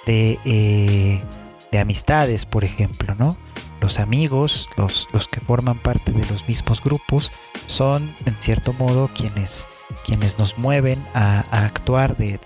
eh, 0.07 1.23
de, 1.71 1.79
amistades, 1.79 2.47
por 2.47 2.65
ejemplo, 2.65 3.15
¿no? 3.15 3.37
Los 3.81 4.01
amigos, 4.01 4.69
los, 4.77 5.09
los, 5.13 5.29
que 5.29 5.41
forman 5.41 5.79
parte 5.79 6.11
de 6.11 6.27
los 6.27 6.49
mismos 6.49 6.83
grupos, 6.83 7.31
son 7.67 8.15
en 8.27 8.35
cierto 8.41 8.73
modo 8.73 9.09
quienes, 9.15 9.69
quienes 10.05 10.37
nos 10.39 10.59
mueven 10.59 11.07
a, 11.15 11.41
actuar 11.65 12.17
de, 12.17 12.41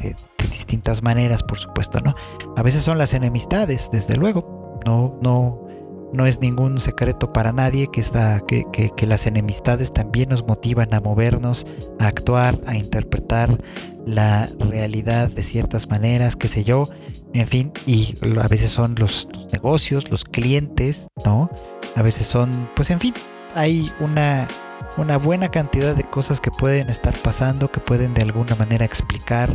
distintas 0.51 1.03
maneras, 1.03 1.43
por 1.43 1.59
supuesto, 1.59 2.01
¿no? 2.01 2.15
A 2.55 2.63
veces 2.63 2.83
son 2.83 2.99
las 2.99 3.15
enemistades, 3.15 3.89
desde 3.91 4.17
luego. 4.17 4.79
No, 4.85 5.19
no, 5.23 5.64
no 6.15 6.27
es 6.27 6.41
ningún 6.41 6.79
secreto 6.79 7.33
para 7.33 7.53
nadie 7.53 7.89
que, 7.89 8.01
está, 8.01 8.41
que, 8.41 8.65
que, 8.73 9.07
las 9.07 9.27
enemistades 9.27 9.93
también 9.93 10.29
nos 10.29 10.47
motivan 10.47 10.95
a 10.95 11.01
movernos, 11.01 11.67
a 11.99 12.07
actuar, 12.07 12.61
a 12.67 12.77
interpretar 12.77 13.59
la 14.07 14.49
realidad 14.59 15.29
de 15.29 15.43
ciertas 15.43 15.89
maneras, 15.89 16.37
qué 16.37 16.49
sé 16.49 16.63
yo, 16.63 16.89
en 17.33 17.47
fin, 17.49 17.73
y 17.85 18.15
a 18.41 18.49
veces 18.49 18.71
son 18.71 18.95
los, 18.97 19.29
negocios, 19.53 20.11
los 20.11 20.25
clientes, 20.25 21.09
¿no? 21.25 21.51
A 21.97 22.03
veces 22.03 22.27
son, 22.27 22.71
pues 22.77 22.91
en 22.91 23.01
fin, 23.01 23.15
hay 23.55 23.91
una, 23.99 24.47
una 24.97 25.19
buena 25.19 25.51
cantidad 25.51 25.97
de 25.97 26.05
cosas 26.05 26.41
que 26.41 26.53
pueden 26.53 26.91
estar 26.91 27.15
pasando, 27.19 27.71
que 27.73 27.81
pueden 27.81 28.15
de 28.15 28.23
alguna 28.23 28.55
manera 28.55 28.85
explicar 28.85 29.53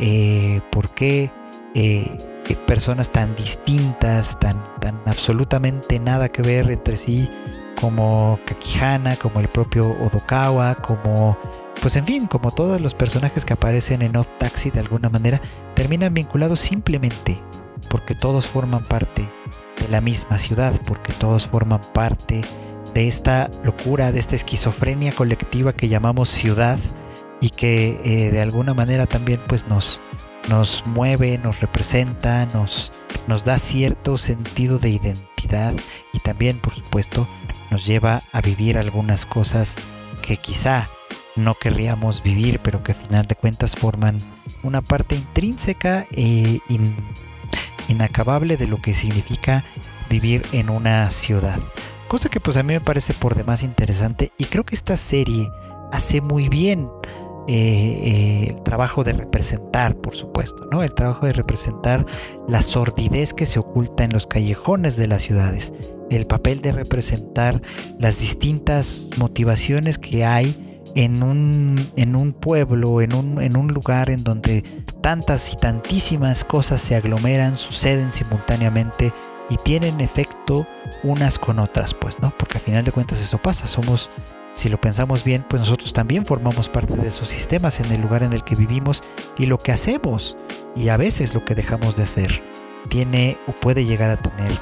eh, 0.00 0.60
por 0.72 0.92
qué 0.94 1.30
eh, 1.74 2.39
personas 2.56 3.10
tan 3.10 3.34
distintas, 3.36 4.38
tan, 4.38 4.62
tan 4.80 5.00
absolutamente 5.06 5.98
nada 5.98 6.28
que 6.28 6.42
ver 6.42 6.70
entre 6.70 6.96
sí, 6.96 7.30
como 7.80 8.38
Kakihana, 8.46 9.16
como 9.16 9.40
el 9.40 9.48
propio 9.48 9.96
Odokawa, 10.00 10.76
como 10.76 11.38
pues 11.80 11.96
en 11.96 12.04
fin, 12.04 12.26
como 12.26 12.50
todos 12.50 12.80
los 12.80 12.94
personajes 12.94 13.44
que 13.44 13.54
aparecen 13.54 14.02
en 14.02 14.16
Odd 14.16 14.26
Taxi 14.38 14.70
de 14.70 14.80
alguna 14.80 15.08
manera, 15.08 15.40
terminan 15.74 16.12
vinculados 16.12 16.60
simplemente 16.60 17.40
porque 17.88 18.14
todos 18.14 18.46
forman 18.46 18.84
parte 18.84 19.28
de 19.80 19.88
la 19.88 20.00
misma 20.00 20.38
ciudad, 20.38 20.74
porque 20.86 21.12
todos 21.14 21.46
forman 21.46 21.80
parte 21.94 22.42
de 22.94 23.08
esta 23.08 23.50
locura, 23.64 24.12
de 24.12 24.20
esta 24.20 24.36
esquizofrenia 24.36 25.12
colectiva 25.12 25.72
que 25.72 25.88
llamamos 25.88 26.28
ciudad 26.28 26.78
y 27.40 27.50
que 27.50 28.00
eh, 28.04 28.30
de 28.30 28.40
alguna 28.40 28.74
manera 28.74 29.06
también 29.06 29.40
pues 29.48 29.66
nos, 29.66 30.00
nos 30.48 30.84
mueve, 30.86 31.38
nos 31.38 31.60
representa, 31.60 32.46
nos, 32.46 32.92
nos 33.26 33.44
da 33.44 33.58
cierto 33.58 34.18
sentido 34.18 34.78
de 34.78 34.90
identidad 34.90 35.74
y 36.12 36.18
también 36.20 36.58
por 36.58 36.74
supuesto 36.74 37.28
nos 37.70 37.86
lleva 37.86 38.22
a 38.32 38.40
vivir 38.40 38.78
algunas 38.78 39.26
cosas 39.26 39.76
que 40.22 40.36
quizá 40.36 40.88
no 41.36 41.54
querríamos 41.54 42.22
vivir, 42.22 42.60
pero 42.60 42.82
que 42.82 42.92
a 42.92 42.94
final 42.96 43.26
de 43.26 43.36
cuentas 43.36 43.76
forman 43.76 44.20
una 44.62 44.82
parte 44.82 45.14
intrínseca 45.14 46.06
e 46.12 46.60
inacabable 47.88 48.56
de 48.56 48.66
lo 48.66 48.80
que 48.82 48.94
significa 48.94 49.64
vivir 50.08 50.44
en 50.52 50.70
una 50.70 51.08
ciudad. 51.10 51.58
Cosa 52.08 52.28
que 52.28 52.40
pues 52.40 52.56
a 52.56 52.62
mí 52.62 52.74
me 52.74 52.80
parece 52.80 53.14
por 53.14 53.36
demás 53.36 53.62
interesante 53.62 54.32
y 54.36 54.46
creo 54.46 54.64
que 54.64 54.74
esta 54.74 54.96
serie 54.96 55.50
hace 55.92 56.20
muy 56.20 56.48
bien 56.48 56.90
eh, 57.48 57.54
eh, 57.54 58.46
el 58.50 58.62
trabajo 58.62 59.04
de 59.04 59.12
representar, 59.12 59.96
por 59.96 60.14
supuesto, 60.14 60.68
¿no? 60.70 60.82
El 60.82 60.94
trabajo 60.94 61.26
de 61.26 61.32
representar 61.32 62.06
la 62.48 62.62
sordidez 62.62 63.34
que 63.34 63.46
se 63.46 63.58
oculta 63.58 64.04
en 64.04 64.12
los 64.12 64.26
callejones 64.26 64.96
de 64.96 65.08
las 65.08 65.22
ciudades, 65.22 65.72
el 66.10 66.26
papel 66.26 66.60
de 66.60 66.72
representar 66.72 67.60
las 67.98 68.18
distintas 68.18 69.08
motivaciones 69.16 69.98
que 69.98 70.24
hay 70.24 70.82
en 70.94 71.22
un, 71.22 71.88
en 71.96 72.16
un 72.16 72.32
pueblo, 72.32 73.00
en 73.00 73.14
un, 73.14 73.40
en 73.40 73.56
un 73.56 73.68
lugar 73.68 74.10
en 74.10 74.24
donde 74.24 74.62
tantas 75.00 75.52
y 75.52 75.56
tantísimas 75.56 76.44
cosas 76.44 76.80
se 76.80 76.96
aglomeran, 76.96 77.56
suceden 77.56 78.12
simultáneamente 78.12 79.12
y 79.48 79.56
tienen 79.56 80.00
efecto 80.00 80.66
unas 81.02 81.38
con 81.38 81.58
otras, 81.58 81.94
pues, 81.94 82.18
¿no? 82.20 82.32
Porque 82.38 82.58
al 82.58 82.64
final 82.64 82.84
de 82.84 82.92
cuentas 82.92 83.20
eso 83.20 83.38
pasa, 83.38 83.66
somos, 83.66 84.10
si 84.54 84.68
lo 84.68 84.80
pensamos 84.80 85.24
bien, 85.24 85.44
pues 85.48 85.60
nosotros 85.60 85.92
también 85.92 86.26
formamos 86.26 86.68
parte 86.68 86.96
de 86.96 87.08
esos 87.08 87.28
sistemas 87.28 87.80
en 87.80 87.90
el 87.92 88.00
lugar 88.00 88.22
en 88.22 88.32
el 88.32 88.44
que 88.44 88.56
vivimos 88.56 89.02
y 89.38 89.46
lo 89.46 89.58
que 89.58 89.72
hacemos 89.72 90.36
y 90.76 90.88
a 90.88 90.96
veces 90.96 91.34
lo 91.34 91.44
que 91.44 91.54
dejamos 91.54 91.96
de 91.96 92.02
hacer 92.02 92.42
tiene 92.88 93.38
o 93.46 93.52
puede 93.52 93.84
llegar 93.84 94.10
a 94.10 94.16
tener 94.16 94.52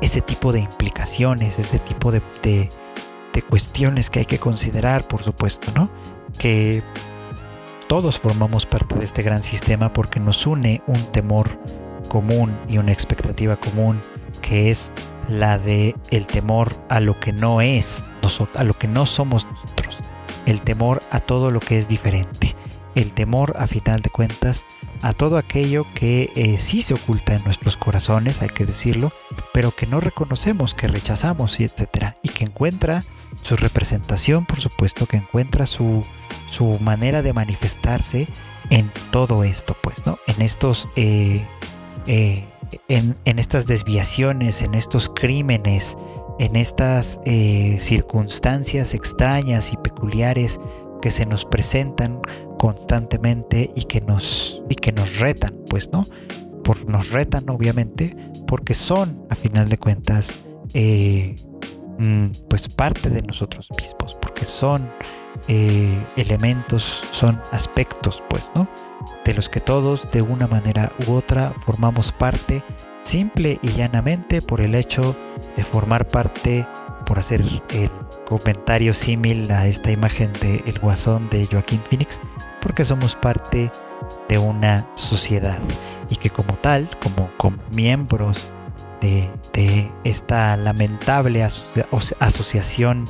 ese 0.00 0.20
tipo 0.20 0.52
de 0.52 0.60
implicaciones, 0.60 1.58
ese 1.58 1.78
tipo 1.78 2.10
de 2.10 2.22
cuestiones 3.48 4.10
que 4.10 4.20
hay 4.20 4.24
que 4.24 4.38
considerar, 4.38 5.06
por 5.06 5.22
supuesto, 5.22 5.70
¿no? 5.74 5.90
Que 6.38 6.82
todos 7.86 8.18
formamos 8.18 8.66
parte 8.66 8.94
de 8.96 9.04
este 9.04 9.22
gran 9.22 9.42
sistema 9.42 9.92
porque 9.92 10.20
nos 10.20 10.46
une 10.46 10.82
un 10.86 11.02
temor 11.12 11.58
común 12.08 12.56
y 12.68 12.78
una 12.78 12.92
expectativa 12.92 13.56
común 13.56 14.00
que 14.48 14.70
es 14.70 14.92
la 15.28 15.58
de 15.58 15.94
el 16.10 16.26
temor 16.26 16.76
a 16.88 17.00
lo 17.00 17.18
que 17.18 17.32
no 17.32 17.60
es 17.60 18.04
a 18.54 18.64
lo 18.64 18.74
que 18.74 18.88
no 18.88 19.06
somos 19.06 19.46
nosotros, 19.46 20.00
el 20.46 20.62
temor 20.62 21.02
a 21.10 21.20
todo 21.20 21.50
lo 21.50 21.60
que 21.60 21.78
es 21.78 21.86
diferente, 21.86 22.56
el 22.94 23.12
temor 23.12 23.54
a 23.58 23.66
final 23.66 24.02
de 24.02 24.10
cuentas 24.10 24.64
a 25.02 25.12
todo 25.12 25.38
aquello 25.38 25.86
que 25.94 26.32
eh, 26.34 26.58
sí 26.58 26.82
se 26.82 26.94
oculta 26.94 27.34
en 27.34 27.44
nuestros 27.44 27.76
corazones, 27.76 28.42
hay 28.42 28.48
que 28.48 28.66
decirlo, 28.66 29.12
pero 29.52 29.70
que 29.70 29.86
no 29.86 30.00
reconocemos, 30.00 30.74
que 30.74 30.88
rechazamos 30.88 31.60
y 31.60 31.64
etcétera, 31.64 32.16
y 32.22 32.30
que 32.30 32.44
encuentra 32.44 33.04
su 33.42 33.56
representación, 33.56 34.46
por 34.46 34.60
supuesto, 34.60 35.06
que 35.06 35.18
encuentra 35.18 35.66
su, 35.66 36.04
su 36.50 36.78
manera 36.80 37.22
de 37.22 37.32
manifestarse 37.32 38.26
en 38.70 38.90
todo 39.12 39.44
esto, 39.44 39.76
pues, 39.82 40.04
¿no? 40.06 40.18
En 40.26 40.42
estos, 40.42 40.88
eh, 40.96 41.46
eh, 42.06 42.46
en, 42.88 43.16
estas 43.24 43.66
desviaciones, 43.66 44.62
en 44.62 44.74
estos 44.74 45.10
crímenes, 45.14 45.96
en 46.38 46.56
estas 46.56 47.18
circunstancias 47.24 48.94
extrañas 48.94 49.72
y 49.72 49.76
peculiares 49.76 50.60
que 51.00 51.10
se 51.10 51.26
nos 51.26 51.44
presentan 51.44 52.20
constantemente 52.58 53.70
y 53.74 53.84
que 53.84 54.00
nos 54.00 54.62
y 54.68 54.74
que 54.74 54.92
nos 54.92 55.18
retan, 55.18 55.54
pues, 55.68 55.90
¿no? 55.92 56.04
Por, 56.64 56.88
nos 56.88 57.10
retan 57.10 57.48
obviamente 57.48 58.16
porque 58.46 58.74
son 58.74 59.26
a 59.30 59.34
final 59.34 59.68
de 59.68 59.78
cuentas 59.78 60.34
eh, 60.74 61.36
mm, 61.98 62.26
pues 62.48 62.68
parte 62.68 63.10
de 63.10 63.22
nosotros 63.22 63.68
mismos, 63.78 64.16
porque 64.20 64.44
son 64.44 64.90
eh, 65.48 66.06
elementos, 66.16 67.04
son 67.10 67.40
aspectos, 67.52 68.22
pues, 68.28 68.50
¿no? 68.54 68.68
De 69.24 69.34
los 69.34 69.48
que 69.48 69.60
todos 69.60 70.10
de 70.10 70.22
una 70.22 70.46
manera 70.46 70.92
u 71.06 71.12
otra 71.12 71.52
formamos 71.64 72.12
parte 72.12 72.62
simple 73.02 73.58
y 73.62 73.68
llanamente 73.68 74.42
por 74.42 74.60
el 74.60 74.74
hecho 74.74 75.16
de 75.56 75.62
formar 75.64 76.08
parte, 76.08 76.66
por 77.04 77.18
hacer 77.18 77.40
el 77.70 77.90
comentario 78.24 78.94
símil 78.94 79.50
a 79.52 79.66
esta 79.66 79.92
imagen 79.92 80.32
de 80.34 80.62
Guasón 80.80 81.28
de 81.30 81.46
Joaquín 81.46 81.80
Phoenix, 81.88 82.20
porque 82.60 82.84
somos 82.84 83.14
parte 83.14 83.70
de 84.28 84.38
una 84.38 84.88
sociedad 84.94 85.58
y 86.10 86.16
que 86.16 86.30
como 86.30 86.54
tal, 86.54 86.88
como, 87.38 87.58
miembros 87.72 88.50
de, 89.00 89.30
esta 90.04 90.56
lamentable 90.56 91.44
asociación 91.44 93.08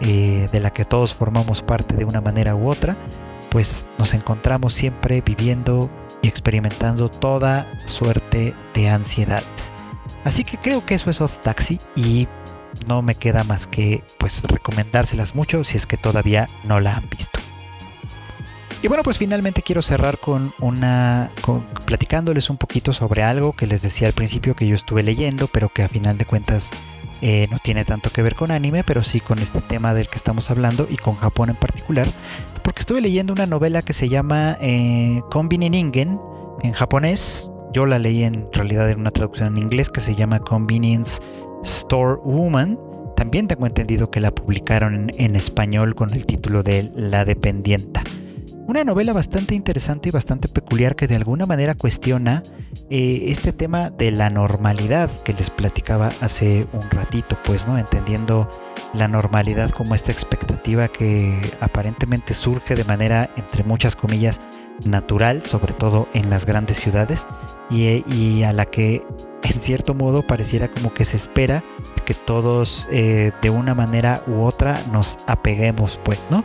eh, 0.00 0.48
de 0.52 0.60
la 0.60 0.70
que 0.70 0.84
todos 0.84 1.14
formamos 1.14 1.62
parte 1.62 1.96
de 1.96 2.04
una 2.04 2.20
manera 2.20 2.54
u 2.54 2.68
otra, 2.68 2.96
pues 3.52 3.86
nos 3.98 4.14
encontramos 4.14 4.72
siempre 4.72 5.20
viviendo 5.20 5.90
y 6.22 6.28
experimentando 6.28 7.10
toda 7.10 7.70
suerte 7.84 8.54
de 8.72 8.88
ansiedades. 8.88 9.72
Así 10.24 10.42
que 10.42 10.56
creo 10.56 10.86
que 10.86 10.94
eso 10.94 11.10
es 11.10 11.20
Odd 11.20 11.32
Taxi 11.42 11.78
y 11.94 12.28
no 12.86 13.02
me 13.02 13.14
queda 13.14 13.44
más 13.44 13.66
que 13.66 14.02
pues 14.18 14.42
recomendárselas 14.44 15.34
mucho 15.34 15.64
si 15.64 15.76
es 15.76 15.86
que 15.86 15.98
todavía 15.98 16.48
no 16.64 16.80
la 16.80 16.96
han 16.96 17.10
visto. 17.10 17.38
Y 18.80 18.88
bueno, 18.88 19.02
pues 19.02 19.18
finalmente 19.18 19.62
quiero 19.62 19.82
cerrar 19.82 20.18
con 20.18 20.54
una. 20.58 21.30
platicándoles 21.84 22.48
un 22.48 22.56
poquito 22.56 22.94
sobre 22.94 23.22
algo 23.22 23.52
que 23.52 23.66
les 23.66 23.82
decía 23.82 24.08
al 24.08 24.14
principio 24.14 24.56
que 24.56 24.66
yo 24.66 24.74
estuve 24.74 25.02
leyendo, 25.02 25.46
pero 25.46 25.68
que 25.68 25.82
a 25.82 25.88
final 25.88 26.16
de 26.16 26.24
cuentas 26.24 26.70
eh, 27.24 27.46
no 27.52 27.58
tiene 27.62 27.84
tanto 27.84 28.10
que 28.10 28.20
ver 28.20 28.34
con 28.34 28.50
anime, 28.50 28.82
pero 28.82 29.04
sí 29.04 29.20
con 29.20 29.38
este 29.38 29.60
tema 29.60 29.94
del 29.94 30.08
que 30.08 30.16
estamos 30.16 30.50
hablando 30.50 30.88
y 30.90 30.96
con 30.96 31.14
Japón 31.14 31.50
en 31.50 31.56
particular. 31.56 32.08
Porque 32.64 32.80
estuve 32.80 33.00
leyendo 33.00 33.32
una 33.32 33.46
novela 33.46 33.82
que 33.82 33.92
se 33.92 34.08
llama 34.08 34.56
eh, 34.60 35.22
en 36.62 36.72
japonés. 36.72 37.50
Yo 37.72 37.86
la 37.86 38.00
leí 38.00 38.24
en 38.24 38.48
realidad 38.52 38.90
en 38.90 39.00
una 39.00 39.12
traducción 39.12 39.56
en 39.56 39.62
inglés 39.62 39.88
que 39.88 40.00
se 40.00 40.16
llama 40.16 40.40
Convenience 40.40 41.22
Store 41.62 42.20
Woman. 42.24 42.78
También 43.16 43.46
tengo 43.46 43.66
entendido 43.66 44.10
que 44.10 44.20
la 44.20 44.34
publicaron 44.34 45.12
en 45.16 45.36
español 45.36 45.94
con 45.94 46.12
el 46.12 46.26
título 46.26 46.64
de 46.64 46.90
La 46.96 47.24
Dependienta. 47.24 48.02
Una 48.66 48.84
novela 48.84 49.12
bastante 49.12 49.56
interesante 49.56 50.08
y 50.08 50.12
bastante 50.12 50.48
peculiar 50.48 50.94
que 50.94 51.08
de 51.08 51.16
alguna 51.16 51.46
manera 51.46 51.74
cuestiona 51.74 52.44
eh, 52.90 53.24
este 53.26 53.52
tema 53.52 53.90
de 53.90 54.12
la 54.12 54.30
normalidad 54.30 55.10
que 55.24 55.32
les 55.32 55.50
platicaba 55.50 56.12
hace 56.20 56.68
un 56.72 56.88
ratito, 56.90 57.36
pues, 57.44 57.66
¿no? 57.66 57.76
Entendiendo 57.76 58.48
la 58.94 59.08
normalidad 59.08 59.70
como 59.70 59.96
esta 59.96 60.12
expectativa 60.12 60.86
que 60.86 61.36
aparentemente 61.60 62.34
surge 62.34 62.76
de 62.76 62.84
manera, 62.84 63.30
entre 63.36 63.64
muchas 63.64 63.96
comillas, 63.96 64.40
natural, 64.84 65.44
sobre 65.44 65.72
todo 65.72 66.08
en 66.14 66.30
las 66.30 66.46
grandes 66.46 66.76
ciudades, 66.78 67.26
y, 67.68 68.42
a 68.44 68.52
la 68.52 68.66
que 68.66 69.04
en 69.42 69.60
cierto 69.60 69.94
modo 69.94 70.26
pareciera 70.26 70.68
como 70.68 70.94
que 70.94 71.04
se 71.04 71.16
espera 71.16 71.64
que 72.04 72.14
todos 72.14 72.86
eh, 72.90 73.32
de 73.42 73.50
una 73.50 73.74
manera 73.74 74.22
u 74.26 74.42
otra 74.42 74.80
nos 74.92 75.18
apeguemos, 75.26 75.98
pues, 76.04 76.20
¿no? 76.30 76.44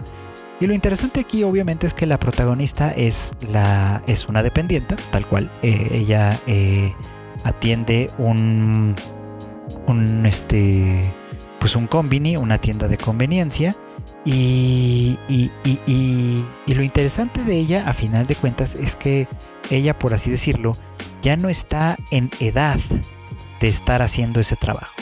Y 0.60 0.66
lo 0.66 0.74
interesante 0.74 1.20
aquí 1.20 1.43
obviamente 1.43 1.86
es 1.86 1.93
que 1.93 2.08
la 2.08 2.20
protagonista 2.20 2.91
es, 2.91 3.32
la, 3.51 4.03
es 4.08 4.28
una 4.28 4.41
dependiente, 4.41 4.95
tal 5.12 5.28
cual. 5.28 5.51
Eh, 5.62 5.89
ella 5.91 6.39
eh, 6.47 6.95
atiende 7.43 8.10
un, 8.18 8.95
un, 9.86 10.26
este, 10.26 11.14
pues 11.60 11.76
un 11.76 11.86
combini, 11.86 12.38
una 12.38 12.58
tienda 12.58 12.88
de 12.88 12.97
conveniencia. 12.97 13.76
Y, 14.26 15.18
y, 15.30 15.51
y, 15.64 15.80
y, 15.86 16.74
lo 16.74 16.82
interesante 16.82 17.43
de 17.43 17.58
ella, 17.58 17.88
a 17.88 17.93
final 17.93 18.26
de 18.26 18.36
cuentas, 18.36 18.76
es 18.76 18.95
que 18.95 19.28
ella, 19.70 19.97
por 19.97 20.14
así 20.14 20.30
decirlo, 20.30 20.76
ya 21.22 21.38
no 21.38 21.49
está 21.49 21.97
en 22.12 22.32
edad 22.39 22.80
de 23.60 23.68
estar 23.68 24.01
haciendo 24.01 24.39
ese 24.39 24.55
trabajo. 24.55 24.93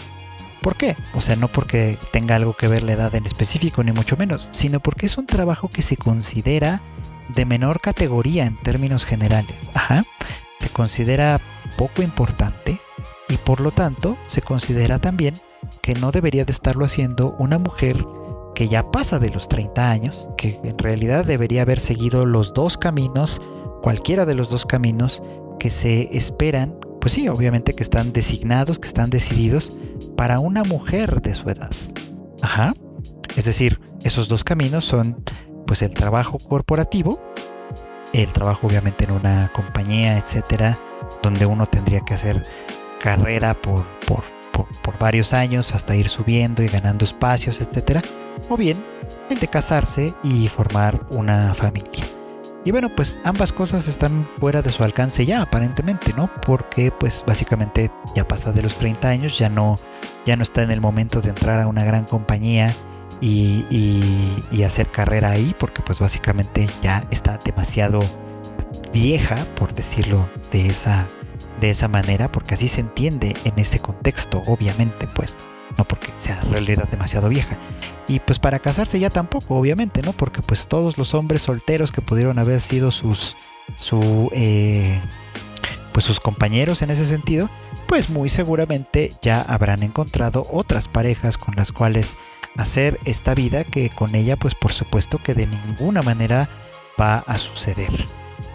¿Por 0.65 0.77
qué? 0.77 0.97
O 1.13 1.21
sea, 1.21 1.35
no 1.35 1.51
porque 1.51 1.99
tenga 2.11 2.37
algo 2.37 2.55
que 2.57 2.67
ver 2.67 2.81
la 2.81 2.93
edad 2.93 3.13
en 3.13 3.27
específico, 3.27 3.83
ni 3.83 3.91
mucho 3.91 4.17
menos, 4.17 4.49
sino 4.49 4.79
porque 4.79 5.05
es 5.05 5.15
un 5.19 5.27
trabajo 5.27 5.67
que 5.67 5.83
se 5.83 5.95
considera 5.95 6.81
de 7.35 7.45
menor 7.45 7.81
categoría 7.81 8.47
en 8.47 8.57
términos 8.57 9.05
generales. 9.05 9.69
Ajá. 9.75 10.03
Se 10.57 10.69
considera 10.69 11.39
poco 11.77 12.01
importante 12.01 12.81
y 13.29 13.37
por 13.37 13.61
lo 13.61 13.69
tanto 13.69 14.17
se 14.25 14.41
considera 14.41 14.97
también 14.97 15.39
que 15.83 15.93
no 15.93 16.11
debería 16.11 16.45
de 16.45 16.53
estarlo 16.53 16.83
haciendo 16.83 17.35
una 17.37 17.59
mujer 17.59 18.03
que 18.55 18.67
ya 18.67 18.89
pasa 18.89 19.19
de 19.19 19.29
los 19.29 19.47
30 19.47 19.91
años, 19.91 20.29
que 20.35 20.59
en 20.63 20.79
realidad 20.79 21.25
debería 21.25 21.61
haber 21.61 21.79
seguido 21.79 22.25
los 22.25 22.55
dos 22.55 22.79
caminos, 22.79 23.39
cualquiera 23.83 24.25
de 24.25 24.33
los 24.33 24.49
dos 24.49 24.65
caminos 24.65 25.21
que 25.59 25.69
se 25.69 26.09
esperan 26.17 26.79
pues 27.05 27.13
sí, 27.13 27.27
obviamente 27.27 27.75
que 27.75 27.83
están 27.83 28.13
designados, 28.13 28.79
que 28.79 28.87
están 28.87 29.11
decididos 29.11 29.77
para 30.15 30.39
una 30.39 30.63
mujer 30.63 31.21
de 31.21 31.35
su 31.35 31.49
edad. 31.49 31.71
Ajá. 32.41 32.73
Es 33.35 33.45
decir, 33.45 33.79
esos 34.03 34.27
dos 34.27 34.43
caminos 34.43 34.85
son 34.85 35.23
pues 35.67 35.81
el 35.81 35.91
trabajo 35.91 36.37
corporativo, 36.39 37.19
el 38.13 38.31
trabajo 38.31 38.67
obviamente 38.67 39.05
en 39.05 39.11
una 39.11 39.51
compañía, 39.53 40.17
etcétera, 40.17 40.77
donde 41.21 41.45
uno 41.45 41.65
tendría 41.65 42.01
que 42.01 42.13
hacer 42.13 42.43
carrera 42.99 43.53
por, 43.53 43.85
por, 44.07 44.23
por 44.81 44.97
varios 44.99 45.33
años 45.33 45.73
hasta 45.73 45.95
ir 45.95 46.07
subiendo 46.07 46.63
y 46.63 46.67
ganando 46.67 47.03
espacios, 47.03 47.61
etcétera, 47.61 48.01
o 48.49 48.57
bien 48.57 48.83
el 49.29 49.39
de 49.39 49.47
casarse 49.47 50.13
y 50.23 50.47
formar 50.47 51.05
una 51.09 51.53
familia. 51.53 52.05
Y 52.65 52.71
bueno, 52.71 52.89
pues 52.89 53.19
ambas 53.23 53.53
cosas 53.53 53.87
están 53.87 54.27
fuera 54.39 54.63
de 54.63 54.71
su 54.71 54.83
alcance 54.83 55.23
ya, 55.23 55.43
aparentemente, 55.43 56.13
¿no? 56.17 56.31
Porque 56.41 56.91
pues 56.91 57.23
básicamente 57.25 57.91
ya 58.15 58.27
pasa 58.27 58.51
de 58.51 58.63
los 58.63 58.75
30 58.77 59.07
años, 59.07 59.37
ya 59.37 59.49
no, 59.49 59.77
ya 60.25 60.35
no 60.35 60.41
está 60.41 60.63
en 60.63 60.71
el 60.71 60.81
momento 60.81 61.21
de 61.21 61.29
entrar 61.29 61.61
a 61.61 61.67
una 61.67 61.83
gran 61.83 62.05
compañía 62.05 62.73
y, 63.21 63.65
y, 63.69 64.63
hacer 64.63 64.87
carrera 64.87 65.29
ahí, 65.29 65.55
porque 65.59 65.83
pues 65.83 65.99
básicamente 65.99 66.67
ya 66.81 67.05
está 67.11 67.37
demasiado 67.37 68.03
vieja, 68.91 69.45
por 69.55 69.75
decirlo 69.75 70.27
de 70.51 70.67
esa, 70.67 71.07
de 71.61 71.69
esa 71.69 71.87
manera, 71.87 72.31
porque 72.31 72.55
así 72.55 72.67
se 72.67 72.81
entiende 72.81 73.35
en 73.43 73.59
ese 73.59 73.79
contexto, 73.79 74.41
obviamente, 74.47 75.07
pues 75.13 75.37
no 75.77 75.85
porque 75.85 76.11
sea 76.17 76.39
en 76.41 76.51
realidad 76.51 76.87
demasiado 76.89 77.29
vieja. 77.29 77.57
Y 78.07 78.19
pues 78.19 78.39
para 78.39 78.59
casarse 78.59 78.99
ya 78.99 79.09
tampoco, 79.09 79.55
obviamente, 79.55 80.01
¿no? 80.01 80.13
Porque 80.13 80.41
pues 80.41 80.67
todos 80.67 80.97
los 80.97 81.13
hombres 81.13 81.41
solteros 81.41 81.91
que 81.91 82.01
pudieron 82.01 82.37
haber 82.39 82.61
sido 82.61 82.91
sus, 82.91 83.35
su, 83.75 84.29
eh, 84.33 85.01
pues 85.91 86.05
sus 86.05 86.19
compañeros 86.19 86.81
en 86.81 86.91
ese 86.91 87.05
sentido, 87.05 87.49
pues 87.87 88.09
muy 88.09 88.29
seguramente 88.29 89.13
ya 89.21 89.41
habrán 89.41 89.83
encontrado 89.83 90.45
otras 90.51 90.87
parejas 90.87 91.37
con 91.37 91.55
las 91.55 91.71
cuales 91.71 92.17
hacer 92.57 92.99
esta 93.05 93.35
vida 93.35 93.63
que 93.63 93.89
con 93.89 94.15
ella 94.15 94.37
pues 94.37 94.55
por 94.55 94.71
supuesto 94.71 95.17
que 95.17 95.33
de 95.33 95.47
ninguna 95.47 96.01
manera 96.01 96.49
va 96.99 97.19
a 97.19 97.37
suceder. 97.37 97.91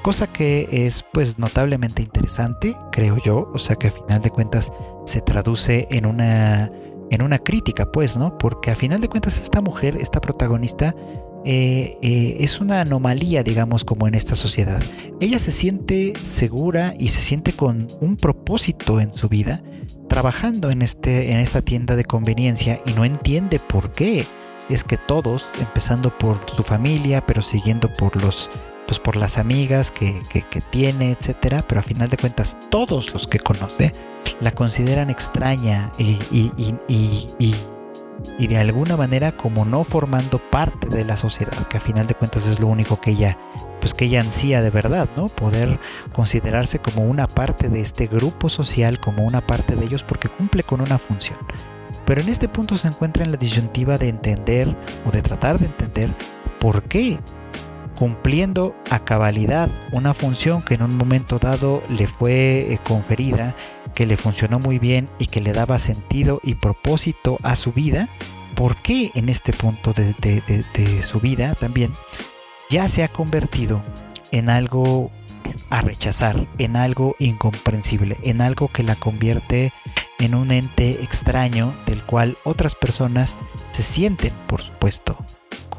Cosa 0.03 0.27
que 0.33 0.69
es 0.71 1.05
pues 1.13 1.39
notablemente 1.39 2.03
interesante, 2.03 2.75
creo 2.93 3.19
yo, 3.25 3.51
o 3.53 3.59
sea 3.59 3.77
que 3.77 3.89
a 3.89 3.93
final 3.93 4.23
de 4.23 4.31
cuentas 4.31 4.73
se 5.05 5.21
traduce 5.21 5.89
en 5.91 6.07
una 6.07 6.71
en 7.11 7.23
una 7.23 7.39
crítica, 7.39 7.91
pues, 7.91 8.17
¿no? 8.17 8.39
Porque 8.39 8.71
a 8.71 8.77
final 8.77 9.01
de 9.01 9.09
cuentas 9.09 9.39
esta 9.39 9.61
mujer, 9.61 9.97
esta 9.97 10.21
protagonista, 10.21 10.95
eh, 11.45 11.97
eh, 12.03 12.37
es 12.41 12.61
una 12.61 12.83
anomalía, 12.83 13.43
digamos, 13.43 13.85
como 13.85 14.07
en 14.07 14.15
esta 14.15 14.35
sociedad. 14.35 14.83
Ella 15.21 15.39
se 15.39 15.53
siente 15.53 16.13
segura 16.23 16.95
y 16.99 17.09
se 17.09 17.21
siente 17.21 17.53
con 17.53 17.89
un 18.01 18.17
propósito 18.17 19.01
en 19.01 19.13
su 19.13 19.29
vida, 19.29 19.63
trabajando 20.09 20.71
en, 20.71 20.83
este, 20.83 21.33
en 21.33 21.39
esta 21.39 21.63
tienda 21.63 21.97
de 21.97 22.05
conveniencia 22.05 22.81
y 22.87 22.93
no 22.93 23.05
entiende 23.05 23.59
por 23.59 23.93
qué 23.93 24.27
es 24.69 24.85
que 24.85 24.97
todos, 24.97 25.47
empezando 25.59 26.17
por 26.17 26.39
su 26.55 26.63
familia, 26.63 27.25
pero 27.27 27.43
siguiendo 27.43 27.93
por 27.93 28.23
los 28.23 28.51
pues 28.91 28.99
por 28.99 29.15
las 29.15 29.39
amigas 29.39 29.93
que, 29.93 30.21
tiene, 30.71 31.13
etcétera, 31.13 31.65
pero 31.69 31.79
a 31.79 31.85
final 31.85 32.09
de 32.09 32.17
cuentas 32.17 32.59
todos 32.71 33.13
los 33.13 33.29
que 33.29 33.39
conoce 33.39 33.93
la 34.41 34.51
consideran 34.51 35.11
extraña 35.11 35.93
y, 35.97 36.19
y, 36.33 37.55
de 38.49 38.59
alguna 38.59 38.97
manera 38.97 39.31
como 39.31 39.65
no 39.65 39.85
formando 39.85 40.41
parte 40.51 40.89
de 40.89 41.05
la 41.05 41.17
sociedad, 41.17 41.69
que 41.69 41.77
a 41.77 41.81
final 41.81 42.09
de 42.09 42.17
cuentas 42.17 42.49
es 42.49 42.59
lo 42.59 42.67
único 42.67 43.01
que 43.01 43.13
ella 43.13 43.39
pues 43.81 43.95
que 43.95 44.07
ella 44.07 44.23
ansía 44.23 44.61
de 44.61 44.71
verdad, 44.71 45.09
¿no? 45.17 45.29
Poder 45.29 45.79
considerarse 46.13 46.81
como 46.81 47.03
una 47.03 47.29
parte 47.29 47.69
de 47.69 47.83
este 47.83 48.09
grupo 48.09 48.49
social, 48.49 48.99
como 48.99 49.25
una 49.25 49.47
parte 49.47 49.77
de 49.77 49.85
ellos 49.85 50.03
porque 50.03 50.29
cumple 50.29 50.65
con 50.65 50.81
una 50.81 50.99
función. 50.99 51.39
Pero 52.07 52.23
en 52.23 52.29
este 52.29 52.49
punto 52.49 52.77
se 52.77 52.89
encuentra 52.89 53.23
en 53.23 53.31
la 53.31 53.37
disyuntiva 53.37 53.99
de 53.99 54.09
entender 54.09 54.77
o 55.07 55.13
de 55.13 55.23
tratar 55.23 55.61
de 55.61 55.67
entender 55.67 56.13
por 56.59 56.83
qué 56.83 57.21
cumpliendo 58.01 58.75
a 58.89 59.05
cabalidad 59.05 59.69
una 59.93 60.15
función 60.15 60.63
que 60.63 60.73
en 60.73 60.81
un 60.81 60.97
momento 60.97 61.39
dado 61.39 61.83
le 61.91 62.07
fue 62.07 62.73
eh, 62.73 62.79
conferida, 62.83 63.55
que 63.95 64.07
le 64.07 64.17
funcionó 64.17 64.59
muy 64.59 64.79
bien 64.79 65.11
y 65.19 65.27
que 65.27 65.43
le 65.43 65.53
daba 65.53 65.79
sentido 65.79 66.41
y 66.43 66.55
propósito 66.55 67.39
a 67.43 67.57
su 67.57 67.73
vida, 67.73 68.09
¿por 68.55 68.77
qué 68.77 69.11
en 69.15 69.29
este 69.29 69.53
punto 69.53 69.93
de, 69.93 70.15
de 70.15 71.03
su 71.03 71.21
vida 71.21 71.55
también 71.55 71.93
ya 72.71 72.89
se 72.89 73.03
ha 73.03 73.09
convertido 73.09 73.83
en 74.31 74.49
algo 74.49 75.11
a 75.69 75.83
rechazar, 75.83 76.47
en 76.57 76.77
algo 76.77 77.17
incomprensible, 77.19 78.17
en 78.23 78.41
algo 78.41 78.69
que 78.69 78.83
la 78.83 78.97
convierte 78.97 79.75
en 80.19 80.35
un 80.35 80.53
ente 80.53 81.03
extraño 81.03 81.75
del 81.85 82.03
cual 82.03 82.39
otras 82.45 82.75
personas 82.75 83.37
se 83.73 83.83
sienten, 83.83 84.33
por 84.47 84.63
supuesto, 84.63 85.19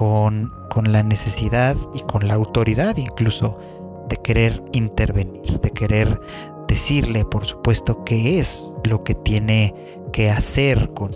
con, 0.01 0.51
la 0.91 1.03
necesidad 1.03 1.77
y 1.93 1.99
con 1.99 2.27
la 2.27 2.33
autoridad 2.33 2.97
incluso 2.97 3.59
de 4.09 4.17
querer 4.17 4.63
intervenir, 4.71 5.59
de 5.59 5.69
querer 5.69 6.19
decirle, 6.67 7.23
por 7.23 7.45
supuesto, 7.45 8.03
qué 8.03 8.39
es 8.39 8.63
lo 8.83 9.03
que 9.03 9.13
tiene 9.13 9.75
que 10.11 10.31
hacer 10.31 10.91
con, 10.95 11.11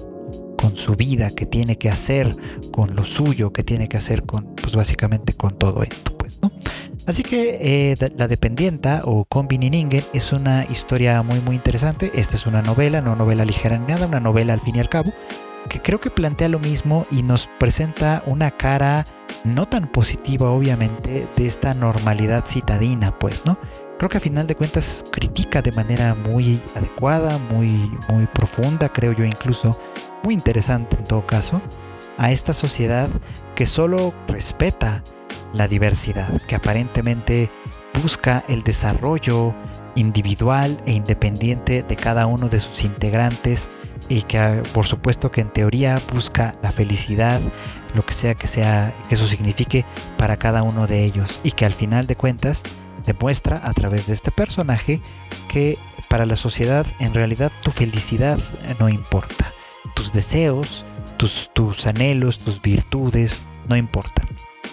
su 0.75 0.95
vida, 0.95 1.31
que 1.31 1.45
tiene 1.45 1.77
que 1.77 1.89
hacer 1.89 2.36
con 2.71 2.95
lo 2.95 3.05
suyo, 3.05 3.53
que 3.53 3.63
tiene 3.63 3.88
que 3.88 3.97
hacer 3.97 4.23
con, 4.23 4.55
pues 4.55 4.75
básicamente 4.75 5.33
con 5.33 5.57
todo 5.57 5.83
esto, 5.83 6.15
pues, 6.17 6.39
¿no? 6.41 6.51
Así 7.05 7.21
que 7.21 7.91
eh, 7.91 7.95
La 8.17 8.27
Dependienta 8.27 9.03
o 9.05 9.25
Ningen 9.47 9.89
es 10.13 10.33
una 10.33 10.65
historia 10.65 11.21
muy 11.21 11.39
muy 11.39 11.55
interesante. 11.55 12.11
Esta 12.15 12.36
es 12.36 12.47
una 12.47 12.63
novela, 12.63 13.01
no 13.01 13.15
novela 13.15 13.45
ligera 13.45 13.77
ni 13.77 13.86
nada, 13.86 14.07
una 14.07 14.19
novela 14.19 14.53
al 14.53 14.59
fin 14.59 14.75
y 14.75 14.79
al 14.79 14.89
cabo, 14.89 15.13
que 15.70 15.82
creo 15.82 15.99
que 15.99 16.09
plantea 16.09 16.49
lo 16.49 16.59
mismo 16.59 17.05
y 17.11 17.24
nos 17.24 17.47
presenta 17.59 18.24
una 18.26 18.51
cara 18.51 19.05
no 19.43 19.68
tan 19.68 19.88
positiva 19.88 20.49
obviamente 20.49 21.28
de 21.36 21.47
esta 21.47 21.74
normalidad 21.74 22.45
citadina, 22.45 23.18
pues, 23.18 23.45
¿no? 23.45 23.57
Creo 23.97 24.09
que 24.09 24.18
a 24.18 24.22
final 24.22 24.45
de 24.45 24.55
cuentas 24.55 25.05
critica 25.11 25.61
de 25.61 25.72
manera 25.72 26.16
muy 26.16 26.61
adecuada, 26.76 27.38
muy, 27.38 27.91
muy 28.09 28.26
profunda, 28.28 28.89
creo 28.89 29.13
yo 29.13 29.24
incluso, 29.24 29.80
muy 30.24 30.34
interesante 30.34 30.97
en 30.97 31.05
todo 31.05 31.26
caso, 31.26 31.61
a 32.18 32.32
esta 32.32 32.53
sociedad 32.53 33.09
que 33.55 33.66
solo 33.66 34.13
respeta 34.28 35.03
la 35.53 35.68
diversidad, 35.68 36.41
que 36.41 36.55
aparentemente 36.55 37.49
busca 38.01 38.43
el 38.49 38.63
desarrollo 38.63 39.55
individual 39.95 40.82
e 40.86 40.93
independiente 40.93 41.82
de 41.84 41.95
cada 41.95 42.28
uno 42.28 42.49
de 42.49 42.59
sus 42.59 42.84
integrantes 42.84 43.70
y 44.10 44.24
que 44.24 44.64
por 44.74 44.88
supuesto 44.88 45.32
que 45.32 45.41
en 45.41 45.49
teoría 45.49 46.01
busca 46.14 46.56
la 46.62 46.72
felicidad, 46.72 47.41
lo 47.93 48.06
que 48.06 48.14
sea 48.14 48.36
que 48.36 48.47
sea 48.47 48.95
que 49.08 49.16
eso 49.16 49.28
signifique 49.28 49.86
para 50.18 50.38
cada 50.38 50.64
uno 50.64 50.88
de 50.88 51.03
ellos 51.03 51.41
y 51.43 51.51
que 51.51 51.66
al 51.66 51.74
final 51.74 52.08
de 52.08 52.16
cuentas 52.16 52.64
demuestra 53.06 53.62
a 53.64 53.74
través 53.74 54.08
de 54.08 54.14
este 54.14 54.32
personaje 54.32 55.01
que 55.47 55.78
para 56.10 56.26
la 56.26 56.36
sociedad 56.36 56.86
en 56.99 57.14
realidad 57.14 57.51
tu 57.62 57.72
felicidad 57.72 58.39
no 58.80 58.89
importa, 58.89 59.51
tus 59.95 60.12
deseos, 60.12 60.86
tus, 61.18 61.49
tus 61.53 61.88
anhelos, 61.88 62.39
tus 62.39 62.62
virtudes 62.62 63.43
no 63.68 63.76
importan. 63.76 64.28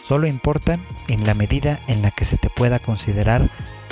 Solo 0.07 0.27
importan 0.27 0.85
en 1.09 1.27
la 1.27 1.35
medida 1.35 1.81
en 1.87 2.03
la 2.03 2.11
que 2.11 2.25
se 2.25 2.37
te 2.37 2.51
pueda 2.51 2.79
considerar 2.79 3.49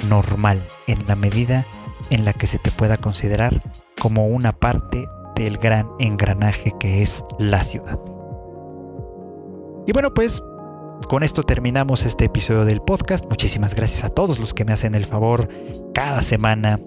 normal, 0.09 0.67
en 0.87 1.07
la 1.07 1.17
medida 1.17 1.67
en 2.11 2.25
la 2.25 2.33
que 2.33 2.47
se 2.47 2.59
te 2.59 2.71
pueda 2.71 2.97
considerar 2.97 3.63
como 3.99 4.27
una 4.27 4.53
parte 4.53 5.07
del 5.45 5.59
gran 5.59 5.89
engranaje 5.99 6.73
que 6.79 7.03
es 7.03 7.25
la 7.39 7.63
ciudad. 7.63 7.99
Y 9.87 9.93
bueno, 9.93 10.13
pues 10.13 10.43
con 11.09 11.23
esto 11.23 11.43
terminamos 11.43 12.05
este 12.05 12.27
episodio 12.27 12.65
del 12.65 12.83
podcast. 12.83 13.25
Muchísimas 13.27 13.75
gracias 13.75 14.05
a 14.05 14.11
todos 14.11 14.39
los 14.39 14.55
que 14.55 14.65
me 14.65 14.73
hacen 14.73 14.95
el 14.95 15.07
favor 15.07 15.49
cada 15.95 16.23
semana 16.23 16.79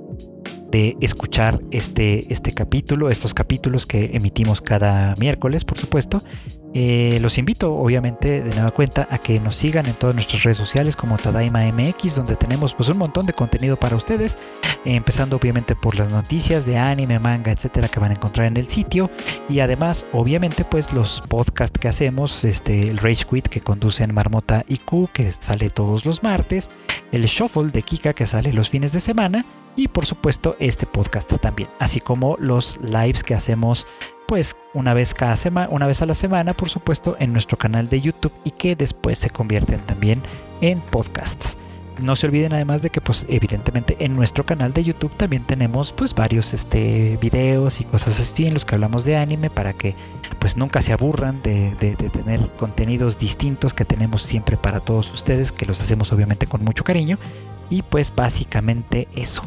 de 0.74 0.98
escuchar 1.02 1.62
este, 1.70 2.26
este 2.34 2.52
capítulo, 2.52 3.12
estos 3.12 3.36
capítulos 3.36 3.86
que 3.86 4.10
emitimos 4.16 4.60
cada 4.60 5.14
miércoles, 5.20 5.66
por 5.66 5.78
supuesto. 5.78 6.24
Eh, 6.74 7.20
los 7.22 7.38
invito, 7.38 7.76
obviamente, 7.76 8.42
de 8.42 8.56
nueva 8.56 8.72
cuenta, 8.72 9.08
a 9.12 9.20
que 9.20 9.40
nos 9.40 9.56
sigan 9.56 9.86
en 9.86 9.94
todas 9.94 10.16
nuestras 10.16 10.42
redes 10.42 10.58
sociales 10.58 10.96
como 10.96 11.20
Tadaima 11.20 11.72
MX, 11.72 12.16
donde 12.16 12.36
tenemos 12.36 12.74
pues 12.74 12.90
un 12.90 12.98
montón 12.98 13.28
de 13.28 13.34
contenido 13.34 13.78
para 13.78 13.96
ustedes, 13.96 14.36
empezando 14.84 15.36
obviamente 15.36 15.76
por 15.76 15.94
las 15.94 16.10
noticias 16.10 16.66
de 16.66 16.80
anime, 16.80 17.20
manga, 17.20 17.52
etcétera, 17.52 17.88
que 17.88 18.00
van 18.00 18.10
a 18.10 18.16
encontrar 18.16 18.48
en 18.48 18.58
el 18.58 18.68
sitio, 18.68 19.12
y 19.48 19.60
además, 19.60 20.08
obviamente, 20.12 20.66
pues 20.66 20.92
los 20.92 21.22
podcasts 21.30 21.78
que 21.78 21.88
hacemos, 21.88 22.44
este, 22.44 22.90
el 22.90 22.98
Rage 22.98 23.26
Quit 23.30 23.48
que 23.48 23.62
conducen 23.62 24.12
Marmota 24.12 24.66
y 24.68 24.78
Q, 24.78 25.08
que 25.14 25.32
sale 25.32 25.70
todos 25.70 26.04
los 26.04 26.24
martes, 26.24 26.72
el 27.12 27.26
Shuffle 27.26 27.70
de 27.70 27.84
Kika 27.84 28.14
que 28.14 28.26
sale 28.26 28.52
los 28.52 28.72
fines 28.72 28.92
de 28.92 29.02
semana, 29.02 29.46
y 29.76 29.88
por 29.88 30.06
supuesto 30.06 30.56
este 30.60 30.86
podcast 30.86 31.32
también, 31.42 31.70
así 31.80 32.00
como 32.00 32.38
los 32.40 32.80
lives 32.82 33.24
que 33.24 33.34
hacemos 33.34 33.88
pues 34.28 34.56
una 34.74 34.94
vez 34.94 35.14
cada 35.14 35.36
semana, 35.36 35.68
una 35.70 35.88
vez 35.88 36.02
a 36.02 36.06
la 36.06 36.16
semana, 36.16 36.54
por 36.54 36.70
supuesto, 36.70 37.16
en 37.20 37.34
nuestro 37.34 37.58
canal 37.58 37.90
de 37.90 38.02
YouTube 38.02 38.34
y 38.44 38.52
que 38.52 38.76
después 38.76 39.20
se 39.20 39.30
convierten 39.30 39.80
también 39.82 40.22
en 40.62 40.82
podcasts. 40.82 41.58
No 42.02 42.16
se 42.16 42.26
olviden 42.26 42.54
además 42.54 42.82
de 42.82 42.90
que 42.90 43.02
pues 43.02 43.28
evidentemente 43.30 43.96
en 44.00 44.16
nuestro 44.16 44.44
canal 44.46 44.74
de 44.74 44.84
YouTube 44.84 45.16
también 45.16 45.46
tenemos 45.46 45.92
pues 45.92 46.16
varios 46.16 46.52
este 46.56 47.20
videos 47.22 47.80
y 47.82 47.84
cosas 47.84 48.20
así 48.20 48.48
en 48.48 48.56
los 48.56 48.66
que 48.66 48.74
hablamos 48.74 49.06
de 49.06 49.18
anime 49.18 49.52
para 49.52 49.74
que 49.74 49.96
pues 50.40 50.58
nunca 50.58 50.82
se 50.82 50.94
aburran 50.94 51.44
de, 51.44 51.76
de 51.76 51.96
tener 51.96 52.50
contenidos 52.58 53.20
distintos 53.20 53.76
que 53.76 53.86
tenemos 53.86 54.24
siempre 54.24 54.58
para 54.58 54.80
todos 54.80 55.12
ustedes 55.12 55.52
que 55.52 55.68
los 55.68 55.80
hacemos 55.80 56.12
obviamente 56.12 56.48
con 56.48 56.64
mucho 56.64 56.84
cariño 56.84 57.20
y 57.70 57.84
pues 57.84 58.14
básicamente 58.16 59.08
eso. 59.16 59.44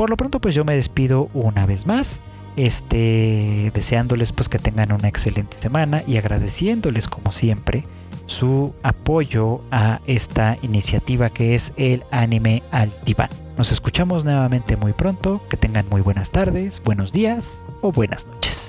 Por 0.00 0.08
lo 0.08 0.16
pronto 0.16 0.40
pues 0.40 0.54
yo 0.54 0.64
me 0.64 0.74
despido 0.74 1.28
una 1.34 1.66
vez 1.66 1.86
más, 1.86 2.22
este, 2.56 3.70
deseándoles 3.74 4.32
pues 4.32 4.48
que 4.48 4.58
tengan 4.58 4.92
una 4.92 5.08
excelente 5.08 5.58
semana 5.58 6.02
y 6.06 6.16
agradeciéndoles 6.16 7.06
como 7.06 7.32
siempre 7.32 7.84
su 8.24 8.72
apoyo 8.82 9.60
a 9.70 10.00
esta 10.06 10.56
iniciativa 10.62 11.28
que 11.28 11.54
es 11.54 11.74
el 11.76 12.04
anime 12.12 12.62
al 12.70 12.90
diván. 13.04 13.28
Nos 13.58 13.72
escuchamos 13.72 14.24
nuevamente 14.24 14.78
muy 14.78 14.94
pronto, 14.94 15.42
que 15.50 15.58
tengan 15.58 15.86
muy 15.90 16.00
buenas 16.00 16.30
tardes, 16.30 16.80
buenos 16.82 17.12
días 17.12 17.66
o 17.82 17.92
buenas 17.92 18.26
noches. 18.26 18.59